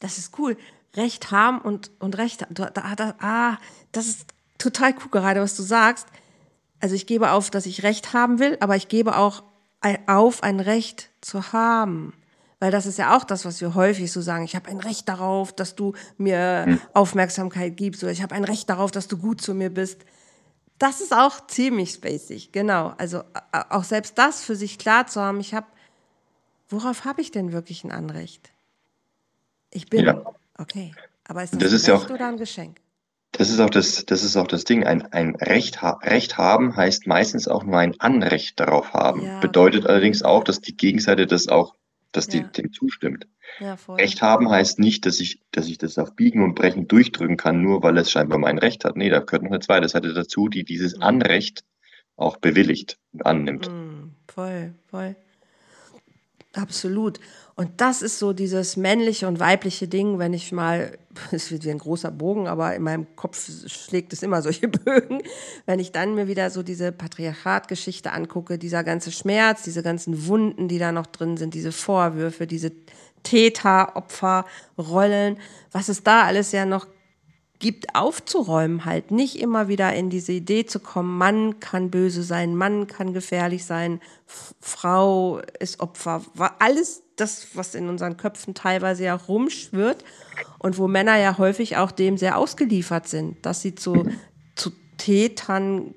Das 0.00 0.16
ist 0.16 0.38
cool. 0.38 0.56
Recht 0.94 1.30
haben 1.30 1.60
und, 1.60 1.90
und 1.98 2.16
Recht, 2.16 2.46
da, 2.48 2.70
da, 2.70 3.14
ah, 3.18 3.58
das 3.92 4.06
ist 4.06 4.26
total 4.56 4.94
cool 4.94 5.10
gerade, 5.10 5.42
was 5.42 5.54
du 5.56 5.62
sagst. 5.62 6.08
Also 6.80 6.94
ich 6.94 7.06
gebe 7.06 7.32
auf, 7.32 7.50
dass 7.50 7.66
ich 7.66 7.82
Recht 7.82 8.14
haben 8.14 8.38
will, 8.38 8.56
aber 8.60 8.76
ich 8.76 8.88
gebe 8.88 9.18
auch 9.18 9.42
auf, 10.06 10.42
ein 10.42 10.60
Recht 10.60 11.10
zu 11.20 11.52
haben. 11.52 12.14
Weil 12.58 12.70
das 12.70 12.86
ist 12.86 12.98
ja 12.98 13.16
auch 13.16 13.24
das, 13.24 13.44
was 13.44 13.60
wir 13.60 13.74
häufig 13.74 14.10
so 14.10 14.20
sagen. 14.20 14.44
Ich 14.44 14.56
habe 14.56 14.70
ein 14.70 14.80
Recht 14.80 15.08
darauf, 15.08 15.52
dass 15.52 15.74
du 15.74 15.92
mir 16.16 16.64
hm. 16.66 16.80
Aufmerksamkeit 16.94 17.76
gibst 17.76 18.02
oder 18.02 18.12
ich 18.12 18.22
habe 18.22 18.34
ein 18.34 18.44
Recht 18.44 18.70
darauf, 18.70 18.90
dass 18.90 19.08
du 19.08 19.18
gut 19.18 19.40
zu 19.40 19.54
mir 19.54 19.70
bist. 19.70 20.04
Das 20.78 21.00
ist 21.00 21.14
auch 21.14 21.46
ziemlich 21.46 21.92
spacig, 21.92 22.52
genau. 22.52 22.94
Also 22.98 23.22
auch 23.70 23.84
selbst 23.84 24.18
das 24.18 24.42
für 24.42 24.56
sich 24.56 24.78
klar 24.78 25.06
zu 25.06 25.20
haben, 25.20 25.40
ich 25.40 25.54
habe, 25.54 25.66
worauf 26.68 27.04
habe 27.04 27.20
ich 27.20 27.30
denn 27.30 27.52
wirklich 27.52 27.84
ein 27.84 27.92
Anrecht? 27.92 28.50
Ich 29.70 29.88
bin. 29.88 30.04
Ja. 30.04 30.22
Okay. 30.58 30.94
Aber 31.28 31.42
ist 31.42 31.52
das, 31.52 31.60
das 31.60 31.70
ein 31.70 31.76
ist 31.76 31.88
Recht 31.88 32.04
auch, 32.04 32.10
oder 32.10 32.28
ein 32.28 32.36
Geschenk? 32.36 32.80
Das 33.32 33.50
ist 33.50 33.60
auch 33.60 33.70
das, 33.70 34.06
das 34.06 34.22
ist 34.22 34.36
auch 34.36 34.46
das 34.46 34.64
Ding. 34.64 34.84
Ein, 34.84 35.12
ein 35.12 35.34
Recht, 35.34 35.82
Recht 35.82 36.38
haben 36.38 36.74
heißt 36.76 37.06
meistens 37.06 37.48
auch 37.48 37.64
nur 37.64 37.78
ein 37.78 38.00
Anrecht 38.00 38.58
darauf 38.58 38.94
haben. 38.94 39.22
Ja, 39.22 39.40
Bedeutet 39.40 39.86
allerdings 39.86 40.22
auch, 40.22 40.44
dass 40.44 40.60
die 40.60 40.76
Gegenseite 40.76 41.26
das 41.26 41.48
auch, 41.48 41.74
dass 42.16 42.28
die 42.28 42.38
ja. 42.38 42.44
dem 42.44 42.72
zustimmt. 42.72 43.26
Ja, 43.60 43.76
Recht 43.88 44.22
haben 44.22 44.50
heißt 44.50 44.78
nicht, 44.78 45.06
dass 45.06 45.20
ich, 45.20 45.40
dass 45.52 45.68
ich 45.68 45.78
das 45.78 45.98
auf 45.98 46.14
Biegen 46.14 46.42
und 46.42 46.54
Brechen 46.54 46.88
durchdrücken 46.88 47.36
kann, 47.36 47.62
nur 47.62 47.82
weil 47.82 47.96
es 47.98 48.10
scheinbar 48.10 48.38
mein 48.38 48.58
Recht 48.58 48.84
hat. 48.84 48.96
Nee, 48.96 49.10
da 49.10 49.20
gehört 49.20 49.42
noch 49.42 49.50
eine 49.50 49.60
zweite 49.60 49.88
Seite 49.88 50.12
dazu, 50.12 50.48
die 50.48 50.64
dieses 50.64 50.96
mhm. 50.96 51.02
Anrecht 51.02 51.64
auch 52.16 52.38
bewilligt 52.38 52.98
und 53.12 53.26
annimmt. 53.26 53.70
Mhm, 53.70 54.12
voll, 54.28 54.74
voll. 54.86 55.16
Absolut. 56.54 57.20
Und 57.58 57.80
das 57.80 58.02
ist 58.02 58.18
so 58.18 58.34
dieses 58.34 58.76
männliche 58.76 59.26
und 59.26 59.40
weibliche 59.40 59.88
Ding, 59.88 60.18
wenn 60.18 60.34
ich 60.34 60.52
mal, 60.52 60.98
es 61.32 61.50
wird 61.50 61.64
wie 61.64 61.70
ein 61.70 61.78
großer 61.78 62.10
Bogen, 62.10 62.48
aber 62.48 62.74
in 62.74 62.82
meinem 62.82 63.06
Kopf 63.16 63.50
schlägt 63.66 64.12
es 64.12 64.22
immer 64.22 64.42
solche 64.42 64.68
Bögen, 64.68 65.22
wenn 65.64 65.78
ich 65.78 65.90
dann 65.90 66.14
mir 66.14 66.28
wieder 66.28 66.50
so 66.50 66.62
diese 66.62 66.92
Patriarchatgeschichte 66.92 68.12
angucke, 68.12 68.58
dieser 68.58 68.84
ganze 68.84 69.10
Schmerz, 69.10 69.62
diese 69.62 69.82
ganzen 69.82 70.26
Wunden, 70.26 70.68
die 70.68 70.78
da 70.78 70.92
noch 70.92 71.06
drin 71.06 71.38
sind, 71.38 71.54
diese 71.54 71.72
Vorwürfe, 71.72 72.46
diese 72.46 72.72
Täter-Opfer-Rollen, 73.22 75.38
was 75.72 75.88
es 75.88 76.02
da 76.02 76.24
alles 76.24 76.52
ja 76.52 76.66
noch 76.66 76.86
gibt, 77.58 77.94
aufzuräumen, 77.94 78.84
halt 78.84 79.10
nicht 79.10 79.40
immer 79.40 79.68
wieder 79.68 79.94
in 79.94 80.10
diese 80.10 80.32
Idee 80.32 80.66
zu 80.66 80.78
kommen, 80.78 81.16
Mann 81.16 81.58
kann 81.58 81.90
böse 81.90 82.22
sein, 82.22 82.54
Mann 82.54 82.86
kann 82.86 83.14
gefährlich 83.14 83.64
sein, 83.64 84.02
Frau 84.26 85.40
ist 85.58 85.80
Opfer, 85.80 86.20
alles 86.58 87.05
das, 87.16 87.48
was 87.54 87.74
in 87.74 87.88
unseren 87.88 88.16
Köpfen 88.16 88.54
teilweise 88.54 89.04
ja 89.04 89.14
rumschwirrt 89.14 90.04
und 90.58 90.78
wo 90.78 90.86
Männer 90.86 91.16
ja 91.16 91.38
häufig 91.38 91.76
auch 91.76 91.90
dem 91.90 92.18
sehr 92.18 92.38
ausgeliefert 92.38 93.08
sind, 93.08 93.44
dass 93.44 93.62
sie 93.62 93.74
zu, 93.74 94.08
zu 94.54 94.70
Tätern 94.98 95.94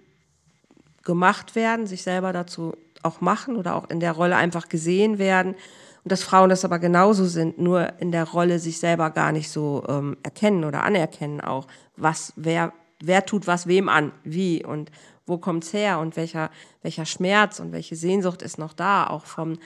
gemacht 1.03 1.55
werden, 1.55 1.87
sich 1.87 2.03
selber 2.03 2.33
dazu 2.33 2.73
auch 3.03 3.21
machen 3.21 3.55
oder 3.55 3.75
auch 3.75 3.89
in 3.89 3.99
der 3.99 4.13
Rolle 4.13 4.35
einfach 4.35 4.69
gesehen 4.69 5.17
werden. 5.17 5.55
Und 6.03 6.11
dass 6.11 6.23
Frauen 6.23 6.49
das 6.49 6.65
aber 6.65 6.79
genauso 6.79 7.25
sind, 7.25 7.59
nur 7.59 7.99
in 7.99 8.11
der 8.11 8.25
Rolle 8.25 8.59
sich 8.59 8.79
selber 8.79 9.09
gar 9.09 9.31
nicht 9.31 9.49
so 9.49 9.83
ähm, 9.87 10.17
erkennen 10.23 10.63
oder 10.63 10.83
anerkennen 10.83 11.41
auch, 11.41 11.67
was, 11.97 12.33
wer, 12.35 12.73
wer 13.01 13.25
tut 13.25 13.47
was 13.47 13.67
wem 13.67 13.89
an, 13.89 14.11
wie 14.23 14.63
und 14.63 14.91
wo 15.25 15.37
kommt's 15.37 15.73
her 15.73 15.99
und 15.99 16.15
welcher, 16.15 16.49
welcher 16.81 17.05
Schmerz 17.05 17.59
und 17.59 17.71
welche 17.71 17.95
Sehnsucht 17.95 18.41
ist 18.41 18.57
noch 18.57 18.73
da, 18.73 19.07
auch 19.07 19.25
vom, 19.25 19.59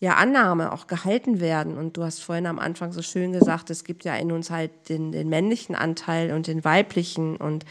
ja, 0.00 0.14
Annahme 0.14 0.72
auch 0.72 0.86
gehalten 0.86 1.40
werden. 1.40 1.76
Und 1.76 1.96
du 1.96 2.04
hast 2.04 2.20
vorhin 2.20 2.46
am 2.46 2.58
Anfang 2.58 2.92
so 2.92 3.02
schön 3.02 3.32
gesagt, 3.32 3.70
es 3.70 3.84
gibt 3.84 4.04
ja 4.04 4.14
in 4.16 4.32
uns 4.32 4.50
halt 4.50 4.88
den, 4.88 5.12
den 5.12 5.28
männlichen 5.28 5.74
Anteil 5.74 6.32
und 6.32 6.46
den 6.46 6.64
weiblichen 6.64 7.36
und 7.36 7.64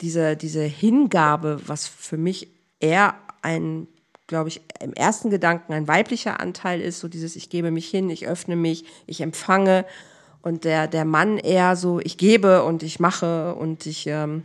diese, 0.00 0.36
diese 0.36 0.62
Hingabe, 0.62 1.60
was 1.66 1.86
für 1.86 2.16
mich 2.16 2.48
eher 2.80 3.14
ein 3.42 3.86
glaube 4.32 4.48
ich, 4.48 4.62
im 4.80 4.94
ersten 4.94 5.28
Gedanken 5.28 5.74
ein 5.74 5.88
weiblicher 5.88 6.40
Anteil 6.40 6.80
ist, 6.80 7.00
so 7.00 7.08
dieses 7.08 7.36
Ich 7.36 7.50
gebe 7.50 7.70
mich 7.70 7.88
hin, 7.88 8.08
ich 8.08 8.26
öffne 8.26 8.56
mich, 8.56 8.86
ich 9.06 9.20
empfange 9.20 9.84
und 10.40 10.64
der, 10.64 10.88
der 10.88 11.04
Mann 11.04 11.36
eher 11.36 11.76
so 11.76 12.00
Ich 12.00 12.16
gebe 12.16 12.62
und 12.64 12.82
ich 12.82 12.98
mache 12.98 13.54
und 13.54 13.84
ich, 13.84 14.06
ähm, 14.06 14.44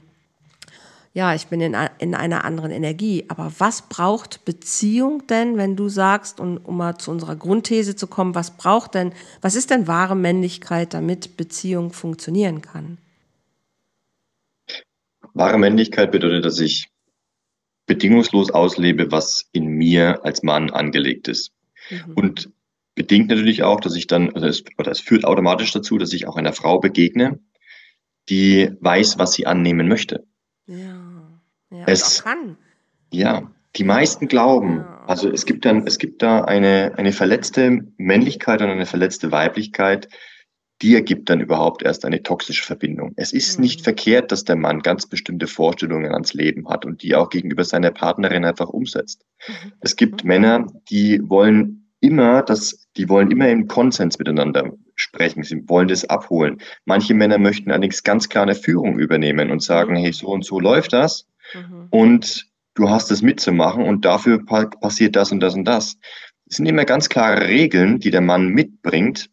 ja, 1.18 1.34
ich 1.34 1.48
bin 1.48 1.62
in, 1.62 1.76
in 1.98 2.14
einer 2.14 2.46
anderen 2.46 2.70
Energie. 2.70 3.26
Aber 3.28 3.52
was 3.58 3.90
braucht 3.90 4.46
Beziehung 4.46 5.26
denn, 5.26 5.58
wenn 5.58 5.76
du 5.76 5.90
sagst, 5.90 6.40
und 6.40 6.60
um 6.60 6.78
mal 6.78 7.00
zu 7.00 7.10
unserer 7.10 7.36
Grundthese 7.36 7.96
zu 7.96 8.06
kommen, 8.06 8.36
was 8.36 8.56
braucht 8.56 8.94
denn, 8.94 9.14
was 9.42 9.56
ist 9.56 9.72
denn 9.72 9.88
wahre 9.88 10.16
Männlichkeit, 10.16 10.94
damit 10.94 11.36
Beziehung 11.36 11.92
funktionieren 11.92 12.62
kann? 12.62 13.00
Wahre 15.34 15.58
Männlichkeit 15.58 16.12
bedeutet, 16.12 16.46
dass 16.46 16.60
ich 16.60 16.88
bedingungslos 17.88 18.52
auslebe, 18.52 19.12
was 19.12 19.50
in 19.54 19.66
mir 19.66 20.24
als 20.24 20.44
Mann 20.44 20.70
angelegt 20.70 21.30
ist. 21.30 21.52
Mhm. 21.90 22.14
Und 22.14 22.50
bedingt 22.94 23.30
natürlich 23.30 23.64
auch, 23.64 23.80
dass 23.80 23.96
ich 23.96 24.06
dann, 24.06 24.36
also 24.36 24.46
es, 24.46 24.64
oder 24.78 24.92
es 24.92 25.00
führt 25.00 25.26
automatisch 25.26 25.72
dazu, 25.72 25.98
dass 25.98 26.14
ich 26.14 26.28
auch 26.28 26.36
einer 26.36 26.54
Frau 26.54 26.78
begegne, 26.78 27.40
die 28.30 28.70
weiß, 28.82 29.18
was 29.18 29.34
sie 29.34 29.48
annehmen 29.48 29.88
möchte. 29.88 30.24
Ja. 30.68 31.07
Ja, 31.70 31.84
es 31.86 32.24
kann. 32.24 32.58
Ja, 33.12 33.52
die 33.76 33.84
meisten 33.84 34.28
glauben, 34.28 34.84
also 35.06 35.30
es 35.30 35.46
gibt 35.46 35.66
dann, 35.66 35.86
es 35.86 35.98
gibt 35.98 36.22
da 36.22 36.44
eine, 36.44 36.94
eine 36.98 37.14
verletzte 37.14 37.86
Männlichkeit 37.98 38.62
und 38.62 38.70
eine 38.70 38.86
verletzte 38.86 39.32
Weiblichkeit, 39.32 40.10
die 40.82 40.94
ergibt 40.94 41.30
dann 41.30 41.42
überhaupt 41.42 41.84
erst 41.84 42.06
eine 42.06 42.22
toxische 42.22 42.64
Verbindung. 42.64 43.14
Es 43.16 43.34
ist 43.34 43.58
mhm. 43.58 43.64
nicht 43.64 43.82
verkehrt, 43.82 44.32
dass 44.32 44.44
der 44.44 44.56
Mann 44.56 44.82
ganz 44.82 45.08
bestimmte 45.08 45.48
Vorstellungen 45.48 46.12
ans 46.14 46.34
Leben 46.34 46.70
hat 46.70 46.86
und 46.86 47.02
die 47.02 47.16
auch 47.16 47.30
gegenüber 47.30 47.64
seiner 47.64 47.92
Partnerin 47.92 48.46
einfach 48.46 48.70
umsetzt. 48.70 49.26
Mhm. 49.48 49.74
Es 49.80 49.96
gibt 49.96 50.24
mhm. 50.24 50.28
Männer, 50.28 50.68
die 50.90 51.22
wollen 51.28 51.88
immer, 52.00 52.44
dass, 52.44 52.88
die 52.96 53.10
wollen 53.10 53.32
immer 53.32 53.50
im 53.50 53.68
Konsens 53.68 54.20
miteinander 54.20 54.72
sprechen. 54.96 55.44
Sie 55.44 55.68
wollen 55.68 55.88
das 55.88 56.06
abholen. 56.06 56.60
Manche 56.86 57.16
Männer 57.16 57.40
möchten 57.40 57.72
allerdings 57.72 58.04
ganz 58.04 58.30
klar 58.30 58.44
eine 58.44 58.56
Führung 58.56 59.00
übernehmen 59.00 59.50
und 59.50 59.64
sagen, 59.64 59.94
mhm. 59.94 59.98
hey, 59.98 60.14
so 60.14 60.28
und 60.28 60.46
so 60.46 60.60
läuft 60.60 60.94
das. 60.94 61.28
Mhm. 61.54 61.88
Und 61.90 62.48
du 62.74 62.90
hast 62.90 63.12
es 63.12 63.22
mitzumachen 63.22 63.84
und 63.84 64.06
dafür 64.06 64.46
passiert 64.46 65.16
das 65.16 65.32
und 65.32 65.40
das 65.40 65.56
und 65.56 65.66
das. 65.66 65.98
Es 66.50 66.58
sind 66.58 66.66
immer 66.66 66.86
ganz 66.86 67.10
klare 67.10 67.48
Regeln, 67.48 68.00
die 68.00 68.12
der 68.12 68.22
Mann 68.22 68.50
mitbringt 68.50 69.30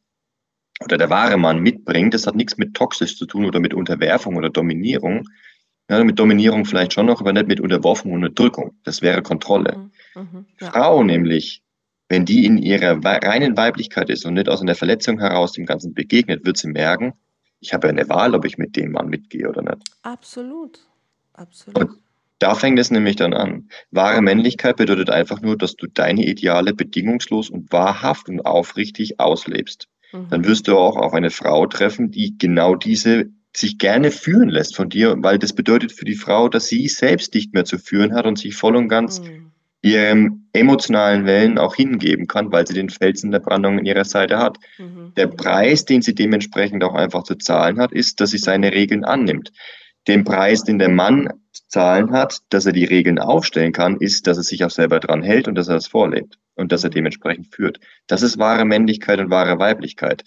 oder 0.82 0.96
der 0.96 1.10
wahre 1.10 1.36
Mann 1.36 1.60
mitbringt. 1.60 2.14
Das 2.14 2.26
hat 2.26 2.34
nichts 2.34 2.56
mit 2.56 2.74
toxisch 2.74 3.16
zu 3.16 3.26
tun 3.26 3.44
oder 3.44 3.60
mit 3.60 3.74
Unterwerfung 3.74 4.36
oder 4.36 4.50
Dominierung. 4.50 5.28
Ja, 5.88 6.02
mit 6.02 6.18
Dominierung 6.18 6.64
vielleicht 6.64 6.94
schon 6.94 7.06
noch, 7.06 7.20
aber 7.20 7.32
nicht 7.32 7.46
mit 7.46 7.60
Unterworfung 7.60 8.12
und 8.12 8.24
Unterdrückung. 8.24 8.78
Das 8.84 9.02
wäre 9.02 9.22
Kontrolle. 9.22 9.90
Mhm, 10.14 10.22
mh, 10.22 10.44
ja. 10.60 10.70
Frau 10.70 11.04
nämlich, 11.04 11.62
wenn 12.08 12.24
die 12.24 12.46
in 12.46 12.56
ihrer 12.56 13.04
reinen 13.04 13.56
Weiblichkeit 13.56 14.08
ist 14.08 14.24
und 14.24 14.34
nicht 14.34 14.48
aus 14.48 14.62
einer 14.62 14.74
Verletzung 14.74 15.20
heraus 15.20 15.52
dem 15.52 15.66
Ganzen 15.66 15.92
begegnet, 15.92 16.46
wird 16.46 16.56
sie 16.56 16.68
merken, 16.68 17.12
ich 17.60 17.72
habe 17.74 17.88
eine 17.88 18.08
Wahl, 18.08 18.34
ob 18.34 18.44
ich 18.44 18.58
mit 18.58 18.76
dem 18.76 18.92
Mann 18.92 19.08
mitgehe 19.08 19.48
oder 19.48 19.62
nicht. 19.62 19.90
Absolut. 20.02 20.80
Absolut. 21.34 21.78
Und 21.78 22.03
da 22.44 22.54
fängt 22.54 22.78
es 22.78 22.90
nämlich 22.90 23.16
dann 23.16 23.32
an. 23.32 23.70
Wahre 23.90 24.20
Männlichkeit 24.20 24.76
bedeutet 24.76 25.08
einfach 25.08 25.40
nur, 25.40 25.56
dass 25.56 25.76
du 25.76 25.86
deine 25.86 26.26
Ideale 26.26 26.74
bedingungslos 26.74 27.48
und 27.48 27.72
wahrhaft 27.72 28.28
und 28.28 28.44
aufrichtig 28.44 29.18
auslebst. 29.18 29.88
Mhm. 30.12 30.26
Dann 30.28 30.44
wirst 30.44 30.68
du 30.68 30.76
auch 30.76 30.96
auf 30.96 31.14
eine 31.14 31.30
Frau 31.30 31.66
treffen, 31.66 32.10
die 32.10 32.36
genau 32.36 32.74
diese 32.74 33.30
sich 33.56 33.78
gerne 33.78 34.10
führen 34.10 34.50
lässt 34.50 34.76
von 34.76 34.90
dir, 34.90 35.16
weil 35.20 35.38
das 35.38 35.54
bedeutet 35.54 35.92
für 35.92 36.04
die 36.04 36.16
Frau, 36.16 36.50
dass 36.50 36.66
sie 36.66 36.86
selbst 36.88 37.32
nicht 37.32 37.54
mehr 37.54 37.64
zu 37.64 37.78
führen 37.78 38.12
hat 38.12 38.26
und 38.26 38.38
sich 38.38 38.54
voll 38.54 38.76
und 38.76 38.88
ganz 38.88 39.22
mhm. 39.22 39.52
ihrem 39.80 40.44
emotionalen 40.52 41.24
Wellen 41.24 41.56
auch 41.56 41.74
hingeben 41.74 42.26
kann, 42.26 42.52
weil 42.52 42.66
sie 42.66 42.74
den 42.74 42.90
Felsen 42.90 43.30
der 43.30 43.40
Brandung 43.40 43.78
in 43.78 43.86
ihrer 43.86 44.04
Seite 44.04 44.36
hat. 44.36 44.58
Mhm. 44.76 45.14
Der 45.16 45.28
Preis, 45.28 45.86
den 45.86 46.02
sie 46.02 46.14
dementsprechend 46.14 46.84
auch 46.84 46.94
einfach 46.94 47.22
zu 47.22 47.36
zahlen 47.36 47.78
hat, 47.80 47.92
ist, 47.92 48.20
dass 48.20 48.32
sie 48.32 48.38
seine 48.38 48.72
Regeln 48.72 49.02
annimmt. 49.02 49.50
Den 50.06 50.24
Preis, 50.24 50.64
den 50.64 50.78
der 50.78 50.90
Mann 50.90 51.28
Zahlen 51.68 52.12
hat, 52.12 52.40
dass 52.50 52.66
er 52.66 52.72
die 52.72 52.84
Regeln 52.84 53.18
aufstellen 53.18 53.72
kann, 53.72 53.96
ist, 53.96 54.26
dass 54.26 54.36
er 54.36 54.42
sich 54.42 54.64
auch 54.64 54.70
selber 54.70 55.00
dran 55.00 55.22
hält 55.22 55.48
und 55.48 55.54
dass 55.54 55.68
er 55.68 55.74
das 55.74 55.86
vorlebt 55.86 56.38
und 56.54 56.72
dass 56.72 56.84
er 56.84 56.90
dementsprechend 56.90 57.54
führt. 57.54 57.80
Das 58.06 58.22
ist 58.22 58.38
wahre 58.38 58.64
Männlichkeit 58.64 59.18
und 59.18 59.30
wahre 59.30 59.58
Weiblichkeit. 59.58 60.24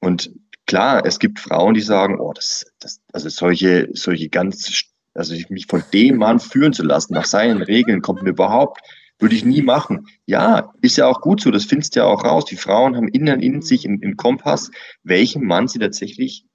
Und 0.00 0.32
klar, 0.66 1.04
es 1.04 1.18
gibt 1.18 1.38
Frauen, 1.38 1.74
die 1.74 1.80
sagen, 1.80 2.18
oh, 2.18 2.32
das, 2.32 2.72
das, 2.80 3.00
also 3.12 3.28
solche, 3.28 3.88
solche 3.92 4.28
ganz, 4.28 4.84
also 5.14 5.34
mich 5.48 5.66
von 5.66 5.84
dem 5.92 6.16
Mann 6.16 6.40
führen 6.40 6.72
zu 6.72 6.82
lassen, 6.82 7.14
nach 7.14 7.26
seinen 7.26 7.62
Regeln, 7.62 8.02
kommt 8.02 8.22
mir 8.22 8.30
überhaupt, 8.30 8.80
würde 9.18 9.34
ich 9.34 9.44
nie 9.44 9.62
machen. 9.62 10.08
Ja, 10.26 10.72
ist 10.80 10.96
ja 10.96 11.06
auch 11.06 11.20
gut 11.20 11.40
so, 11.40 11.50
das 11.50 11.66
findest 11.66 11.94
du 11.94 12.00
ja 12.00 12.06
auch 12.06 12.24
raus. 12.24 12.46
Die 12.46 12.56
Frauen 12.56 12.96
haben 12.96 13.08
innen 13.08 13.40
in 13.42 13.60
sich 13.60 13.84
im 13.84 14.16
Kompass, 14.16 14.70
welchem 15.02 15.44
Mann 15.44 15.68
sie 15.68 15.78
tatsächlich 15.78 16.46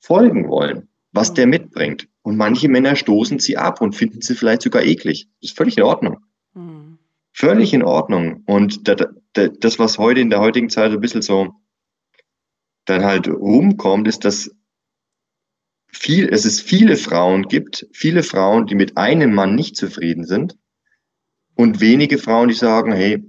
folgen 0.00 0.48
wollen 0.48 0.88
was 1.18 1.34
der 1.34 1.48
mitbringt. 1.48 2.08
Und 2.22 2.36
manche 2.36 2.68
Männer 2.68 2.94
stoßen 2.94 3.40
sie 3.40 3.56
ab 3.56 3.80
und 3.80 3.96
finden 3.96 4.20
sie 4.20 4.36
vielleicht 4.36 4.62
sogar 4.62 4.84
eklig. 4.84 5.26
Das 5.40 5.50
ist 5.50 5.56
völlig 5.56 5.76
in 5.76 5.82
Ordnung. 5.82 6.18
Mhm. 6.54 6.98
Völlig 7.32 7.74
in 7.74 7.82
Ordnung. 7.82 8.44
Und 8.46 8.86
das, 8.86 9.78
was 9.78 9.98
heute 9.98 10.20
in 10.20 10.30
der 10.30 10.38
heutigen 10.38 10.70
Zeit 10.70 10.92
ein 10.92 11.00
bisschen 11.00 11.22
so 11.22 11.54
dann 12.84 13.04
halt 13.04 13.26
rumkommt, 13.28 14.06
ist, 14.06 14.24
dass 14.24 14.50
viel, 15.88 16.28
es 16.28 16.44
es 16.44 16.60
viele 16.60 16.96
Frauen 16.96 17.48
gibt, 17.48 17.86
viele 17.92 18.22
Frauen, 18.22 18.66
die 18.66 18.76
mit 18.76 18.96
einem 18.96 19.34
Mann 19.34 19.56
nicht 19.56 19.76
zufrieden 19.76 20.24
sind 20.24 20.56
und 21.56 21.80
wenige 21.80 22.18
Frauen, 22.18 22.48
die 22.48 22.54
sagen, 22.54 22.92
hey, 22.92 23.24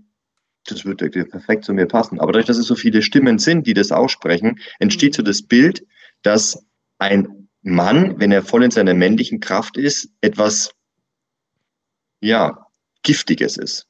das 0.65 0.85
würde 0.85 1.09
perfekt 1.09 1.65
zu 1.65 1.73
mir 1.73 1.87
passen. 1.87 2.19
Aber 2.19 2.33
dadurch, 2.33 2.45
dass 2.45 2.59
es 2.59 2.67
so 2.67 2.75
viele 2.75 3.01
Stimmen 3.01 3.39
sind, 3.39 3.65
die 3.65 3.73
das 3.73 3.91
aussprechen, 3.91 4.59
entsteht 4.77 5.15
so 5.15 5.23
das 5.23 5.41
Bild, 5.41 5.83
dass 6.21 6.63
ein 6.99 7.38
Mann, 7.69 8.19
wenn 8.19 8.31
er 8.31 8.43
voll 8.43 8.63
in 8.63 8.71
seiner 8.71 8.93
männlichen 8.93 9.39
Kraft 9.39 9.77
ist, 9.77 10.09
etwas, 10.21 10.71
ja, 12.21 12.67
Giftiges 13.03 13.57
ist. 13.57 13.87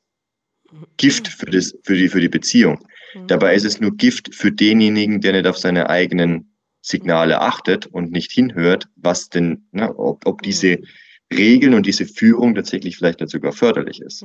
Gift 0.97 1.27
für, 1.27 1.47
das, 1.47 1.75
für, 1.83 1.95
die, 1.95 2.09
für 2.09 2.21
die 2.21 2.29
Beziehung. 2.29 2.85
Mhm. 3.15 3.27
Dabei 3.27 3.55
ist 3.55 3.65
es 3.65 3.79
nur 3.79 3.95
Gift 3.95 4.33
für 4.35 4.51
denjenigen, 4.51 5.19
der 5.21 5.33
nicht 5.33 5.47
auf 5.47 5.57
seine 5.57 5.89
eigenen 5.89 6.55
Signale 6.81 7.41
achtet 7.41 7.87
und 7.87 8.11
nicht 8.11 8.31
hinhört, 8.31 8.87
was 8.95 9.29
denn, 9.29 9.67
na, 9.71 9.89
ob, 9.97 10.25
ob 10.25 10.41
diese 10.41 10.77
mhm. 10.77 10.85
Regeln 11.33 11.73
und 11.73 11.85
diese 11.85 12.05
Führung 12.05 12.55
tatsächlich 12.55 12.97
vielleicht 12.97 13.19
nicht 13.19 13.31
sogar 13.31 13.51
förderlich 13.51 14.01
ist. 14.01 14.23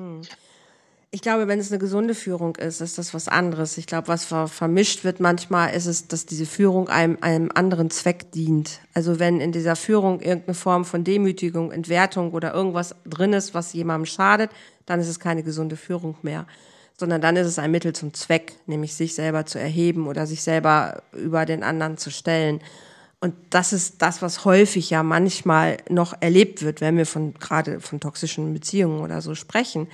Ich 1.15 1.21
glaube, 1.21 1.47
wenn 1.47 1.61
es 1.61 1.71
eine 1.71 1.79
gesunde 1.79 2.12
Führung 2.12 2.57
ist, 2.57 2.81
ist 2.81 2.99
das 2.99 3.15
was 3.15 3.29
anderes. 3.29 3.79
Ich 3.79 3.87
glaube, 3.87 4.09
was 4.09 4.25
vermischt 4.25 5.05
wird 5.05 5.21
manchmal, 5.21 5.73
ist 5.73 5.87
es, 5.87 6.09
dass 6.09 6.27
diese 6.27 6.45
Führung 6.45 6.89
einem, 6.89 7.19
einem 7.21 7.53
anderen 7.55 7.89
Zweck 7.89 8.33
dient. 8.33 8.81
Also 8.95 9.21
wenn 9.21 9.41
in 9.41 9.53
dieser 9.53 9.77
Führung 9.77 10.19
irgendeine 10.19 10.55
Form 10.55 10.85
von 10.85 11.05
Demütigung, 11.05 11.71
Entwertung 11.71 12.33
oder 12.33 12.53
irgendwas 12.53 12.97
drin 13.07 13.33
ist, 13.33 13.55
was 13.55 13.75
jemandem 13.75 14.07
schadet, 14.07 14.51
dann 14.87 14.99
ist 14.99 15.07
es 15.07 15.21
keine 15.21 15.45
gesunde 15.45 15.77
Führung 15.77 16.17
mehr. 16.23 16.49
Sondern 16.99 17.21
dann 17.21 17.37
ist 17.37 17.47
es 17.47 17.61
ein 17.61 17.71
Mittel 17.71 17.93
zum 17.93 18.12
Zweck, 18.12 18.55
nämlich 18.67 18.95
sich 18.95 19.15
selber 19.15 19.47
zu 19.47 19.61
erheben 19.61 20.09
oder 20.09 20.27
sich 20.27 20.43
selber 20.43 21.05
über 21.12 21.47
den 21.47 21.62
anderen 21.62 21.97
zu 21.97 22.11
stellen. 22.11 22.61
Und 23.21 23.35
das 23.51 23.73
ist 23.73 24.03
das, 24.03 24.21
was 24.21 24.45
häufig 24.45 24.91
ja 24.91 25.05
manchmal 25.05 25.77
noch 25.89 26.12
erlebt 26.19 26.62
wird, 26.65 26.81
wenn 26.81 26.97
wir 26.97 27.07
von 27.07 27.35
gerade 27.35 27.79
von 27.79 28.01
toxischen 28.01 28.53
Beziehungen 28.53 29.01
oder 29.01 29.23
so 29.23 29.37
sprechen 29.37 29.87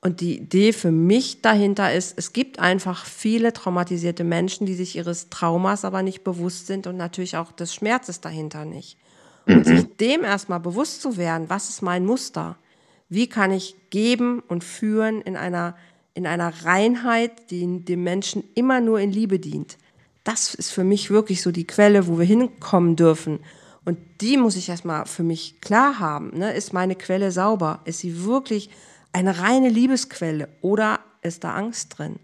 und 0.00 0.20
die 0.20 0.38
Idee 0.38 0.72
für 0.72 0.92
mich 0.92 1.42
dahinter 1.42 1.92
ist, 1.92 2.16
es 2.16 2.32
gibt 2.32 2.60
einfach 2.60 3.04
viele 3.04 3.52
traumatisierte 3.52 4.22
Menschen, 4.22 4.64
die 4.64 4.74
sich 4.74 4.94
ihres 4.94 5.28
Traumas 5.28 5.84
aber 5.84 6.02
nicht 6.02 6.22
bewusst 6.22 6.68
sind 6.68 6.86
und 6.86 6.96
natürlich 6.96 7.36
auch 7.36 7.50
des 7.50 7.74
Schmerzes 7.74 8.20
dahinter 8.20 8.64
nicht. 8.64 8.96
Und 9.46 9.58
mhm. 9.58 9.64
sich 9.64 9.96
dem 9.96 10.22
erstmal 10.22 10.60
bewusst 10.60 11.02
zu 11.02 11.16
werden, 11.16 11.50
was 11.50 11.68
ist 11.68 11.82
mein 11.82 12.06
Muster? 12.06 12.56
Wie 13.08 13.26
kann 13.26 13.50
ich 13.50 13.74
geben 13.90 14.40
und 14.46 14.62
führen 14.62 15.20
in 15.22 15.36
einer, 15.36 15.76
in 16.14 16.26
einer 16.26 16.52
Reinheit, 16.64 17.50
die 17.50 17.84
dem 17.84 18.04
Menschen 18.04 18.44
immer 18.54 18.80
nur 18.80 19.00
in 19.00 19.10
Liebe 19.10 19.40
dient? 19.40 19.78
Das 20.22 20.54
ist 20.54 20.70
für 20.70 20.84
mich 20.84 21.10
wirklich 21.10 21.42
so 21.42 21.50
die 21.50 21.66
Quelle, 21.66 22.06
wo 22.06 22.18
wir 22.18 22.26
hinkommen 22.26 22.94
dürfen. 22.94 23.40
Und 23.84 23.98
die 24.20 24.36
muss 24.36 24.56
ich 24.56 24.68
erstmal 24.68 25.06
für 25.06 25.22
mich 25.22 25.60
klar 25.60 25.98
haben. 25.98 26.38
Ne? 26.38 26.52
Ist 26.52 26.72
meine 26.72 26.94
Quelle 26.94 27.32
sauber? 27.32 27.80
Ist 27.84 28.00
sie 28.00 28.24
wirklich 28.24 28.70
eine 29.12 29.38
reine 29.38 29.68
Liebesquelle 29.68 30.48
oder 30.60 31.00
ist 31.22 31.44
da 31.44 31.54
Angst 31.54 31.98
drin? 31.98 32.18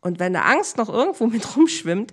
Und 0.00 0.18
wenn 0.18 0.34
da 0.34 0.42
Angst 0.42 0.76
noch 0.76 0.88
irgendwo 0.88 1.26
mit 1.26 1.56
rumschwimmt, 1.56 2.12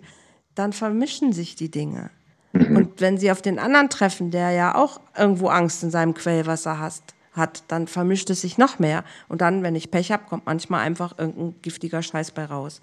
dann 0.55 0.73
vermischen 0.73 1.33
sich 1.33 1.55
die 1.55 1.69
Dinge. 1.69 2.09
Mhm. 2.53 2.75
Und 2.75 3.01
wenn 3.01 3.17
sie 3.17 3.31
auf 3.31 3.41
den 3.41 3.59
anderen 3.59 3.89
treffen, 3.89 4.31
der 4.31 4.51
ja 4.51 4.75
auch 4.75 4.99
irgendwo 5.17 5.47
Angst 5.47 5.83
in 5.83 5.91
seinem 5.91 6.13
Quellwasser 6.13 6.79
hast, 6.79 7.15
hat, 7.33 7.63
dann 7.67 7.87
vermischt 7.87 8.29
es 8.29 8.41
sich 8.41 8.57
noch 8.57 8.79
mehr. 8.79 9.03
Und 9.27 9.41
dann, 9.41 9.63
wenn 9.63 9.75
ich 9.75 9.91
Pech 9.91 10.11
habe, 10.11 10.25
kommt 10.29 10.45
manchmal 10.45 10.81
einfach 10.81 11.17
irgendein 11.17 11.55
giftiger 11.61 12.01
Scheiß 12.01 12.31
bei 12.31 12.45
raus. 12.45 12.81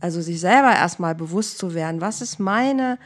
Also 0.00 0.20
sich 0.20 0.40
selber 0.40 0.72
erstmal 0.72 1.14
bewusst 1.14 1.58
zu 1.58 1.74
werden, 1.74 2.00
was 2.00 2.22
ist 2.22 2.38
meine 2.38 2.98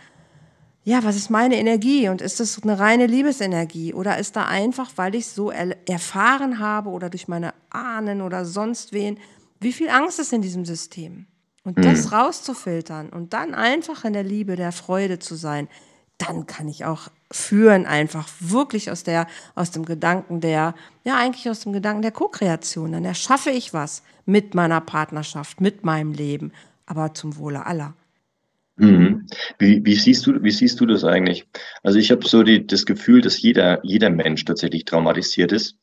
ja, 0.86 1.02
was 1.02 1.16
ist 1.16 1.30
meine 1.30 1.56
Energie 1.56 2.08
und 2.08 2.22
ist 2.22 2.38
das 2.38 2.62
eine 2.62 2.78
reine 2.78 3.08
Liebesenergie 3.08 3.92
oder 3.92 4.18
ist 4.18 4.36
da 4.36 4.46
einfach, 4.46 4.92
weil 4.94 5.16
ich 5.16 5.26
so 5.26 5.50
er 5.50 5.76
erfahren 5.88 6.60
habe 6.60 6.90
oder 6.90 7.10
durch 7.10 7.26
meine 7.26 7.54
Ahnen 7.70 8.22
oder 8.22 8.44
sonst 8.44 8.92
wen, 8.92 9.18
wie 9.58 9.72
viel 9.72 9.88
Angst 9.88 10.20
ist 10.20 10.32
in 10.32 10.42
diesem 10.42 10.64
System? 10.64 11.26
Und 11.64 11.84
das 11.84 12.06
mhm. 12.06 12.12
rauszufiltern 12.12 13.08
und 13.08 13.32
dann 13.32 13.52
einfach 13.52 14.04
in 14.04 14.12
der 14.12 14.22
Liebe, 14.22 14.54
der 14.54 14.70
Freude 14.70 15.18
zu 15.18 15.34
sein, 15.34 15.66
dann 16.18 16.46
kann 16.46 16.68
ich 16.68 16.84
auch 16.84 17.08
führen 17.32 17.84
einfach 17.84 18.28
wirklich 18.38 18.88
aus 18.88 19.02
der 19.02 19.26
aus 19.56 19.72
dem 19.72 19.84
Gedanken 19.84 20.40
der 20.40 20.76
ja 21.02 21.16
eigentlich 21.16 21.50
aus 21.50 21.60
dem 21.60 21.72
Gedanken 21.72 22.02
der 22.02 22.12
Co-Kreation. 22.12 22.92
Dann 22.92 23.04
erschaffe 23.04 23.50
ich 23.50 23.74
was 23.74 24.04
mit 24.24 24.54
meiner 24.54 24.80
Partnerschaft, 24.80 25.60
mit 25.60 25.84
meinem 25.84 26.12
Leben, 26.12 26.52
aber 26.86 27.12
zum 27.12 27.36
Wohle 27.38 27.66
aller. 27.66 27.94
Mhm. 28.76 29.26
Wie, 29.58 29.84
wie, 29.84 29.94
siehst 29.94 30.26
du, 30.26 30.42
wie 30.42 30.50
siehst 30.50 30.80
du 30.80 30.86
das 30.86 31.04
eigentlich? 31.04 31.46
Also 31.82 31.98
ich 31.98 32.10
habe 32.10 32.26
so 32.28 32.42
die, 32.42 32.66
das 32.66 32.84
Gefühl, 32.84 33.22
dass 33.22 33.40
jeder, 33.40 33.80
jeder 33.82 34.10
Mensch 34.10 34.44
tatsächlich 34.44 34.84
traumatisiert 34.84 35.52
ist, 35.52 35.76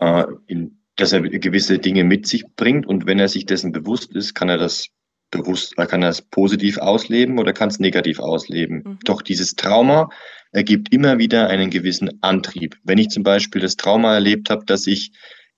äh, 0.00 0.24
in, 0.46 0.78
dass 0.96 1.12
er 1.12 1.20
gewisse 1.22 1.78
Dinge 1.78 2.04
mit 2.04 2.26
sich 2.26 2.44
bringt 2.56 2.86
und 2.86 3.06
wenn 3.06 3.20
er 3.20 3.28
sich 3.28 3.46
dessen 3.46 3.70
bewusst 3.70 4.14
ist, 4.14 4.34
kann 4.34 4.48
er 4.48 4.58
das 4.58 4.88
bewusst, 5.30 5.74
er 5.76 5.86
kann 5.86 6.00
das 6.00 6.22
positiv 6.22 6.78
ausleben 6.78 7.38
oder 7.38 7.52
kann 7.52 7.68
es 7.68 7.78
negativ 7.78 8.18
ausleben. 8.18 8.82
Mhm. 8.84 8.98
Doch 9.04 9.22
dieses 9.22 9.54
Trauma 9.54 10.10
ergibt 10.50 10.92
immer 10.92 11.18
wieder 11.18 11.48
einen 11.48 11.70
gewissen 11.70 12.22
Antrieb. 12.22 12.76
Wenn 12.82 12.98
ich 12.98 13.10
zum 13.10 13.22
Beispiel 13.22 13.60
das 13.60 13.76
Trauma 13.76 14.14
erlebt 14.14 14.50
habe, 14.50 14.64
dass 14.64 14.86
ich 14.86 15.12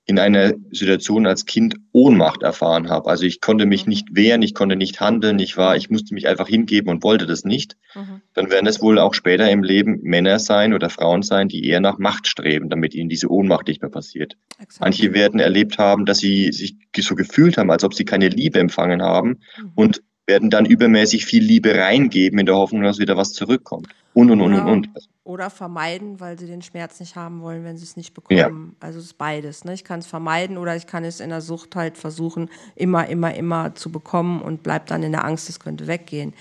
in 0.07 0.18
einer 0.18 0.55
Situation 0.72 1.26
als 1.26 1.46
Kind 1.46 1.76
Ohnmacht 1.92 2.42
erfahren 2.42 2.88
habe. 2.88 3.09
Also 3.09 3.24
ich 3.24 3.40
konnte 3.40 3.66
mich 3.66 3.86
mhm. 3.86 3.90
nicht 3.90 4.09
wehren, 4.12 4.42
ich 4.42 4.55
konnte 4.55 4.74
nicht 4.74 5.01
handeln, 5.01 5.38
ich 5.38 5.57
war, 5.57 5.76
ich 5.76 5.88
musste 5.88 6.14
mich 6.14 6.26
einfach 6.26 6.48
hingeben 6.48 6.90
und 6.90 7.03
wollte 7.05 7.26
das 7.26 7.44
nicht. 7.44 7.76
Mhm. 7.94 8.20
Dann 8.34 8.51
werden 8.51 8.66
es 8.66 8.82
wohl 8.82 8.98
auch 8.98 9.14
später 9.14 9.48
im 9.51 9.62
Leben 9.62 10.01
Männer 10.03 10.38
sein 10.38 10.74
oder 10.74 10.90
Frauen 10.90 11.22
sein, 11.22 11.48
die 11.48 11.64
eher 11.64 11.80
nach 11.80 11.98
Macht 11.98 12.26
streben, 12.26 12.68
damit 12.70 12.94
ihnen 12.94 13.09
diese 13.09 13.30
Ohnmacht 13.30 13.68
nicht 13.68 13.82
mehr 13.82 13.90
passiert. 13.90 14.36
Exakt. 14.59 14.80
Manche 14.80 15.14
werden 15.14 15.38
erlebt 15.38 15.78
haben, 15.78 16.07
dass 16.07 16.18
sie 16.18 16.51
sich 16.51 16.76
so 16.98 17.14
gefühlt 17.14 17.57
haben, 17.57 17.70
als 17.70 17.84
ob 17.84 17.94
sie 17.94 18.05
keine 18.05 18.28
Liebe 18.28 18.59
empfangen 18.59 19.03
haben 19.03 19.40
mhm. 19.59 19.72
und 19.74 20.03
werden 20.31 20.49
dann 20.49 20.64
übermäßig 20.64 21.26
viel 21.26 21.43
Liebe 21.43 21.74
reingeben 21.74 22.39
in 22.39 22.47
der 22.47 22.55
Hoffnung, 22.55 22.83
dass 22.83 23.01
wieder 23.01 23.16
was 23.16 23.33
zurückkommt. 23.33 23.89
Und, 24.14 24.31
und, 24.31 24.41
und, 24.41 24.55
und, 24.55 24.68
und. 24.68 24.89
Oder 25.24 25.51
vermeiden, 25.51 26.20
weil 26.20 26.39
sie 26.39 26.47
den 26.47 26.62
Schmerz 26.62 27.01
nicht 27.01 27.16
haben 27.16 27.43
wollen, 27.43 27.64
wenn 27.64 27.76
sie 27.76 27.85
es 27.85 27.97
nicht 27.97 28.14
bekommen. 28.14 28.39
Ja. 28.81 28.87
Also 28.87 29.01
es 29.01 29.07
ist 29.07 29.18
beides. 29.18 29.64
Ne? 29.64 29.74
Ich 29.74 29.85
kann 29.85 29.99
es 29.99 30.07
vermeiden 30.07 30.57
oder 30.57 30.76
ich 30.76 30.87
kann 30.87 31.05
es 31.05 31.18
in 31.20 31.31
der 31.31 31.41
Sucht 31.41 31.74
halt 31.74 31.99
versuchen, 31.99 32.49
immer, 32.76 33.09
immer, 33.09 33.35
immer 33.35 33.74
zu 33.74 33.91
bekommen 33.91 34.41
und 34.41 34.62
bleib 34.62 34.87
dann 34.87 35.03
in 35.03 35.12
der 35.12 35.24
Angst, 35.24 35.49
es 35.49 35.61
könnte 35.61 35.89
weggehen. 35.89 36.33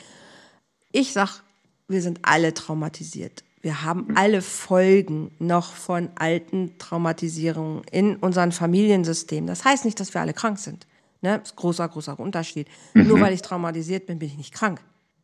Ich 0.91 1.13
sag, 1.13 1.43
wir 1.87 2.01
sind 2.01 2.19
alle 2.21 2.53
traumatisiert. 2.53 3.43
Wir 3.61 3.83
haben 3.83 4.15
alle 4.15 4.41
Folgen 4.41 5.31
noch 5.39 5.73
von 5.73 6.09
alten 6.15 6.77
Traumatisierungen 6.77 7.81
in 7.91 8.15
unserem 8.15 8.51
Familiensystem. 8.51 9.47
Das 9.47 9.65
heißt 9.65 9.83
nicht, 9.83 9.99
dass 9.99 10.13
wir 10.13 10.21
alle 10.21 10.33
krank 10.33 10.59
sind. 10.59 10.87
Ne? 11.21 11.39
Das 11.39 11.49
ist 11.49 11.55
großer, 11.55 11.87
großer 11.87 12.19
Unterschied. 12.19 12.67
Mhm. 12.93 13.07
Nur 13.07 13.21
weil 13.21 13.33
ich 13.33 13.41
traumatisiert 13.41 14.05
bin, 14.05 14.19
bin 14.19 14.29
ich 14.29 14.37
nicht 14.37 14.53
krank. 14.53 14.79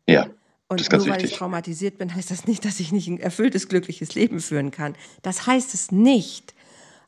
Ja. 0.08 0.28
Und 0.68 0.92
nur 0.92 1.08
weil 1.08 1.24
ich 1.24 1.34
traumatisiert 1.34 2.00
bin, 2.00 2.16
heißt 2.16 2.32
das 2.32 2.48
nicht, 2.48 2.66
dass 2.66 2.80
ich 2.80 2.92
nicht 2.92 3.08
ein 3.08 3.20
erfülltes, 3.20 3.68
glückliches 3.68 4.16
Leben 4.16 4.40
führen 4.40 4.72
kann. 4.72 4.96
Das 5.22 5.46
heißt 5.46 5.76
es 5.76 5.92
nicht. 5.92 6.56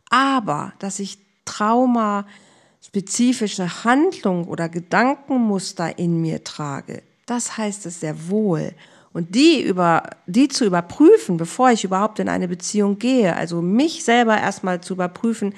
Aber, 0.09 0.73
dass 0.79 0.99
ich 0.99 1.17
traumaspezifische 1.45 3.83
Handlungen 3.83 4.45
oder 4.45 4.69
Gedankenmuster 4.69 5.97
in 5.97 6.21
mir 6.21 6.43
trage, 6.43 7.01
das 7.25 7.57
heißt 7.57 7.87
es 7.87 8.01
sehr 8.01 8.29
wohl. 8.29 8.73
Und 9.11 9.33
die, 9.33 9.63
über, 9.63 10.11
die 10.27 10.47
zu 10.47 10.65
überprüfen, 10.65 11.37
bevor 11.37 11.71
ich 11.71 11.83
überhaupt 11.83 12.19
in 12.19 12.29
eine 12.29 12.47
Beziehung 12.47 12.99
gehe, 12.99 13.35
also 13.35 13.63
mich 13.63 14.03
selber 14.03 14.37
erstmal 14.37 14.81
zu 14.81 14.93
überprüfen, 14.93 15.55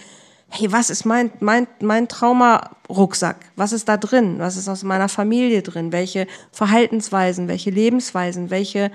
hey, 0.50 0.72
was 0.72 0.90
ist 0.90 1.06
mein, 1.06 1.32
mein, 1.40 1.68
mein 1.80 2.08
Trauma-Rucksack? 2.08 3.38
Was 3.56 3.72
ist 3.72 3.88
da 3.88 3.98
drin? 3.98 4.40
Was 4.40 4.58
ist 4.58 4.68
aus 4.68 4.84
meiner 4.84 5.10
Familie 5.10 5.62
drin? 5.62 5.92
Welche 5.92 6.28
Verhaltensweisen, 6.52 7.48
welche 7.48 7.70
Lebensweisen, 7.70 8.50
welche 8.50 8.92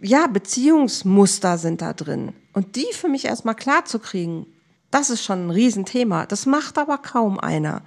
ja, 0.00 0.26
Beziehungsmuster 0.26 1.56
sind 1.56 1.82
da 1.82 1.92
drin? 1.92 2.32
Und 2.52 2.76
die 2.76 2.86
für 2.92 3.08
mich 3.08 3.24
erstmal 3.24 3.54
klar 3.54 3.84
zu 3.84 3.98
kriegen, 3.98 4.46
das 4.90 5.10
ist 5.10 5.24
schon 5.24 5.46
ein 5.46 5.50
Riesenthema. 5.50 6.26
Das 6.26 6.46
macht 6.46 6.78
aber 6.78 6.98
kaum 6.98 7.38
einer. 7.38 7.82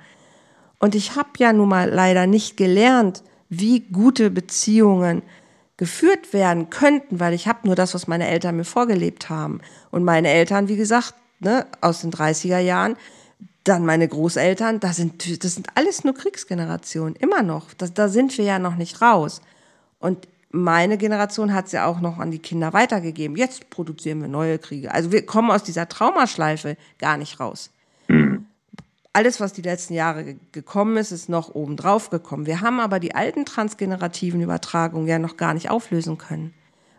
Und 0.80 0.96
ich 0.96 1.16
habe 1.16 1.30
ja 1.38 1.54
nun 1.54 1.70
mal 1.70 1.90
leider 1.90 2.28
nicht 2.28 2.58
gelernt, 2.58 3.24
wie 3.50 3.82
gute 3.82 4.30
Beziehungen 4.30 5.22
geführt 5.78 6.34
werden 6.34 6.70
könnten, 6.70 7.20
weil 7.20 7.34
ich 7.34 7.48
habe 7.48 7.60
nur 7.66 7.76
das, 7.76 7.94
was 7.94 8.08
meine 8.08 8.28
Eltern 8.28 8.58
mir 8.58 8.66
vorgelebt 8.66 9.30
haben. 9.30 9.62
Und 9.92 10.04
meine 10.04 10.30
Eltern, 10.30 10.68
wie 10.68 10.76
gesagt, 10.76 11.14
ne, 11.40 11.66
aus 11.82 12.02
den 12.02 12.12
30er 12.12 12.60
Jahren, 12.60 12.96
dann 13.64 13.86
meine 13.86 14.08
Großeltern, 14.08 14.80
das 14.80 14.96
sind, 14.96 15.44
das 15.44 15.56
sind 15.56 15.68
alles 15.76 16.04
nur 16.04 16.14
Kriegsgenerationen, 16.14 17.16
immer 17.16 17.44
noch. 17.44 17.74
Das, 17.74 17.94
da 17.94 18.08
sind 18.08 18.38
wir 18.38 18.46
ja 18.46 18.60
noch 18.60 18.76
nicht 18.76 19.02
raus. 19.02 19.42
Und 20.00 20.28
meine 20.50 20.98
Generation 20.98 21.54
hat 21.54 21.66
es 21.66 21.74
ja 21.74 21.86
auch 21.86 22.00
noch 22.00 22.20
an 22.20 22.32
die 22.32 22.40
Kinder 22.40 22.72
weitergegeben. 22.72 23.36
Jetzt 23.36 23.70
produzieren 23.70 24.22
wir 24.22 24.30
neue 24.30 24.58
Kriege. 24.58 24.94
Also 24.94 25.12
wir 25.12 25.26
kommen 25.26 25.52
aus 25.52 25.64
dieser 25.64 25.90
Traumaschleife 25.90 26.78
gar 26.98 27.18
nicht 27.18 27.40
raus. 27.40 27.72
Mhm. 28.08 28.46
Alles, 29.12 29.42
was 29.42 29.52
die 29.52 29.64
letzten 29.64 29.96
Jahre 29.96 30.36
gekommen 30.52 30.96
ist, 30.96 31.12
ist 31.12 31.28
noch 31.28 31.54
obendrauf 31.54 32.10
gekommen. 32.10 32.46
Wir 32.46 32.62
haben 32.62 32.80
aber 32.80 33.00
die 33.00 33.16
alten 33.16 33.46
transgenerativen 33.46 34.42
Übertragungen 34.42 35.08
ja 35.08 35.20
noch 35.20 35.36
gar 35.36 35.54
nicht 35.54 35.70
auflösen 35.70 36.18
können 36.18 36.54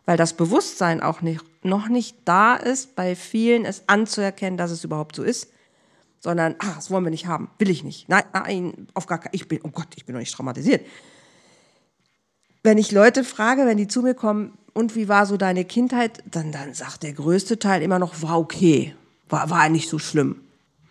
weil 0.09 0.17
das 0.17 0.33
Bewusstsein 0.33 1.03
auch 1.03 1.21
nicht, 1.21 1.45
noch 1.63 1.89
nicht 1.89 2.17
da 2.25 2.57
ist, 2.57 2.95
bei 2.95 3.17
vielen 3.17 3.65
es 3.65 3.85
anzuerkennen, 3.89 4.57
dass 4.57 4.71
es 4.71 4.85
überhaupt 4.85 5.17
so 5.17 5.23
ist, 5.23 5.51
sondern, 6.21 6.57
ach, 6.59 6.77
das 6.77 6.91
wollen 6.91 7.05
wir 7.05 7.11
nicht 7.11 7.27
haben, 7.27 7.51
will 7.59 7.71
ich 7.71 7.85
nicht. 7.85 8.09
Nein, 8.09 8.25
nein, 8.33 8.89
auf 8.95 9.07
gar 9.07 9.19
keinen, 9.19 9.35
ich 9.35 9.49
bin, 9.49 9.61
oh 9.63 9.71
Gott, 9.71 9.89
ich 9.97 10.05
bin 10.05 10.15
noch 10.15 10.21
nicht 10.21 10.35
traumatisiert. 10.35 10.85
Wenn 12.63 12.79
ich 12.79 12.93
Leute 12.93 13.25
frage, 13.25 13.67
wenn 13.67 13.77
die 13.77 13.89
zu 13.89 14.03
mir 14.03 14.15
kommen, 14.15 14.59
und 14.75 14.95
wie 14.95 15.09
war 15.09 15.27
so 15.27 15.37
deine 15.37 15.65
Kindheit, 15.65 16.23
dann, 16.31 16.53
dann 16.53 16.73
sagt 16.73 17.03
der 17.03 17.13
größte 17.13 17.59
Teil 17.59 17.83
immer 17.83 17.99
noch, 17.99 18.23
war 18.23 18.39
okay, 18.39 18.95
war, 19.29 19.51
war 19.51 19.69
nicht 19.69 19.89
so 19.89 19.99
schlimm. 19.99 20.37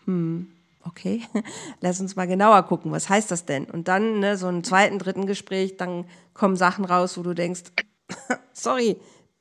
Hm, 0.03 0.47
okay, 0.84 1.22
lass 1.82 2.01
uns 2.01 2.18
mal 2.18 2.28
genauer 2.28 2.63
gucken, 2.63 2.91
was 2.91 3.07
heißt 3.07 3.32
das 3.32 3.45
denn? 3.45 3.63
Und 3.63 3.88
dann, 3.88 4.20
ne, 4.20 4.38
so 4.38 4.49
im 4.49 4.65
zweiten, 4.65 4.99
dritten 4.99 5.26
Gespräch, 5.26 5.78
dann 5.78 6.03
kommen 6.34 6.57
Sachen 6.57 6.84
raus, 6.84 7.18
wo 7.18 7.24
du 7.24 7.34
denkst, 7.34 7.63
sorry, 8.53 8.97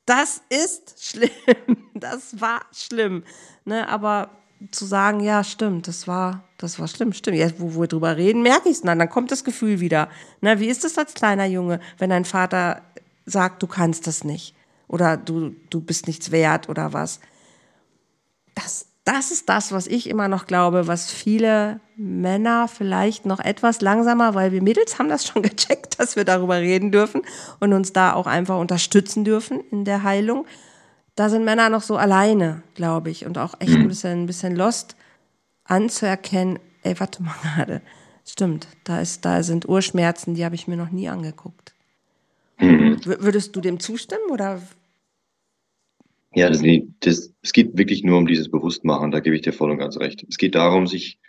das 0.07 0.41
ist 0.49 1.03
schlimm, 1.03 1.29
das 1.93 2.41
war 2.41 2.61
schlimm. 2.73 3.23
Ne, 3.65 3.87
aber 3.87 4.31
zu 4.71 4.85
sagen, 4.85 5.19
ja, 5.19 5.43
stimmt, 5.43 5.87
das 5.87 6.07
war, 6.07 6.43
das 6.57 6.79
war 6.79 6.87
schlimm, 6.87 7.13
stimmt. 7.13 7.37
Jetzt, 7.37 7.59
wo, 7.59 7.79
wir 7.79 7.87
drüber 7.87 8.17
reden, 8.17 8.41
merke 8.41 8.69
ich 8.69 8.77
es 8.77 8.81
dann, 8.81 8.97
dann 8.97 9.09
kommt 9.09 9.31
das 9.31 9.43
Gefühl 9.43 9.79
wieder. 9.79 10.09
Ne, 10.41 10.59
wie 10.59 10.67
ist 10.67 10.83
es 10.83 10.97
als 10.97 11.13
kleiner 11.13 11.45
Junge, 11.45 11.79
wenn 11.99 12.09
dein 12.09 12.25
Vater 12.25 12.81
sagt, 13.25 13.61
du 13.61 13.67
kannst 13.67 14.07
das 14.07 14.23
nicht 14.23 14.55
oder 14.87 15.17
du, 15.17 15.55
du 15.69 15.81
bist 15.81 16.07
nichts 16.07 16.31
wert 16.31 16.69
oder 16.69 16.93
was? 16.93 17.19
Das, 18.55 18.87
das 19.07 19.31
ist 19.31 19.47
das, 19.47 19.71
was 19.71 19.87
ich 19.87 20.09
immer 20.09 20.27
noch 20.27 20.47
glaube, 20.47 20.87
was 20.87 21.09
viele 21.09 21.79
Männer 21.95 22.67
vielleicht 22.67 23.25
noch 23.25 23.39
etwas 23.39 23.79
langsamer, 23.79 24.35
weil 24.35 24.51
wir 24.51 24.61
Mädels 24.61 24.99
haben 24.99 25.07
das 25.07 25.25
schon 25.25 25.41
gecheckt, 25.43 25.97
dass 25.97 26.17
wir 26.17 26.25
darüber 26.25 26.57
reden 26.57 26.91
dürfen 26.91 27.21
und 27.61 27.71
uns 27.71 27.93
da 27.93 28.11
auch 28.13 28.27
einfach 28.27 28.59
unterstützen 28.59 29.23
dürfen 29.23 29.61
in 29.71 29.85
der 29.85 30.03
Heilung. 30.03 30.45
Da 31.15 31.29
sind 31.29 31.45
Männer 31.45 31.69
noch 31.69 31.83
so 31.83 31.95
alleine, 31.95 32.63
glaube 32.75 33.09
ich, 33.09 33.25
und 33.25 33.37
auch 33.37 33.55
echt 33.59 33.75
ein 33.75 33.87
bisschen, 33.87 34.23
ein 34.23 34.25
bisschen 34.25 34.57
lost 34.57 34.97
anzuerkennen, 35.63 36.59
ey, 36.83 36.99
warte 36.99 37.23
mal 37.23 37.33
gerade, 37.55 37.81
stimmt, 38.25 38.67
da, 38.83 38.99
ist, 38.99 39.23
da 39.23 39.41
sind 39.41 39.69
Urschmerzen, 39.69 40.35
die 40.35 40.43
habe 40.43 40.55
ich 40.55 40.67
mir 40.67 40.77
noch 40.77 40.91
nie 40.91 41.07
angeguckt. 41.07 41.73
Mhm. 42.59 42.99
Würdest 43.05 43.55
du 43.55 43.61
dem 43.61 43.79
zustimmen 43.79 44.29
oder 44.31 44.61
ja, 46.37 46.49
das, 46.49 46.61
das, 46.99 47.33
es 47.41 47.51
geht 47.51 47.75
wirklich 47.79 48.03
nur 48.03 48.19
um 48.19 48.27
dieses 48.27 48.51
Bewusstmachen, 48.51 49.09
da 49.09 49.21
gebe 49.21 49.35
ich 49.35 49.41
dir 49.41 49.53
voll 49.53 49.71
und 49.71 49.79
ganz 49.79 49.97
recht. 49.97 50.23
Es 50.29 50.37
geht 50.37 50.53
darum, 50.53 50.85
sich 50.85 51.19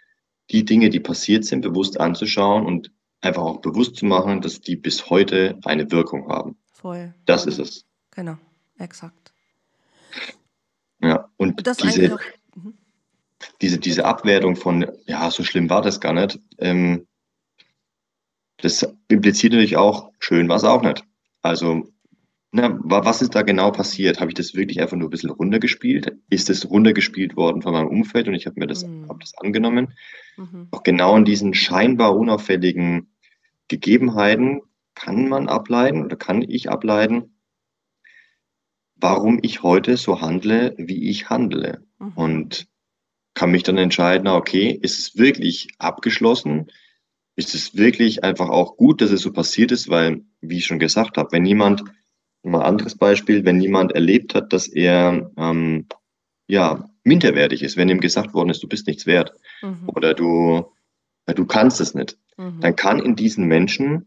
die 0.50 0.66
Dinge, 0.66 0.90
die 0.90 1.00
passiert 1.00 1.46
sind, 1.46 1.62
bewusst 1.62 1.98
anzuschauen 1.98 2.66
und 2.66 2.92
einfach 3.22 3.40
auch 3.40 3.62
bewusst 3.62 3.96
zu 3.96 4.04
machen, 4.04 4.42
dass 4.42 4.60
die 4.60 4.76
bis 4.76 5.08
heute 5.08 5.58
eine 5.64 5.90
Wirkung 5.90 6.28
haben. 6.28 6.58
Voll. 6.72 7.14
Das 7.24 7.46
ist 7.46 7.58
es. 7.58 7.86
Genau, 8.10 8.36
exakt. 8.78 9.32
Ja, 11.00 11.30
und 11.38 11.66
das 11.66 11.78
diese, 11.78 12.14
auch, 12.14 12.20
mhm. 12.54 12.74
diese, 13.62 13.78
diese 13.78 14.04
Abwertung 14.04 14.56
von, 14.56 14.90
ja, 15.06 15.30
so 15.30 15.42
schlimm 15.42 15.70
war 15.70 15.80
das 15.80 16.00
gar 16.00 16.12
nicht, 16.12 16.38
ähm, 16.58 17.06
das 18.58 18.86
impliziert 19.08 19.54
natürlich 19.54 19.78
auch, 19.78 20.12
schön 20.18 20.50
war 20.50 20.56
es 20.56 20.64
auch 20.64 20.82
nicht. 20.82 21.02
Also 21.40 21.88
na, 22.50 22.78
was 22.82 23.20
ist 23.20 23.34
da 23.34 23.42
genau 23.42 23.70
passiert? 23.70 24.20
Habe 24.20 24.30
ich 24.30 24.34
das 24.34 24.54
wirklich 24.54 24.80
einfach 24.80 24.96
nur 24.96 25.08
ein 25.08 25.10
bisschen 25.10 25.30
runtergespielt? 25.30 26.16
Ist 26.30 26.48
es 26.48 26.68
runtergespielt 26.68 27.36
worden 27.36 27.60
von 27.60 27.72
meinem 27.72 27.88
Umfeld 27.88 28.26
und 28.26 28.34
ich 28.34 28.46
habe 28.46 28.58
mir 28.58 28.66
das, 28.66 28.86
mhm. 28.86 29.08
hab 29.08 29.20
das 29.20 29.34
angenommen? 29.36 29.92
Mhm. 30.36 30.68
Auch 30.70 30.82
genau 30.82 31.16
in 31.16 31.26
diesen 31.26 31.52
scheinbar 31.52 32.16
unauffälligen 32.16 33.12
Gegebenheiten 33.68 34.62
kann 34.94 35.28
man 35.28 35.48
ableiten 35.48 36.04
oder 36.04 36.16
kann 36.16 36.42
ich 36.42 36.70
ableiten, 36.70 37.38
warum 38.96 39.38
ich 39.42 39.62
heute 39.62 39.98
so 39.98 40.22
handle, 40.22 40.74
wie 40.78 41.10
ich 41.10 41.28
handle. 41.28 41.84
Mhm. 41.98 42.12
Und 42.14 42.68
kann 43.34 43.50
mich 43.50 43.62
dann 43.62 43.76
entscheiden, 43.76 44.26
okay, 44.26 44.70
ist 44.70 44.98
es 44.98 45.18
wirklich 45.18 45.68
abgeschlossen? 45.78 46.72
Ist 47.36 47.54
es 47.54 47.76
wirklich 47.76 48.24
einfach 48.24 48.48
auch 48.48 48.76
gut, 48.76 49.02
dass 49.02 49.10
es 49.10 49.20
so 49.20 49.32
passiert 49.32 49.70
ist? 49.70 49.90
Weil, 49.90 50.22
wie 50.40 50.56
ich 50.56 50.66
schon 50.66 50.78
gesagt 50.78 51.18
habe, 51.18 51.30
wenn 51.30 51.44
jemand 51.44 51.84
Mal 52.42 52.60
ein 52.60 52.66
anderes 52.66 52.96
Beispiel, 52.96 53.44
wenn 53.44 53.60
jemand 53.60 53.92
erlebt 53.92 54.34
hat, 54.34 54.52
dass 54.52 54.68
er 54.68 55.30
ähm, 55.36 55.86
ja, 56.46 56.88
minderwertig 57.04 57.62
ist, 57.62 57.76
wenn 57.76 57.88
ihm 57.88 58.00
gesagt 58.00 58.34
worden 58.34 58.50
ist, 58.50 58.62
du 58.62 58.68
bist 58.68 58.86
nichts 58.86 59.06
wert 59.06 59.32
mhm. 59.62 59.88
oder 59.88 60.14
du, 60.14 60.66
du 61.26 61.46
kannst 61.46 61.80
es 61.80 61.94
nicht, 61.94 62.16
mhm. 62.36 62.60
dann 62.60 62.76
kann 62.76 63.00
in 63.00 63.16
diesen 63.16 63.46
Menschen 63.46 64.06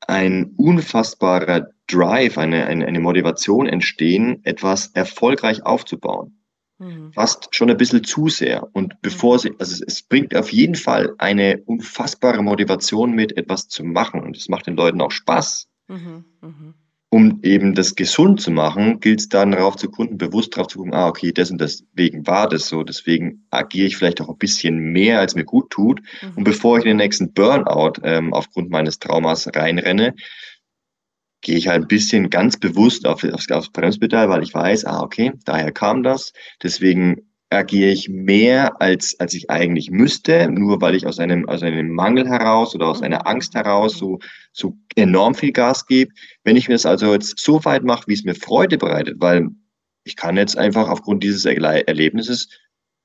ein 0.00 0.54
unfassbarer 0.56 1.70
Drive, 1.86 2.38
eine, 2.38 2.66
eine, 2.66 2.86
eine 2.86 3.00
Motivation 3.00 3.66
entstehen, 3.66 4.40
etwas 4.44 4.88
erfolgreich 4.88 5.64
aufzubauen. 5.64 6.42
Mhm. 6.78 7.12
Fast 7.12 7.54
schon 7.54 7.70
ein 7.70 7.76
bisschen 7.76 8.04
zu 8.04 8.28
sehr. 8.28 8.68
Und 8.74 9.00
bevor 9.00 9.38
sie, 9.38 9.52
also 9.58 9.82
es, 9.86 10.02
bringt 10.02 10.34
auf 10.36 10.52
jeden 10.52 10.74
Fall 10.74 11.14
eine 11.18 11.62
unfassbare 11.64 12.42
Motivation 12.42 13.12
mit, 13.12 13.36
etwas 13.36 13.68
zu 13.68 13.84
machen. 13.84 14.20
Und 14.20 14.36
es 14.36 14.48
macht 14.48 14.66
den 14.66 14.76
Leuten 14.76 15.00
auch 15.00 15.10
Spaß. 15.10 15.68
Mhm. 15.88 16.24
Um 17.16 17.40
eben 17.42 17.74
das 17.74 17.94
gesund 17.94 18.42
zu 18.42 18.50
machen, 18.50 19.00
gilt 19.00 19.20
es 19.20 19.30
dann 19.30 19.52
darauf 19.52 19.76
zu 19.76 19.88
gucken, 19.90 20.18
bewusst 20.18 20.54
darauf 20.54 20.66
zu 20.66 20.76
gucken, 20.76 20.92
ah, 20.92 21.08
okay, 21.08 21.32
das 21.32 21.50
und 21.50 21.58
deswegen 21.58 22.26
war 22.26 22.46
das 22.46 22.68
so, 22.68 22.82
deswegen 22.82 23.46
agiere 23.50 23.86
ich 23.86 23.96
vielleicht 23.96 24.20
auch 24.20 24.28
ein 24.28 24.36
bisschen 24.36 24.92
mehr, 24.92 25.18
als 25.18 25.34
mir 25.34 25.46
gut 25.46 25.70
tut. 25.70 26.02
Mhm. 26.20 26.32
Und 26.36 26.44
bevor 26.44 26.76
ich 26.76 26.84
in 26.84 26.90
den 26.90 26.98
nächsten 26.98 27.32
Burnout 27.32 28.02
ähm, 28.02 28.34
aufgrund 28.34 28.68
meines 28.68 28.98
Traumas 28.98 29.48
reinrenne, 29.56 30.14
gehe 31.40 31.56
ich 31.56 31.68
halt 31.68 31.84
ein 31.84 31.88
bisschen 31.88 32.28
ganz 32.28 32.58
bewusst 32.58 33.06
auf, 33.06 33.24
aufs, 33.24 33.50
aufs 33.50 33.70
Bremspedal, 33.70 34.28
weil 34.28 34.42
ich 34.42 34.52
weiß, 34.52 34.84
ah, 34.84 35.00
okay, 35.00 35.32
daher 35.46 35.72
kam 35.72 36.02
das. 36.02 36.34
Deswegen 36.62 37.30
agiere 37.50 37.90
ich 37.90 38.08
mehr, 38.08 38.80
als, 38.80 39.18
als 39.20 39.34
ich 39.34 39.50
eigentlich 39.50 39.90
müsste, 39.90 40.50
nur 40.50 40.80
weil 40.80 40.94
ich 40.94 41.06
aus 41.06 41.18
einem, 41.18 41.48
aus 41.48 41.62
einem 41.62 41.90
Mangel 41.90 42.28
heraus 42.28 42.74
oder 42.74 42.88
aus 42.88 43.02
einer 43.02 43.26
Angst 43.26 43.54
heraus 43.54 43.96
so, 43.96 44.18
so 44.52 44.76
enorm 44.96 45.34
viel 45.34 45.52
Gas 45.52 45.86
gebe. 45.86 46.12
Wenn 46.44 46.56
ich 46.56 46.68
mir 46.68 46.74
das 46.74 46.86
also 46.86 47.12
jetzt 47.12 47.38
so 47.38 47.64
weit 47.64 47.84
mache, 47.84 48.04
wie 48.08 48.14
es 48.14 48.24
mir 48.24 48.34
Freude 48.34 48.78
bereitet, 48.78 49.16
weil 49.20 49.48
ich 50.04 50.16
kann 50.16 50.36
jetzt 50.36 50.56
einfach 50.56 50.88
aufgrund 50.88 51.22
dieses 51.22 51.44
Erlebnisses 51.44 52.48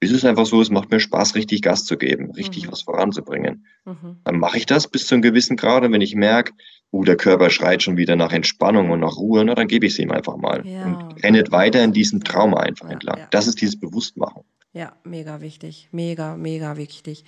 ist 0.01 0.11
es 0.11 0.25
einfach 0.25 0.47
so, 0.47 0.59
es 0.61 0.71
macht 0.71 0.89
mir 0.89 0.99
Spaß, 0.99 1.35
richtig 1.35 1.61
Gas 1.61 1.85
zu 1.85 1.95
geben, 1.95 2.31
richtig 2.31 2.65
mhm. 2.65 2.71
was 2.71 2.81
voranzubringen. 2.81 3.65
Mhm. 3.85 4.17
Dann 4.23 4.39
mache 4.39 4.57
ich 4.57 4.65
das 4.65 4.87
bis 4.87 5.05
zu 5.05 5.15
einem 5.15 5.21
gewissen 5.21 5.57
Grad 5.57 5.83
und 5.83 5.93
wenn 5.93 6.01
ich 6.01 6.15
merke, 6.15 6.53
uh, 6.91 7.05
der 7.05 7.15
Körper 7.15 7.51
schreit 7.51 7.83
schon 7.83 7.97
wieder 7.97 8.15
nach 8.15 8.33
Entspannung 8.33 8.89
und 8.89 8.99
nach 8.99 9.15
Ruhe, 9.17 9.45
na, 9.45 9.53
dann 9.53 9.67
gebe 9.67 9.85
ich 9.85 9.93
es 9.93 9.99
ihm 9.99 10.11
einfach 10.11 10.37
mal 10.37 10.65
ja. 10.65 10.85
und 10.85 11.23
rennet 11.23 11.51
weiter 11.51 11.83
in 11.83 11.93
diesem 11.93 12.23
Traum 12.23 12.55
einfach 12.55 12.87
ja, 12.87 12.93
entlang. 12.93 13.19
Ja. 13.19 13.27
Das 13.29 13.47
ist 13.47 13.61
dieses 13.61 13.79
Bewusstmachen. 13.79 14.43
Ja, 14.73 14.93
mega 15.03 15.39
wichtig, 15.39 15.87
mega, 15.91 16.35
mega 16.35 16.77
wichtig. 16.77 17.23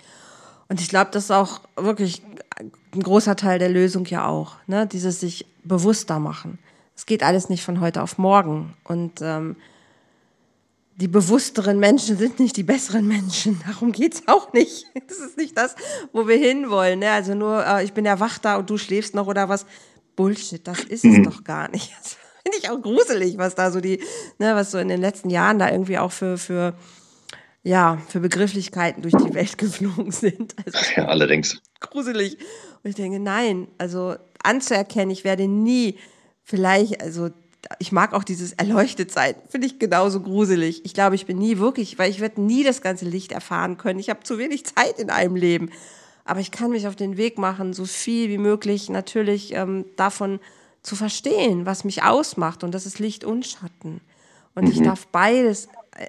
Und 0.68 0.82
ich 0.82 0.90
glaube, 0.90 1.12
das 1.14 1.26
ist 1.26 1.32
auch 1.32 1.62
wirklich 1.76 2.24
ein 2.58 3.02
großer 3.04 3.36
Teil 3.36 3.60
der 3.60 3.70
Lösung 3.70 4.06
ja 4.06 4.28
auch, 4.28 4.56
ne? 4.66 4.88
dieses 4.88 5.20
sich 5.20 5.46
bewusster 5.64 6.20
machen. 6.20 6.58
Es 6.96 7.06
geht 7.06 7.22
alles 7.22 7.50
nicht 7.50 7.64
von 7.64 7.82
heute 7.82 8.02
auf 8.02 8.18
morgen 8.18 8.74
und 8.84 9.22
ähm, 9.22 9.58
die 10.96 11.08
bewussteren 11.08 11.80
Menschen 11.80 12.18
sind 12.18 12.40
nicht 12.40 12.56
die 12.56 12.64
besseren 12.64 13.08
Menschen. 13.08 13.60
Darum 13.68 13.92
geht 13.92 14.16
es 14.16 14.28
auch 14.28 14.54
nicht. 14.54 14.86
Das 15.08 15.18
ist 15.20 15.38
nicht 15.38 15.58
das, 15.58 15.76
wo 16.12 16.28
wir 16.28 16.38
hinwollen. 16.38 17.00
Ne? 17.00 17.12
Also 17.12 17.36
nur, 17.36 17.66
äh, 17.66 17.84
ich 17.84 17.94
bin 17.94 18.06
ja 18.06 18.20
wach 18.20 18.38
da 18.38 18.56
und 18.56 18.70
du 18.70 18.78
schläfst 18.78 19.14
noch 19.14 19.28
oder 19.28 19.50
was. 19.50 19.66
Bullshit, 20.16 20.66
das 20.68 20.80
ist 20.82 21.04
es 21.04 21.18
mhm. 21.18 21.24
doch 21.24 21.44
gar 21.44 21.70
nicht. 21.70 21.92
Das 22.44 22.52
finde 22.52 22.58
ich 22.58 22.70
auch 22.70 22.82
gruselig, 22.82 23.38
was 23.38 23.56
da 23.56 23.72
so 23.72 23.80
die, 23.80 24.04
ne, 24.38 24.54
was 24.54 24.72
so 24.72 24.78
in 24.78 24.90
den 24.90 25.00
letzten 25.00 25.30
Jahren 25.30 25.60
da 25.60 25.72
irgendwie 25.72 25.98
auch 25.98 26.12
für, 26.12 26.38
für, 26.38 26.76
ja, 27.64 28.02
für 28.10 28.20
Begrifflichkeiten 28.20 29.02
durch 29.02 29.14
die 29.16 29.34
Welt 29.34 29.58
geflogen 29.58 30.12
sind. 30.12 30.54
Also, 30.66 30.78
ja, 30.98 31.06
allerdings. 31.06 31.62
Gruselig. 31.80 32.38
Und 32.84 32.90
ich 32.90 32.96
denke, 32.96 33.22
nein, 33.22 33.70
also 33.78 34.18
anzuerkennen, 34.44 35.12
ich 35.12 35.24
werde 35.24 35.48
nie 35.48 35.98
vielleicht, 36.44 37.02
also 37.02 37.30
ich 37.80 37.92
mag 37.92 38.14
auch 38.14 38.24
dieses 38.24 38.54
erleuchtet 38.54 39.12
sein, 39.12 39.36
finde 39.50 39.68
ich 39.68 39.80
genauso 39.80 40.20
gruselig. 40.20 40.84
Ich 40.86 40.94
glaube, 40.94 41.16
ich 41.16 41.26
bin 41.26 41.38
nie 41.38 41.58
wirklich, 41.58 41.98
weil 41.98 42.10
ich 42.10 42.20
werde 42.20 42.42
nie 42.42 42.64
das 42.64 42.82
ganze 42.82 43.06
Licht 43.06 43.32
erfahren 43.32 43.78
können. 43.78 44.00
Ich 44.00 44.10
habe 44.10 44.24
zu 44.24 44.38
wenig 44.38 44.66
Zeit 44.66 45.00
in 45.00 45.10
einem 45.10 45.36
Leben. 45.36 45.70
Aber 46.26 46.40
ich 46.40 46.52
kann 46.52 46.72
mich 46.72 46.88
auf 46.88 46.96
den 46.96 47.18
Weg 47.18 47.38
machen, 47.38 47.74
so 47.74 47.86
viel 47.86 48.30
wie 48.30 48.38
möglich 48.38 48.90
natürlich 48.90 49.54
ähm, 49.54 49.86
davon 49.98 50.40
zu 50.82 50.96
verstehen, 50.96 51.66
was 51.66 51.84
mich 51.84 52.04
ausmacht. 52.04 52.64
Und 52.64 52.74
das 52.74 52.86
ist 52.86 53.00
Licht 53.00 53.24
und 53.24 53.46
Schatten. 53.46 54.02
Und 54.56 54.66
mhm. 54.66 54.72
ich 54.72 54.82
darf 54.82 55.08
beides, 55.08 55.68
äh, 55.98 56.08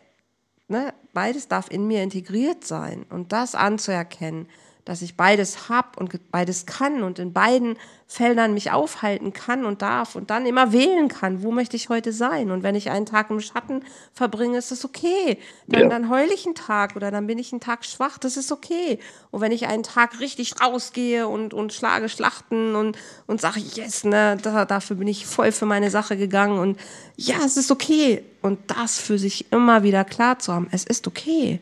ne, 0.69 0.93
beides 1.13 1.49
darf 1.49 1.71
in 1.71 1.87
mir 1.87 2.03
integriert 2.03 2.65
sein. 2.65 3.05
Und 3.11 3.33
das 3.33 3.55
anzuerkennen, 3.55 4.49
dass 4.85 5.01
ich 5.01 5.17
beides 5.17 5.69
hab 5.69 5.97
und 5.97 6.31
beides 6.31 6.67
kann 6.67 7.03
und 7.03 7.19
in 7.19 7.33
beiden 7.33 7.77
Feldern 8.07 8.53
mich 8.53 8.71
aufhalten 8.71 9.33
kann 9.33 9.65
und 9.65 9.81
darf 9.81 10.15
und 10.15 10.29
dann 10.29 10.45
immer 10.45 10.73
wählen 10.73 11.09
kann, 11.09 11.43
wo 11.43 11.51
möchte 11.51 11.75
ich 11.75 11.89
heute 11.89 12.13
sein. 12.13 12.51
Und 12.51 12.63
wenn 12.63 12.75
ich 12.75 12.91
einen 12.91 13.07
Tag 13.07 13.31
im 13.31 13.41
Schatten 13.41 13.83
verbringe, 14.13 14.59
ist 14.59 14.71
das 14.71 14.85
okay. 14.85 15.39
Dann, 15.67 15.85
ja. 15.85 15.89
dann 15.89 16.11
heule 16.11 16.33
ich 16.35 16.45
einen 16.45 16.55
Tag 16.55 16.97
oder 16.97 17.11
dann 17.11 17.27
bin 17.27 17.39
ich 17.39 17.51
einen 17.53 17.61
Tag 17.61 17.87
schwach, 17.87 18.19
das 18.19 18.37
ist 18.37 18.53
okay. 18.53 18.99
Und 19.31 19.41
wenn 19.41 19.53
ich 19.53 19.67
einen 19.67 19.83
Tag 19.83 20.21
richtig 20.21 20.61
rausgehe 20.61 21.27
und, 21.27 21.55
und 21.55 21.73
schlage 21.73 22.11
Schlachten 22.11 22.77
und, 22.77 22.99
und 23.27 23.41
sage, 23.41 23.61
yes, 23.61 24.05
ne, 24.05 24.37
da, 24.43 24.67
dafür 24.67 24.97
bin 24.97 25.09
ich 25.09 25.27
voll 25.27 25.51
für 25.51 25.67
meine 25.67 25.91
Sache 25.91 26.19
gegangen 26.19 26.59
und 26.59 26.79
ja, 27.17 27.37
es 27.45 27.57
ist 27.57 27.71
okay. 27.71 28.23
Und 28.43 28.59
das 28.67 28.99
für 28.99 29.19
sich 29.19 29.51
immer 29.51 29.83
wieder 29.83 30.05
klar 30.05 30.39
zu 30.39 30.53
haben, 30.53 30.69
es 30.71 30.85
ist 30.85 31.07
okay. 31.07 31.59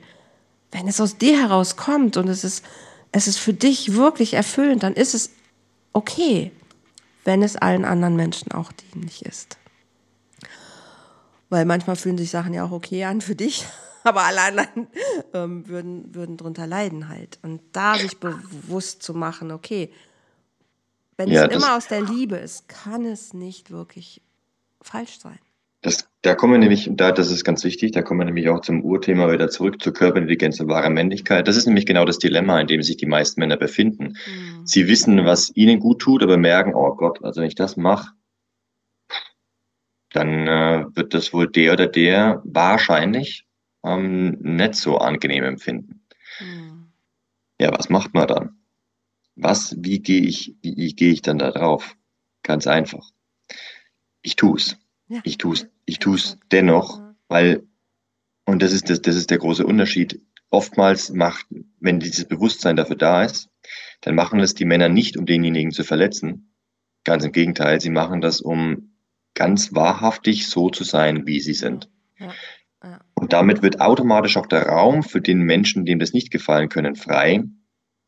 Wenn 0.72 0.88
es 0.88 1.00
aus 1.00 1.18
dir 1.18 1.40
herauskommt 1.40 2.16
und 2.16 2.28
es 2.28 2.42
ist 2.42 2.64
es 3.12 3.28
ist 3.28 3.38
für 3.38 3.52
dich 3.52 3.94
wirklich 3.94 4.34
erfüllend, 4.34 4.82
dann 4.82 4.94
ist 4.94 5.14
es 5.14 5.30
okay, 5.92 6.50
wenn 7.24 7.42
es 7.42 7.56
allen 7.56 7.84
anderen 7.84 8.16
Menschen 8.16 8.50
auch 8.52 8.72
dienlich 8.72 9.24
ist. 9.24 9.58
Weil 11.50 11.66
manchmal 11.66 11.96
fühlen 11.96 12.16
sich 12.16 12.30
Sachen 12.30 12.54
ja 12.54 12.64
auch 12.64 12.72
okay 12.72 13.04
an 13.04 13.20
für 13.20 13.36
dich, 13.36 13.66
aber 14.04 14.22
alle 14.22 14.40
anderen 14.40 14.88
ähm, 15.34 15.68
würden, 15.68 16.14
würden 16.14 16.38
drunter 16.38 16.66
leiden 16.66 17.08
halt. 17.08 17.38
Und 17.42 17.60
da 17.72 17.96
sich 17.98 18.18
bewusst 18.18 19.02
zu 19.02 19.12
machen, 19.12 19.52
okay, 19.52 19.92
wenn 21.18 21.30
ja, 21.30 21.44
es 21.44 21.54
immer 21.54 21.76
aus 21.76 21.86
der 21.86 22.00
Liebe 22.00 22.36
ist, 22.36 22.68
kann 22.68 23.04
es 23.04 23.34
nicht 23.34 23.70
wirklich 23.70 24.22
falsch 24.80 25.20
sein. 25.20 25.38
Das, 25.82 26.08
da 26.22 26.36
kommen 26.36 26.52
wir 26.52 26.58
nämlich, 26.60 26.88
da, 26.92 27.10
das 27.10 27.32
ist 27.32 27.44
ganz 27.44 27.64
wichtig, 27.64 27.90
da 27.90 28.02
kommen 28.02 28.20
wir 28.20 28.24
nämlich 28.24 28.48
auch 28.48 28.60
zum 28.60 28.84
Urthema 28.84 29.30
wieder 29.32 29.50
zurück, 29.50 29.82
zur 29.82 29.92
Körperintelligenz 29.92 30.60
und 30.60 30.68
wahrer 30.68 30.90
Männlichkeit. 30.90 31.48
Das 31.48 31.56
ist 31.56 31.66
nämlich 31.66 31.86
genau 31.86 32.04
das 32.04 32.20
Dilemma, 32.20 32.60
in 32.60 32.68
dem 32.68 32.82
sich 32.82 32.96
die 32.96 33.06
meisten 33.06 33.40
Männer 33.40 33.56
befinden. 33.56 34.16
Mhm. 34.26 34.64
Sie 34.64 34.86
wissen, 34.86 35.24
was 35.24 35.50
ihnen 35.56 35.80
gut 35.80 36.00
tut, 36.00 36.22
aber 36.22 36.36
merken, 36.36 36.74
oh 36.74 36.94
Gott, 36.94 37.24
also 37.24 37.40
wenn 37.40 37.48
ich 37.48 37.56
das 37.56 37.76
mache, 37.76 38.12
dann 40.12 40.46
äh, 40.46 40.84
wird 40.94 41.14
das 41.14 41.32
wohl 41.32 41.50
der 41.50 41.72
oder 41.72 41.88
der 41.88 42.42
wahrscheinlich 42.44 43.44
ähm, 43.84 44.38
nicht 44.40 44.76
so 44.76 44.98
angenehm 44.98 45.42
empfinden. 45.42 46.06
Mhm. 46.38 46.92
Ja, 47.60 47.76
was 47.76 47.88
macht 47.88 48.14
man 48.14 48.28
dann? 48.28 48.58
Was, 49.34 49.74
wie 49.78 49.98
gehe 49.98 50.22
ich, 50.22 50.54
wie, 50.62 50.76
wie 50.76 50.94
gehe 50.94 51.12
ich 51.12 51.22
dann 51.22 51.38
da 51.38 51.50
drauf? 51.50 51.96
Ganz 52.44 52.68
einfach. 52.68 53.10
Ich 54.20 54.36
tue 54.36 54.58
es. 54.58 54.76
Ich 55.24 55.38
tue 55.38 55.54
es 55.54 55.68
ich 55.84 55.98
tue 55.98 56.16
es 56.16 56.38
dennoch, 56.50 57.00
weil, 57.28 57.64
und 58.44 58.62
das 58.62 58.72
ist, 58.72 58.88
das, 58.90 59.02
das 59.02 59.16
ist 59.16 59.30
der 59.30 59.38
große 59.38 59.66
Unterschied, 59.66 60.20
oftmals 60.50 61.10
macht, 61.10 61.46
wenn 61.80 62.00
dieses 62.00 62.26
Bewusstsein 62.26 62.76
dafür 62.76 62.96
da 62.96 63.24
ist, 63.24 63.48
dann 64.02 64.14
machen 64.14 64.38
das 64.38 64.54
die 64.54 64.64
Männer 64.64 64.88
nicht, 64.88 65.16
um 65.16 65.26
denjenigen 65.26 65.72
zu 65.72 65.84
verletzen. 65.84 66.54
Ganz 67.04 67.24
im 67.24 67.32
Gegenteil, 67.32 67.80
sie 67.80 67.90
machen 67.90 68.20
das, 68.20 68.40
um 68.40 68.94
ganz 69.34 69.74
wahrhaftig 69.74 70.46
so 70.46 70.70
zu 70.70 70.84
sein, 70.84 71.26
wie 71.26 71.40
sie 71.40 71.54
sind. 71.54 71.88
Ja, 72.18 72.32
ja. 72.82 73.00
Und 73.14 73.32
damit 73.32 73.62
wird 73.62 73.80
automatisch 73.80 74.36
auch 74.36 74.46
der 74.46 74.66
Raum 74.66 75.02
für 75.02 75.20
den 75.20 75.40
Menschen, 75.40 75.84
dem 75.84 75.98
das 75.98 76.12
nicht 76.12 76.30
gefallen 76.30 76.68
können, 76.68 76.96
frei, 76.96 77.34
einen 77.34 77.54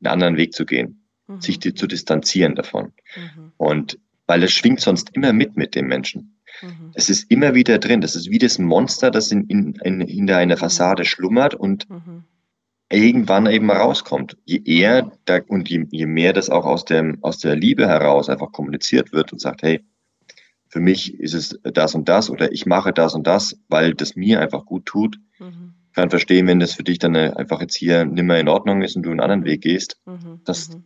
anderen 0.03 0.37
Weg 0.37 0.53
zu 0.53 0.67
gehen, 0.67 1.07
mhm. 1.27 1.41
sich 1.41 1.61
zu 1.61 1.87
distanzieren 1.87 2.55
davon. 2.55 2.93
Mhm. 3.17 3.53
Und 3.57 3.99
weil 4.27 4.43
es 4.43 4.53
schwingt 4.53 4.81
sonst 4.81 5.11
immer 5.15 5.33
mit 5.33 5.57
mit 5.57 5.75
dem 5.75 5.87
Menschen. 5.87 6.34
Mhm. 6.65 6.91
Es 6.95 7.11
ist 7.11 7.31
immer 7.31 7.55
wieder 7.55 7.79
drin. 7.79 8.01
Das 8.01 8.17
ist 8.17 8.31
wie 8.31 8.39
das 8.39 8.59
Monster, 8.59 9.11
das 9.11 9.31
in, 9.31 9.47
in, 9.47 9.75
in, 9.83 10.01
hinter 10.01 10.37
einer 10.39 10.57
Fassade 10.57 11.05
schlummert 11.05 11.55
und 11.55 11.89
mhm. 11.91 12.25
irgendwann 12.91 13.47
eben 13.47 13.71
rauskommt. 13.71 14.37
Je 14.45 14.63
eher 14.65 15.13
da, 15.25 15.41
und 15.47 15.69
je, 15.69 15.87
je 15.91 16.07
mehr 16.07 16.33
das 16.33 16.51
auch 16.51 16.65
aus, 16.65 16.85
dem, 16.85 17.19
aus 17.23 17.39
der 17.39 17.57
Liebe 17.57 17.87
heraus 17.87 18.29
einfach 18.29 18.53
kommuniziert 18.53 19.13
wird 19.13 19.33
und 19.33 19.41
sagt, 19.41 19.63
hey, 19.63 19.85
für 20.69 20.81
mich 20.81 21.21
ist 21.21 21.35
es 21.35 21.61
das 21.63 21.95
und 21.95 22.09
das 22.09 22.31
oder 22.31 22.51
ich 22.53 22.67
mache 22.67 22.93
das 22.93 23.15
und 23.15 23.27
das, 23.27 23.57
weil 23.69 23.95
das 23.95 24.17
mir 24.17 24.41
einfach 24.41 24.65
gut 24.65 24.87
tut. 24.87 25.19
Mhm. 25.39 25.75
Kann 25.93 26.11
verstehen, 26.11 26.49
wenn 26.49 26.59
das 26.59 26.75
für 26.75 26.83
dich 26.83 26.99
dann 26.99 27.15
einfach 27.15 27.61
jetzt 27.61 27.77
hier 27.77 28.05
nimmer 28.05 28.39
in 28.41 28.49
Ordnung 28.49 28.83
ist 28.83 28.97
und 28.97 29.05
du 29.05 29.11
einen 29.11 29.21
anderen 29.21 29.45
Weg 29.45 29.61
gehst. 29.61 30.01
Mhm. 30.07 30.41
Das 30.45 30.71
mhm. 30.71 30.85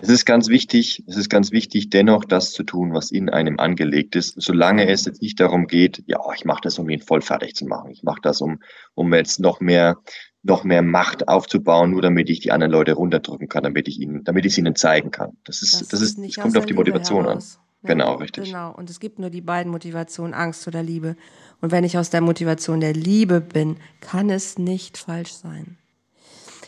Es 0.00 0.08
ist 0.08 0.24
ganz 0.24 0.48
wichtig, 0.48 1.02
es 1.08 1.16
ist 1.16 1.28
ganz 1.28 1.50
wichtig, 1.50 1.90
dennoch 1.90 2.24
das 2.24 2.52
zu 2.52 2.62
tun, 2.62 2.94
was 2.94 3.10
in 3.10 3.28
einem 3.28 3.58
angelegt 3.58 4.14
ist, 4.14 4.40
solange 4.40 4.88
es 4.88 5.04
jetzt 5.06 5.20
nicht 5.22 5.40
darum 5.40 5.66
geht, 5.66 6.04
ja, 6.06 6.20
ich 6.36 6.44
mache 6.44 6.60
das, 6.62 6.78
um 6.78 6.88
ihn 6.88 7.00
voll 7.00 7.20
fertig 7.20 7.56
zu 7.56 7.66
machen. 7.66 7.90
Ich 7.90 8.04
mache 8.04 8.20
das, 8.22 8.40
um, 8.40 8.60
um 8.94 9.12
jetzt 9.12 9.40
noch 9.40 9.58
mehr, 9.58 9.98
noch 10.44 10.62
mehr 10.62 10.82
Macht 10.82 11.26
aufzubauen, 11.26 11.90
nur 11.90 12.00
damit 12.00 12.30
ich 12.30 12.38
die 12.38 12.52
anderen 12.52 12.70
Leute 12.70 12.92
runterdrücken 12.92 13.48
kann, 13.48 13.64
damit 13.64 13.88
ich 13.88 13.98
ihnen, 13.98 14.22
damit 14.22 14.46
ich 14.46 14.52
es 14.52 14.58
ihnen 14.58 14.76
zeigen 14.76 15.10
kann. 15.10 15.36
Das 15.44 15.62
ist, 15.62 15.80
das, 15.80 15.88
das 15.88 16.00
ist, 16.00 16.16
das 16.16 16.36
kommt 16.36 16.56
auf 16.56 16.66
die 16.66 16.74
Motivation 16.74 17.26
an. 17.26 17.40
Ja, 17.82 17.88
genau, 17.88 18.14
richtig. 18.14 18.44
Genau. 18.44 18.72
Und 18.72 18.90
es 18.90 19.00
gibt 19.00 19.18
nur 19.18 19.30
die 19.30 19.40
beiden 19.40 19.72
Motivationen, 19.72 20.32
Angst 20.32 20.68
oder 20.68 20.82
Liebe. 20.84 21.16
Und 21.60 21.72
wenn 21.72 21.82
ich 21.82 21.98
aus 21.98 22.10
der 22.10 22.20
Motivation 22.20 22.78
der 22.78 22.92
Liebe 22.92 23.40
bin, 23.40 23.78
kann 24.00 24.30
es 24.30 24.58
nicht 24.58 24.96
falsch 24.96 25.32
sein. 25.32 25.76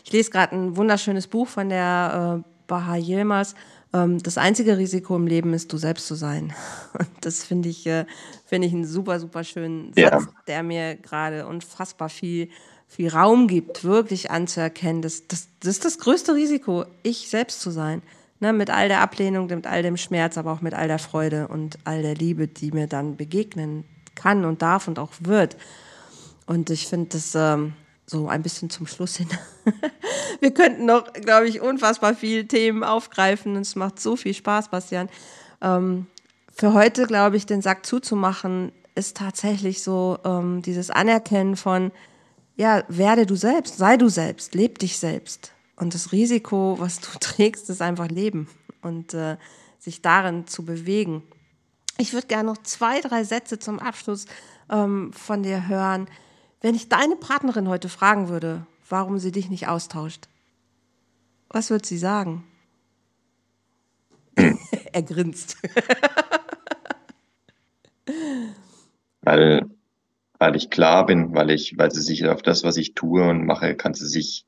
Ich 0.03 0.11
lese 0.11 0.31
gerade 0.31 0.53
ein 0.53 0.75
wunderschönes 0.75 1.27
Buch 1.27 1.47
von 1.47 1.69
der 1.69 2.43
äh, 2.45 2.50
Baha 2.71 2.95
Yilmaz, 2.95 3.53
Ähm, 3.93 4.23
das 4.23 4.37
einzige 4.37 4.77
Risiko 4.77 5.17
im 5.17 5.27
Leben 5.27 5.53
ist, 5.53 5.73
du 5.73 5.77
selbst 5.77 6.07
zu 6.07 6.15
sein. 6.15 6.53
Und 6.97 7.09
das 7.19 7.43
finde 7.43 7.67
ich, 7.67 7.85
äh, 7.85 8.05
finde 8.45 8.67
ich 8.67 8.73
einen 8.73 8.85
super, 8.85 9.19
super 9.19 9.43
schönen 9.43 9.87
Satz, 9.93 9.97
ja. 9.97 10.19
der 10.47 10.63
mir 10.63 10.95
gerade 10.95 11.45
unfassbar 11.45 12.07
viel, 12.07 12.47
viel 12.87 13.09
Raum 13.09 13.47
gibt, 13.47 13.83
wirklich 13.83 14.31
anzuerkennen. 14.31 15.01
Das, 15.01 15.27
das, 15.27 15.49
das 15.59 15.71
ist 15.71 15.83
das 15.83 15.97
größte 15.97 16.33
Risiko, 16.35 16.85
ich 17.03 17.29
selbst 17.29 17.59
zu 17.59 17.69
sein. 17.69 18.01
Ne, 18.39 18.53
mit 18.53 18.69
all 18.71 18.87
der 18.87 19.01
Ablehnung, 19.01 19.47
mit 19.47 19.67
all 19.67 19.83
dem 19.83 19.97
Schmerz, 19.97 20.37
aber 20.37 20.53
auch 20.53 20.61
mit 20.61 20.73
all 20.73 20.87
der 20.87 20.97
Freude 20.97 21.49
und 21.49 21.77
all 21.83 22.01
der 22.01 22.15
Liebe, 22.15 22.47
die 22.47 22.71
mir 22.71 22.87
dann 22.87 23.17
begegnen 23.17 23.83
kann 24.15 24.45
und 24.45 24.61
darf 24.61 24.87
und 24.87 24.97
auch 24.97 25.11
wird. 25.19 25.57
Und 26.47 26.69
ich 26.69 26.87
finde 26.87 27.09
das 27.09 27.35
ähm, 27.35 27.73
so 28.05 28.27
ein 28.27 28.43
bisschen 28.43 28.69
zum 28.69 28.87
Schluss 28.87 29.15
hin. 29.17 29.29
Wir 30.39 30.53
könnten 30.53 30.85
noch, 30.85 31.13
glaube 31.13 31.47
ich, 31.47 31.61
unfassbar 31.61 32.15
viele 32.15 32.47
Themen 32.47 32.83
aufgreifen 32.83 33.55
es 33.55 33.75
macht 33.75 33.99
so 33.99 34.15
viel 34.15 34.33
Spaß, 34.33 34.69
Bastian. 34.69 35.09
Ähm, 35.61 36.07
für 36.53 36.73
heute, 36.73 37.07
glaube 37.07 37.37
ich, 37.37 37.45
den 37.45 37.61
Sack 37.61 37.85
zuzumachen, 37.85 38.71
ist 38.95 39.17
tatsächlich 39.17 39.83
so 39.83 40.19
ähm, 40.25 40.61
dieses 40.61 40.89
Anerkennen 40.89 41.55
von, 41.55 41.91
ja, 42.55 42.83
werde 42.87 43.25
du 43.25 43.35
selbst, 43.35 43.77
sei 43.77 43.97
du 43.97 44.09
selbst, 44.09 44.53
leb 44.53 44.79
dich 44.79 44.97
selbst. 44.97 45.53
Und 45.75 45.93
das 45.93 46.11
Risiko, 46.11 46.75
was 46.79 46.99
du 46.99 47.07
trägst, 47.19 47.69
ist 47.69 47.81
einfach 47.81 48.07
Leben 48.07 48.49
und 48.81 49.13
äh, 49.13 49.37
sich 49.79 50.01
darin 50.01 50.47
zu 50.47 50.65
bewegen. 50.65 51.23
Ich 51.97 52.13
würde 52.13 52.27
gerne 52.27 52.49
noch 52.49 52.57
zwei, 52.63 53.01
drei 53.01 53.23
Sätze 53.23 53.59
zum 53.59 53.79
Abschluss 53.79 54.25
ähm, 54.69 55.11
von 55.13 55.43
dir 55.43 55.67
hören. 55.67 56.07
Wenn 56.61 56.75
ich 56.75 56.89
deine 56.89 57.15
Partnerin 57.15 57.67
heute 57.67 57.89
fragen 57.89 58.29
würde, 58.29 58.65
warum 58.87 59.17
sie 59.17 59.31
dich 59.31 59.49
nicht 59.49 59.67
austauscht, 59.67 60.27
was 61.49 61.69
würde 61.71 61.85
sie 61.85 61.97
sagen? 61.97 62.43
er 64.35 65.01
grinst. 65.01 65.57
weil, 69.21 69.69
weil 70.37 70.55
ich 70.55 70.69
klar 70.69 71.05
bin, 71.05 71.33
weil 71.33 71.49
ich, 71.49 71.77
weil 71.77 71.91
sie 71.91 72.01
sich 72.01 72.25
auf 72.27 72.41
das, 72.41 72.63
was 72.63 72.77
ich 72.77 72.93
tue 72.93 73.27
und 73.27 73.45
mache, 73.45 73.75
kann 73.75 73.93
sie 73.93 74.07
sich 74.07 74.45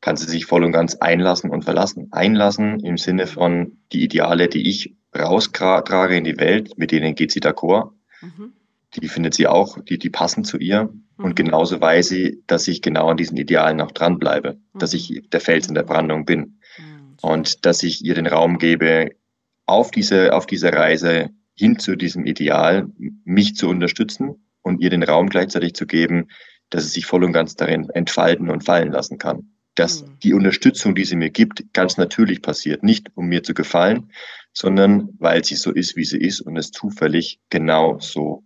kann 0.00 0.16
sie 0.16 0.26
sich 0.26 0.46
voll 0.46 0.64
und 0.64 0.72
ganz 0.72 0.94
einlassen 0.94 1.50
und 1.50 1.64
verlassen. 1.64 2.08
Einlassen 2.10 2.80
im 2.80 2.96
Sinne 2.96 3.26
von 3.26 3.78
die 3.92 4.02
Ideale, 4.02 4.48
die 4.48 4.68
ich 4.68 4.96
raustrage 5.14 6.16
in 6.16 6.24
die 6.24 6.38
Welt, 6.38 6.78
mit 6.78 6.90
denen 6.90 7.14
geht 7.14 7.32
sie 7.32 7.40
d'accord. 7.40 7.92
Mhm. 8.22 8.54
Die 8.94 9.08
findet 9.08 9.34
sie 9.34 9.46
auch, 9.46 9.78
die, 9.82 9.98
die 9.98 10.10
passen 10.10 10.44
zu 10.44 10.56
ihr. 10.56 10.92
Mhm. 11.20 11.24
Und 11.24 11.36
genauso 11.36 11.80
weiß 11.80 12.08
sie, 12.08 12.42
dass 12.46 12.66
ich 12.68 12.82
genau 12.82 13.08
an 13.08 13.16
diesen 13.16 13.36
Idealen 13.36 13.80
auch 13.80 13.92
dranbleibe, 13.92 14.54
mhm. 14.54 14.78
dass 14.78 14.94
ich 14.94 15.22
der 15.30 15.40
Fels 15.40 15.68
in 15.68 15.74
der 15.74 15.82
Brandung 15.82 16.24
bin. 16.24 16.58
Mhm. 16.78 17.16
Und 17.22 17.66
dass 17.66 17.82
ich 17.82 18.04
ihr 18.04 18.14
den 18.14 18.26
Raum 18.26 18.58
gebe, 18.58 19.10
auf 19.66 19.90
diese, 19.90 20.34
auf 20.34 20.46
diese 20.46 20.72
Reise 20.72 21.30
hin 21.54 21.78
zu 21.78 21.94
diesem 21.94 22.26
Ideal, 22.26 22.88
mich 23.24 23.54
zu 23.54 23.68
unterstützen 23.68 24.46
und 24.62 24.80
ihr 24.80 24.90
den 24.90 25.02
Raum 25.02 25.28
gleichzeitig 25.28 25.74
zu 25.74 25.86
geben, 25.86 26.28
dass 26.70 26.84
sie 26.84 26.90
sich 26.90 27.06
voll 27.06 27.24
und 27.24 27.32
ganz 27.32 27.54
darin 27.54 27.88
entfalten 27.90 28.50
und 28.50 28.64
fallen 28.64 28.92
lassen 28.92 29.18
kann 29.18 29.50
dass 29.74 30.02
mhm. 30.02 30.18
die 30.22 30.34
Unterstützung, 30.34 30.94
die 30.94 31.04
sie 31.04 31.16
mir 31.16 31.30
gibt, 31.30 31.72
ganz 31.72 31.96
natürlich 31.96 32.42
passiert. 32.42 32.82
Nicht 32.82 33.08
um 33.14 33.26
mir 33.26 33.42
zu 33.42 33.54
gefallen, 33.54 34.12
sondern 34.52 35.08
weil 35.18 35.44
sie 35.44 35.56
so 35.56 35.72
ist, 35.72 35.96
wie 35.96 36.04
sie 36.04 36.18
ist 36.18 36.40
und 36.40 36.56
es 36.56 36.70
zufällig 36.70 37.40
genau 37.50 37.98
so 37.98 38.44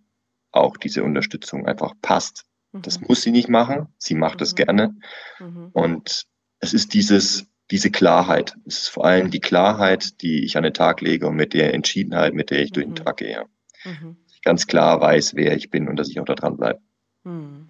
auch 0.51 0.77
diese 0.77 1.03
Unterstützung 1.03 1.65
einfach 1.65 1.93
passt. 2.01 2.45
Mhm. 2.75 2.81
Das 2.81 3.01
muss 3.01 3.21
sie 3.21 3.31
nicht 3.31 3.49
machen. 3.49 3.87
Sie 3.97 4.15
macht 4.15 4.41
es 4.41 4.51
mhm. 4.51 4.55
gerne. 4.55 4.95
Mhm. 5.39 5.69
Und 5.73 6.25
es 6.59 6.73
ist 6.73 6.93
dieses, 6.93 7.47
diese 7.71 7.89
Klarheit. 7.89 8.55
Es 8.65 8.83
ist 8.83 8.87
vor 8.89 9.05
allem 9.05 9.31
die 9.31 9.39
Klarheit, 9.39 10.21
die 10.21 10.43
ich 10.43 10.57
an 10.57 10.63
den 10.63 10.73
Tag 10.73 11.01
lege 11.01 11.27
und 11.27 11.35
mit 11.35 11.53
der 11.53 11.73
Entschiedenheit, 11.73 12.33
mit 12.33 12.51
der 12.51 12.61
ich 12.61 12.71
durch 12.71 12.85
den 12.85 12.91
mhm. 12.91 13.03
Tag 13.03 13.17
gehe. 13.17 13.45
Mhm. 13.83 14.17
Dass 14.23 14.35
ich 14.35 14.41
ganz 14.41 14.67
klar 14.67 15.01
weiß, 15.01 15.35
wer 15.35 15.55
ich 15.55 15.69
bin 15.69 15.87
und 15.87 15.97
dass 15.97 16.09
ich 16.09 16.19
auch 16.19 16.25
da 16.25 16.35
dran 16.35 16.57
bleibe. 16.57 16.79
Mhm. 17.23 17.69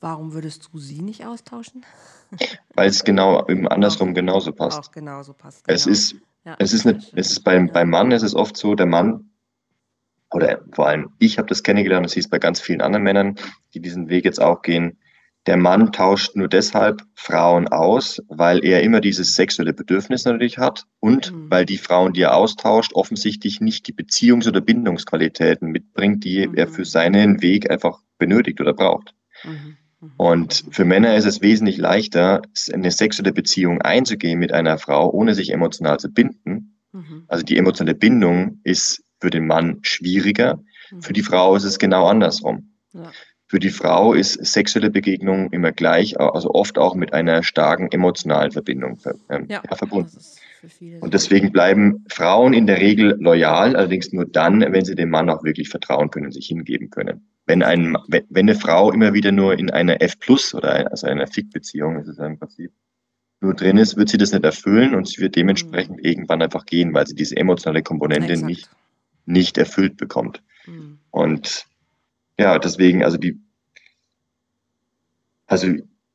Warum 0.00 0.32
würdest 0.32 0.70
du 0.72 0.78
sie 0.78 1.02
nicht 1.02 1.26
austauschen? 1.26 1.84
Weil 2.74 2.88
es 2.88 3.04
genau 3.04 3.46
eben 3.48 3.68
andersrum 3.68 4.14
genauso 4.14 4.52
passt. 4.52 4.78
Auch 4.78 4.92
genauso 4.92 5.34
passt. 5.34 5.66
Genau. 5.66 5.74
Es 5.74 5.86
ist, 5.86 6.14
ja, 6.44 6.56
es 6.58 6.72
ist, 6.72 6.86
eine, 6.86 7.02
es 7.12 7.32
ist 7.32 7.40
beim, 7.40 7.66
ja. 7.66 7.72
beim 7.74 7.90
Mann 7.90 8.10
ist 8.10 8.22
es 8.22 8.34
oft 8.34 8.56
so, 8.56 8.74
der 8.74 8.86
Mann, 8.86 9.29
oder 10.32 10.60
vor 10.72 10.88
allem 10.88 11.10
ich 11.18 11.38
habe 11.38 11.48
das 11.48 11.62
kennengelernt, 11.62 12.06
das 12.06 12.14
hieß 12.14 12.28
bei 12.28 12.38
ganz 12.38 12.60
vielen 12.60 12.80
anderen 12.80 13.02
Männern, 13.02 13.36
die 13.74 13.80
diesen 13.80 14.08
Weg 14.08 14.24
jetzt 14.24 14.40
auch 14.40 14.62
gehen, 14.62 14.98
der 15.46 15.56
Mann 15.56 15.90
tauscht 15.92 16.36
nur 16.36 16.48
deshalb 16.48 17.02
Frauen 17.14 17.68
aus, 17.68 18.22
weil 18.28 18.62
er 18.64 18.82
immer 18.82 19.00
dieses 19.00 19.34
sexuelle 19.34 19.72
Bedürfnis 19.72 20.24
natürlich 20.24 20.58
hat 20.58 20.84
und 21.00 21.32
mhm. 21.32 21.50
weil 21.50 21.64
die 21.64 21.78
Frauen, 21.78 22.12
die 22.12 22.22
er 22.22 22.36
austauscht, 22.36 22.92
offensichtlich 22.92 23.60
nicht 23.60 23.86
die 23.86 23.94
Beziehungs- 23.94 24.46
oder 24.46 24.60
Bindungsqualitäten 24.60 25.70
mitbringt, 25.70 26.24
die 26.24 26.46
mhm. 26.46 26.54
er 26.54 26.68
für 26.68 26.84
seinen 26.84 27.40
Weg 27.40 27.70
einfach 27.70 28.00
benötigt 28.18 28.60
oder 28.60 28.74
braucht. 28.74 29.14
Mhm. 29.44 29.76
Und 30.16 30.64
für 30.70 30.84
Männer 30.84 31.16
ist 31.16 31.26
es 31.26 31.40
wesentlich 31.40 31.78
leichter, 31.78 32.42
eine 32.72 32.90
sexuelle 32.90 33.32
Beziehung 33.32 33.80
einzugehen 33.80 34.38
mit 34.38 34.52
einer 34.52 34.78
Frau, 34.78 35.10
ohne 35.10 35.34
sich 35.34 35.52
emotional 35.52 35.98
zu 35.98 36.10
binden. 36.10 36.76
Mhm. 36.92 37.24
Also 37.28 37.44
die 37.44 37.56
emotionale 37.56 37.94
Bindung 37.94 38.60
ist 38.62 39.02
für 39.20 39.30
den 39.30 39.46
Mann 39.46 39.78
schwieriger. 39.82 40.60
Mhm. 40.90 41.02
Für 41.02 41.12
die 41.12 41.22
Frau 41.22 41.56
ist 41.56 41.64
es 41.64 41.78
genau 41.78 42.06
andersrum. 42.06 42.72
Ja. 42.92 43.10
Für 43.46 43.58
die 43.58 43.70
Frau 43.70 44.14
ist 44.14 44.34
sexuelle 44.44 44.90
Begegnung 44.90 45.50
immer 45.50 45.72
gleich, 45.72 46.20
also 46.20 46.50
oft 46.54 46.78
auch 46.78 46.94
mit 46.94 47.12
einer 47.12 47.42
starken 47.42 47.90
emotionalen 47.90 48.52
Verbindung 48.52 49.00
ähm, 49.28 49.46
ja, 49.48 49.60
verbunden. 49.74 50.18
Und 51.00 51.14
deswegen 51.14 51.50
bleiben 51.50 52.04
Frauen 52.08 52.52
in 52.52 52.66
der 52.66 52.78
Regel 52.80 53.16
loyal, 53.18 53.74
allerdings 53.74 54.12
nur 54.12 54.26
dann, 54.26 54.60
wenn 54.60 54.84
sie 54.84 54.94
dem 54.94 55.10
Mann 55.10 55.30
auch 55.30 55.42
wirklich 55.42 55.68
vertrauen 55.68 56.10
können, 56.10 56.30
sich 56.30 56.46
hingeben 56.46 56.90
können. 56.90 57.26
Wenn, 57.46 57.64
ein, 57.64 57.96
wenn 58.08 58.48
eine 58.48 58.54
Frau 58.54 58.92
immer 58.92 59.14
wieder 59.14 59.32
nur 59.32 59.58
in 59.58 59.70
einer 59.70 60.00
F 60.00 60.20
plus 60.20 60.54
oder 60.54 60.88
also 60.90 61.08
einer 61.08 61.26
Fick-Beziehung, 61.26 61.98
ist 61.98 62.08
es 62.08 62.18
ja 62.18 62.26
im 62.26 62.38
Prinzip, 62.38 62.70
nur 63.40 63.54
drin 63.54 63.78
ist, 63.78 63.96
wird 63.96 64.10
sie 64.10 64.18
das 64.18 64.32
nicht 64.32 64.44
erfüllen 64.44 64.94
und 64.94 65.08
sie 65.08 65.20
wird 65.20 65.34
dementsprechend 65.34 65.96
mhm. 65.96 66.04
irgendwann 66.04 66.42
einfach 66.42 66.66
gehen, 66.66 66.92
weil 66.92 67.06
sie 67.06 67.14
diese 67.14 67.36
emotionale 67.36 67.82
Komponente 67.82 68.36
nicht, 68.36 68.68
nicht 69.30 69.58
erfüllt 69.58 69.96
bekommt. 69.96 70.42
Mhm. 70.66 70.98
Und 71.10 71.66
ja, 72.38 72.58
deswegen, 72.58 73.04
also 73.04 73.16
die, 73.16 73.40
also 75.46 75.68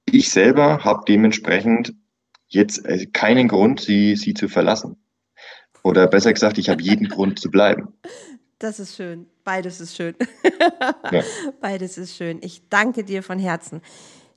ich 0.05 0.29
selber 0.29 0.83
habe 0.83 1.03
dementsprechend 1.07 1.93
jetzt 2.47 2.85
äh, 2.85 3.05
keinen 3.07 3.47
Grund, 3.47 3.81
sie, 3.81 4.15
sie 4.15 4.33
zu 4.33 4.47
verlassen. 4.47 4.97
Oder 5.83 6.07
besser 6.07 6.33
gesagt, 6.33 6.57
ich 6.57 6.69
habe 6.69 6.81
jeden 6.81 7.09
Grund 7.09 7.39
zu 7.39 7.51
bleiben. 7.51 7.93
Das 8.59 8.79
ist 8.79 8.95
schön. 8.95 9.27
Beides 9.43 9.81
ist 9.81 9.95
schön. 9.95 10.15
ja. 11.11 11.21
Beides 11.61 11.97
ist 11.97 12.15
schön. 12.15 12.39
Ich 12.41 12.69
danke 12.69 13.03
dir 13.03 13.21
von 13.21 13.37
Herzen. 13.37 13.81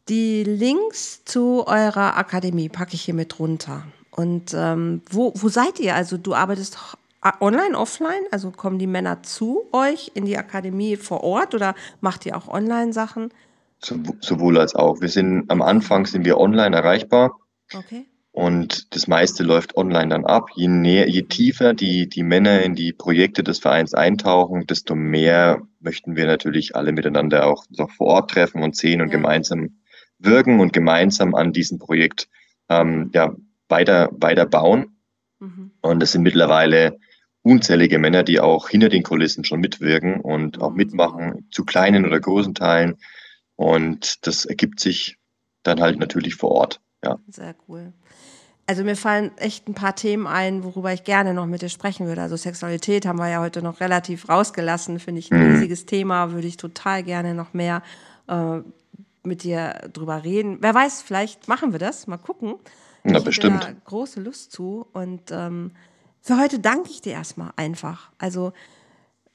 Die 0.09 0.43
Links 0.43 1.25
zu 1.25 1.67
eurer 1.67 2.17
Akademie 2.17 2.69
packe 2.69 2.95
ich 2.95 3.03
hier 3.03 3.15
mit 3.15 3.39
runter. 3.39 3.87
Und 4.11 4.53
ähm, 4.55 5.03
wo, 5.11 5.33
wo 5.37 5.49
seid 5.49 5.79
ihr? 5.79 5.95
Also 5.95 6.17
du 6.17 6.35
arbeitest 6.35 6.98
online, 7.41 7.77
offline? 7.77 8.23
Also 8.31 8.51
kommen 8.51 8.79
die 8.79 8.87
Männer 8.87 9.23
zu 9.23 9.63
euch 9.73 10.13
in 10.15 10.25
die 10.25 10.39
Akademie 10.39 10.97
vor 10.97 11.23
Ort 11.23 11.55
oder 11.55 11.75
macht 12.01 12.27
ihr 12.27 12.37
auch 12.37 12.49
Online-Sachen? 12.49 13.31
Sowohl 13.81 14.59
als 14.59 14.75
auch. 14.75 15.01
Wir 15.01 15.09
sind 15.09 15.51
am 15.51 15.63
Anfang 15.63 16.07
sind 16.07 16.25
wir 16.25 16.39
online 16.39 16.75
erreichbar. 16.75 17.39
Okay. 17.73 18.07
Und 18.33 18.95
das 18.95 19.09
meiste 19.09 19.43
läuft 19.43 19.77
online 19.77 20.09
dann 20.09 20.25
ab. 20.25 20.51
Je, 20.55 20.69
näher, 20.69 21.09
je 21.09 21.23
tiefer 21.23 21.75
die, 21.75 22.09
die 22.09 22.23
Männer 22.23 22.63
in 22.63 22.75
die 22.75 22.93
Projekte 22.93 23.43
des 23.43 23.59
Vereins 23.59 23.95
eintauchen, 23.95 24.67
desto 24.67 24.95
mehr 24.95 25.63
möchten 25.81 26.15
wir 26.15 26.27
natürlich 26.27 26.77
alle 26.77 26.93
miteinander 26.93 27.47
auch, 27.47 27.65
auch 27.79 27.91
vor 27.91 28.07
Ort 28.07 28.31
treffen 28.31 28.63
und 28.63 28.77
sehen 28.77 29.01
und 29.01 29.09
ja. 29.09 29.13
gemeinsam 29.13 29.79
wirken 30.19 30.61
und 30.61 30.73
gemeinsam 30.73 31.35
an 31.35 31.53
diesem 31.53 31.79
Projekt 31.79 32.29
ähm, 32.69 33.11
ja, 33.13 33.35
weiter, 33.69 34.11
weiter 34.13 34.47
bauen. 34.47 34.97
Mhm. 35.41 35.73
Und 35.81 36.03
es 36.03 36.13
sind 36.13 36.23
mittlerweile 36.23 36.99
unzählige 37.43 37.99
Männer, 37.99 38.23
die 38.23 38.41
auch 38.41 38.69
hinter 38.69 38.89
den 38.89 39.03
Kulissen 39.03 39.45
schon 39.45 39.61
mitwirken 39.61 40.21
und 40.21 40.61
auch 40.61 40.71
mhm. 40.71 40.77
mitmachen, 40.77 41.49
zu 41.51 41.65
kleinen 41.65 42.05
oder 42.05 42.21
großen 42.21 42.55
Teilen. 42.55 42.97
Und 43.57 44.27
das 44.27 44.45
ergibt 44.45 44.81
sich 44.81 45.17
dann 45.63 45.81
halt 45.81 45.99
natürlich 45.99 46.35
vor 46.35 46.53
Ort. 46.53 46.81
Ja. 47.03 47.19
Sehr 47.29 47.55
cool 47.69 47.93
also 48.69 48.85
mir 48.85 48.97
fallen 48.97 49.31
echt 49.39 49.67
ein 49.67 49.75
paar 49.75 49.97
Themen 49.97 50.27
ein, 50.27 50.63
worüber 50.63 50.93
ich 50.93 51.03
gerne 51.03 51.33
noch 51.33 51.47
mit 51.47 51.63
dir 51.63 51.71
sprechen 51.71 52.07
würde. 52.07 52.21
Also 52.21 52.37
Sexualität 52.37 53.07
haben 53.07 53.19
wir 53.19 53.29
ja 53.29 53.41
heute 53.41 53.63
noch 53.63 53.81
relativ 53.81 54.29
rausgelassen, 54.29 55.01
finde 55.01 55.21
ich 55.21 55.33
ein 55.33 55.43
mhm. 55.43 55.53
riesiges 55.55 55.87
Thema, 55.87 56.33
würde 56.33 56.47
ich 56.47 56.59
total 56.59 57.03
gerne 57.03 57.35
noch 57.35 57.55
mehr 57.55 57.83
äh, 58.29 58.59
mit 59.23 59.43
dir 59.43 59.89
drüber 59.95 60.23
reden. 60.23 60.59
Wer 60.61 60.75
weiß, 60.75 61.01
vielleicht 61.01 61.49
machen 61.49 61.73
wir 61.73 61.79
das, 61.79 62.07
mal 62.07 62.19
gucken. 62.19 62.57
Ja, 63.05 63.17
ich 63.17 63.25
bestimmt. 63.25 63.65
Da 63.65 63.73
große 63.87 64.21
Lust 64.21 64.53
zu 64.53 64.87
und 64.93 65.31
ähm, 65.31 65.71
für 66.21 66.39
heute 66.39 66.59
danke 66.59 66.91
ich 66.91 67.01
dir 67.01 67.13
erstmal 67.13 67.53
einfach. 67.57 68.11
Also 68.19 68.53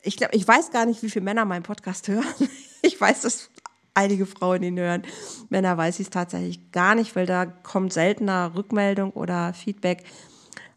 ich 0.01 0.17
glaube, 0.17 0.35
ich 0.35 0.47
weiß 0.47 0.71
gar 0.71 0.85
nicht, 0.85 1.01
wie 1.01 1.09
viele 1.09 1.25
Männer 1.25 1.45
meinen 1.45 1.63
Podcast 1.63 2.07
hören. 2.07 2.25
Ich 2.85 2.99
weiß, 2.99 3.21
dass 3.21 3.49
einige 3.93 4.25
Frauen 4.25 4.61
ihn 4.61 4.77
hören. 4.77 5.03
Männer 5.47 5.77
weiß 5.77 6.01
ich 6.01 6.07
es 6.07 6.09
tatsächlich 6.09 6.73
gar 6.73 6.95
nicht, 6.95 7.15
weil 7.15 7.25
da 7.25 7.45
kommt 7.45 7.93
seltener 7.93 8.51
Rückmeldung 8.55 9.11
oder 9.11 9.53
Feedback. 9.53 10.03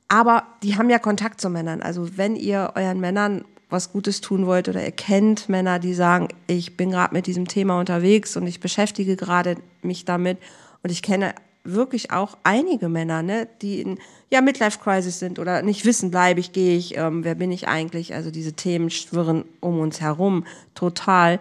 Aber 0.06 0.44
die 0.62 0.76
haben 0.76 0.88
ja 0.88 1.00
Kontakt 1.00 1.40
zu 1.40 1.50
Männern. 1.50 1.82
Also 1.82 2.16
wenn 2.16 2.36
ihr 2.36 2.74
euren 2.76 3.00
Männern 3.00 3.44
was 3.68 3.90
Gutes 3.90 4.20
tun 4.20 4.46
wollt 4.46 4.68
oder 4.68 4.84
ihr 4.84 4.92
kennt 4.92 5.48
Männer, 5.48 5.80
die 5.80 5.94
sagen, 5.94 6.28
ich 6.46 6.76
bin 6.76 6.90
gerade 6.90 7.12
mit 7.12 7.26
diesem 7.26 7.48
Thema 7.48 7.80
unterwegs 7.80 8.36
und 8.36 8.46
ich 8.46 8.60
beschäftige 8.60 9.16
gerade 9.16 9.56
mich 9.82 10.04
damit 10.04 10.38
und 10.84 10.90
ich 10.90 11.02
kenne 11.02 11.34
wirklich 11.72 12.10
auch 12.12 12.36
einige 12.42 12.88
Männer, 12.88 13.22
ne, 13.22 13.48
die 13.62 13.80
in 13.80 13.98
ja, 14.30 14.40
Midlife-Crisis 14.40 15.18
sind 15.18 15.38
oder 15.38 15.62
nicht 15.62 15.84
wissen, 15.84 16.10
bleibe 16.10 16.40
ich, 16.40 16.52
gehe 16.52 16.76
ich, 16.76 16.96
ähm, 16.96 17.24
wer 17.24 17.34
bin 17.34 17.52
ich 17.52 17.68
eigentlich? 17.68 18.14
Also 18.14 18.30
diese 18.30 18.52
Themen 18.52 18.90
schwirren 18.90 19.44
um 19.60 19.78
uns 19.78 20.00
herum 20.00 20.44
total. 20.74 21.38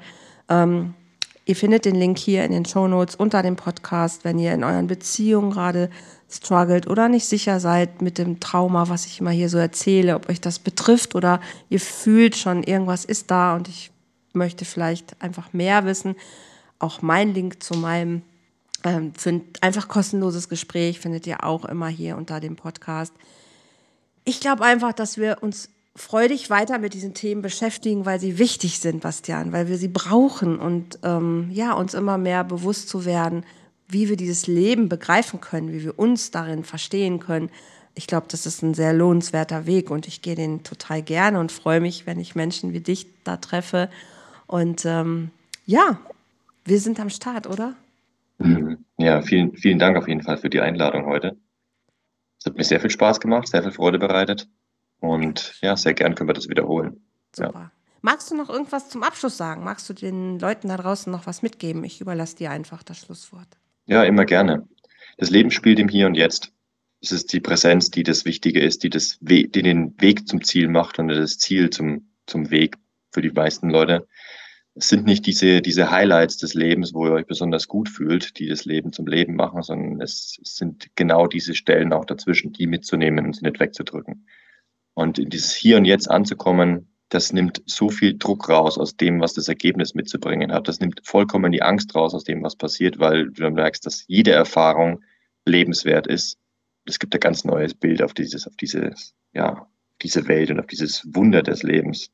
Ähm, 0.49 0.93
ihr 1.45 1.55
findet 1.55 1.86
den 1.86 1.95
Link 1.95 2.17
hier 2.17 2.43
in 2.43 2.51
den 2.51 2.65
Show 2.65 2.88
Notes 2.88 3.15
unter 3.15 3.41
dem 3.41 3.55
Podcast, 3.55 4.23
wenn 4.23 4.39
ihr 4.39 4.53
in 4.53 4.63
euren 4.63 4.88
Beziehungen 4.88 5.51
gerade 5.51 5.89
struggelt 6.30 6.88
oder 6.88 7.07
nicht 7.07 7.26
sicher 7.26 7.59
seid 7.59 8.01
mit 8.01 8.17
dem 8.17 8.39
Trauma, 8.39 8.89
was 8.89 9.05
ich 9.05 9.19
immer 9.19 9.32
hier 9.32 9.49
so 9.49 9.57
erzähle, 9.57 10.15
ob 10.15 10.30
euch 10.30 10.41
das 10.41 10.59
betrifft 10.59 11.15
oder 11.15 11.39
ihr 11.69 11.80
fühlt 11.80 12.36
schon, 12.36 12.63
irgendwas 12.63 13.05
ist 13.05 13.32
da 13.32 13.55
und 13.55 13.67
ich 13.67 13.91
möchte 14.34 14.65
vielleicht 14.65 15.21
einfach 15.21 15.53
mehr 15.53 15.86
wissen. 15.86 16.15
Auch 16.80 17.01
mein 17.01 17.34
Link 17.34 17.63
zu 17.63 17.76
meinem 17.76 18.21
ähm, 18.86 19.13
für 19.15 19.31
ein 19.31 19.41
einfach 19.59 19.88
kostenloses 19.89 20.47
Gespräch 20.47 20.99
findet 20.99 21.27
ihr 21.27 21.43
auch 21.43 21.65
immer 21.65 21.88
hier 21.88 22.15
unter 22.15 22.39
dem 22.39 22.55
Podcast. 22.55 23.13
Ich 24.23 24.39
glaube 24.39 24.63
einfach, 24.63 24.93
dass 24.93 25.17
wir 25.17 25.39
uns 25.41 25.69
freudig 25.95 26.49
weiter 26.49 26.77
mit 26.77 26.93
diesen 26.93 27.13
Themen 27.13 27.41
beschäftigen, 27.41 28.05
weil 28.05 28.19
sie 28.19 28.38
wichtig 28.38 28.79
sind, 28.79 29.01
Bastian, 29.01 29.51
weil 29.51 29.67
wir 29.67 29.77
sie 29.77 29.88
brauchen 29.88 30.59
und 30.59 30.99
ähm, 31.03 31.49
ja, 31.51 31.73
uns 31.73 31.93
immer 31.93 32.17
mehr 32.17 32.43
bewusst 32.43 32.89
zu 32.89 33.05
werden, 33.05 33.43
wie 33.88 34.07
wir 34.09 34.17
dieses 34.17 34.45
Leben 34.45 34.88
begreifen 34.88 35.41
können, 35.41 35.71
wie 35.71 35.83
wir 35.83 35.97
uns 35.97 36.31
darin 36.31 36.63
verstehen 36.63 37.19
können. 37.19 37.49
Ich 37.95 38.07
glaube, 38.07 38.27
das 38.29 38.45
ist 38.45 38.61
ein 38.61 38.73
sehr 38.73 38.93
lohnenswerter 38.93 39.65
Weg 39.65 39.89
und 39.89 40.05
ich 40.07 40.21
gehe 40.21 40.36
den 40.36 40.63
total 40.63 41.01
gerne 41.01 41.39
und 41.39 41.51
freue 41.51 41.79
mich, 41.79 42.05
wenn 42.05 42.19
ich 42.19 42.36
Menschen 42.36 42.73
wie 42.73 42.81
dich 42.81 43.07
da 43.23 43.38
treffe. 43.38 43.89
Und 44.47 44.86
ähm, 44.86 45.31
ja, 45.65 45.97
wir 46.65 46.79
sind 46.79 46.99
am 46.99 47.09
Start, 47.09 47.47
oder? 47.47 47.73
Mhm. 48.38 48.86
Ja, 48.97 49.21
vielen, 49.21 49.55
vielen 49.55 49.79
Dank 49.79 49.97
auf 49.97 50.07
jeden 50.07 50.21
Fall 50.21 50.38
für 50.38 50.49
die 50.49 50.61
Einladung 50.61 51.05
heute. 51.05 51.38
Es 52.39 52.45
hat 52.45 52.57
mir 52.57 52.63
sehr 52.63 52.79
viel 52.79 52.89
Spaß 52.89 53.19
gemacht, 53.19 53.47
sehr 53.47 53.63
viel 53.63 53.71
Freude 53.71 53.99
bereitet. 53.99 54.47
Und 54.99 55.57
ja, 55.61 55.75
sehr 55.75 55.93
gern 55.93 56.15
können 56.15 56.29
wir 56.29 56.33
das 56.33 56.49
wiederholen. 56.49 57.01
Super. 57.36 57.59
Ja. 57.59 57.71
Magst 58.01 58.29
du 58.29 58.36
noch 58.36 58.49
irgendwas 58.49 58.89
zum 58.89 59.01
Abschluss 59.01 59.36
sagen? 59.36 59.63
Magst 59.63 59.89
du 59.89 59.93
den 59.93 60.38
Leuten 60.39 60.67
da 60.67 60.77
draußen 60.77 61.11
noch 61.11 61.25
was 61.25 61.41
mitgeben? 61.41 61.83
Ich 61.83 62.01
überlasse 62.01 62.36
dir 62.36 62.51
einfach 62.51 62.83
das 62.83 62.99
Schlusswort. 62.99 63.47
Ja, 63.88 64.03
immer 64.03 64.25
gerne. 64.25 64.67
Das 65.17 65.31
Leben 65.31 65.49
spielt 65.49 65.79
im 65.79 65.89
Hier 65.89 66.05
und 66.05 66.15
Jetzt. 66.15 66.51
Es 67.01 67.11
ist 67.11 67.33
die 67.33 67.39
Präsenz, 67.39 67.89
die 67.89 68.03
das 68.03 68.25
Wichtige 68.25 68.59
ist, 68.59 68.83
die, 68.83 68.89
das 68.89 69.17
We 69.21 69.47
die 69.47 69.63
den 69.63 69.99
Weg 69.99 70.27
zum 70.27 70.43
Ziel 70.43 70.67
macht 70.67 70.99
und 70.99 71.07
das 71.07 71.38
Ziel 71.38 71.69
zum, 71.69 72.11
zum 72.25 72.51
Weg 72.51 72.77
für 73.11 73.21
die 73.21 73.31
meisten 73.31 73.69
Leute 73.69 74.07
es 74.78 74.89
sind 74.89 75.05
nicht 75.05 75.26
diese, 75.26 75.61
diese 75.61 75.89
Highlights 75.89 76.38
des 76.38 76.53
Lebens, 76.53 76.93
wo 76.93 77.05
ihr 77.07 77.13
euch 77.13 77.26
besonders 77.26 77.69
gut 77.69 77.88
fühlt, 77.88 78.38
die 78.38 78.47
das 78.47 78.65
Leben 78.65 78.91
zum 78.91 79.07
Leben 79.07 79.36
machen, 79.36 79.61
sondern 79.63 80.01
es 80.01 80.38
sind 80.43 80.89
genau 80.95 81.28
diese 81.28 81.55
Stellen 81.55 81.93
auch 81.93 82.03
dazwischen, 82.03 82.51
die 82.51 82.67
mitzunehmen 82.67 83.26
und 83.26 83.38
sie 83.38 83.45
nicht 83.45 83.59
wegzudrücken. 83.61 84.28
Und 84.93 85.17
in 85.17 85.30
dieses 85.30 85.53
Hier 85.53 85.78
und 85.78 85.86
Jetzt 85.86 86.11
anzukommen, 86.11 86.89
das 87.07 87.32
nimmt 87.32 87.61
so 87.65 87.89
viel 87.89 88.17
Druck 88.17 88.49
raus 88.49 88.78
aus 88.78 88.97
dem, 88.97 89.21
was 89.21 89.34
das 89.34 89.47
Ergebnis 89.47 89.93
mitzubringen 89.95 90.51
hat. 90.51 90.67
Das 90.67 90.82
nimmt 90.82 91.01
vollkommen 91.05 91.53
die 91.53 91.61
Angst 91.61 91.95
raus 91.95 92.13
aus 92.13 92.26
dem, 92.26 92.43
was 92.43 92.57
passiert, 92.57 92.99
weil 92.99 93.28
du 93.28 93.43
dann 93.43 93.53
merkst, 93.53 93.86
dass 93.86 94.03
jede 94.07 94.32
Erfahrung 94.32 95.01
lebenswert 95.45 96.05
ist. 96.07 96.38
Es 96.86 96.99
gibt 96.99 97.13
ein 97.13 97.21
ganz 97.21 97.45
neues 97.45 97.73
Bild 97.73 98.01
auf 98.01 98.13
dieses, 98.13 98.45
auf 98.45 98.55
dieses, 98.57 99.15
ja, 99.34 99.67
diese 100.01 100.28
Welt 100.28 100.51
und 100.51 100.59
auf 100.59 100.67
dieses 100.67 101.05
Wunder 101.13 101.43
des 101.43 101.63
Lebens 101.63 102.11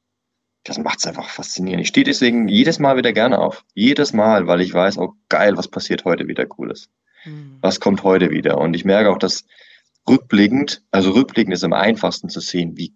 das 0.64 0.78
macht 0.78 1.00
es 1.00 1.08
einfach 1.08 1.30
faszinierend. 1.30 1.82
Ich 1.82 1.88
stehe 1.88 2.04
deswegen 2.04 2.48
jedes 2.48 2.80
Mal 2.80 2.98
wieder 2.98 3.14
gerne 3.14 3.40
auf. 3.40 3.66
Jedes 3.74 4.14
Mal, 4.14 4.48
weil 4.48 4.62
ich 4.62 4.74
weiß, 4.74 4.98
oh 5.00 5.14
geil, 5.28 5.58
was 5.58 5.68
passiert 5.68 6.06
heute 6.06 6.28
wieder 6.28 6.46
Cooles. 6.46 6.90
Mhm. 7.26 7.58
Was 7.62 7.80
kommt 7.80 8.04
heute 8.04 8.30
wieder? 8.30 8.58
Und 8.60 8.76
ich 8.76 8.86
merke 8.86 9.10
auch, 9.10 9.18
dass 9.18 9.46
rückblickend, 10.08 10.84
also 10.92 11.12
rückblickend 11.12 11.54
ist 11.54 11.64
am 11.64 11.74
einfachsten 11.74 12.30
zu 12.30 12.40
sehen, 12.40 12.78
wie 12.78 12.94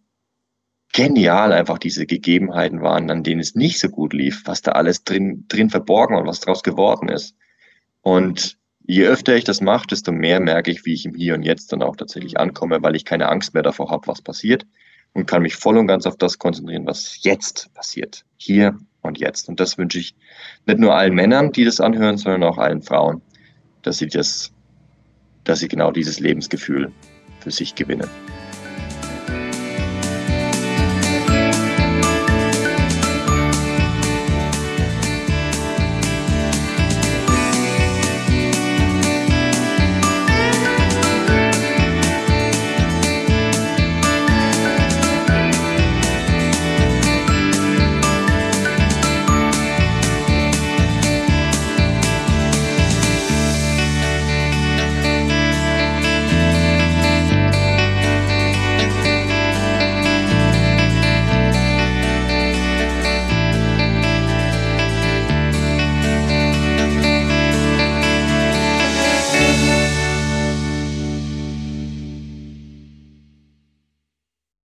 genial 0.94 1.52
einfach 1.52 1.78
diese 1.78 2.06
Gegebenheiten 2.06 2.82
waren, 2.82 3.10
an 3.10 3.24
denen 3.24 3.42
es 3.42 3.56
nicht 3.56 3.80
so 3.80 3.90
gut 3.90 4.14
lief, 4.14 4.44
was 4.46 4.62
da 4.62 4.74
alles 4.74 5.04
drin, 5.04 5.46
drin 5.48 5.70
verborgen 5.70 6.16
und 6.16 6.28
was 6.28 6.40
daraus 6.40 6.64
geworden 6.64 7.10
ist. 7.10 7.36
Und 8.02 8.58
je 8.86 9.06
öfter 9.06 9.36
ich 9.36 9.44
das 9.44 9.60
mache, 9.60 9.88
desto 9.88 10.12
mehr 10.12 10.40
merke 10.40 10.72
ich, 10.72 10.86
wie 10.86 10.94
ich 10.94 11.06
im 11.06 11.16
Hier 11.16 11.34
und 11.34 11.44
Jetzt 11.44 11.74
dann 11.74 11.82
auch 11.82 11.96
tatsächlich 11.96 12.34
mhm. 12.34 12.42
ankomme, 12.42 12.84
weil 12.84 12.96
ich 12.96 13.06
keine 13.06 13.30
Angst 13.30 13.54
mehr 13.54 13.64
davor 13.64 13.90
habe, 13.90 14.08
was 14.08 14.22
passiert, 14.22 14.66
und 15.16 15.26
kann 15.26 15.42
mich 15.42 15.56
voll 15.56 15.78
und 15.78 15.88
ganz 15.88 16.06
auf 16.06 16.18
das 16.18 16.38
konzentrieren, 16.38 16.86
was 16.86 17.24
jetzt 17.24 17.74
passiert. 17.74 18.26
Hier 18.36 18.78
und 19.02 19.18
jetzt. 19.18 19.48
Und 19.48 19.60
das 19.60 19.78
wünsche 19.78 19.98
ich 19.98 20.14
nicht 20.66 20.78
nur 20.78 20.94
allen 20.94 21.16
Männern, 21.16 21.52
die 21.54 21.64
das 21.64 21.80
anhören, 21.80 22.18
sondern 22.18 22.44
auch 22.44 22.58
allen 22.58 22.82
Frauen, 22.82 23.22
dass 23.82 23.98
sie 23.98 24.08
das, 24.08 24.52
dass 25.46 25.60
sie 25.60 25.70
genau 25.70 25.92
dieses 25.92 26.20
Lebensgefühl 26.20 26.92
für 27.40 27.52
sich 27.52 27.76
gewinnen. 27.76 28.10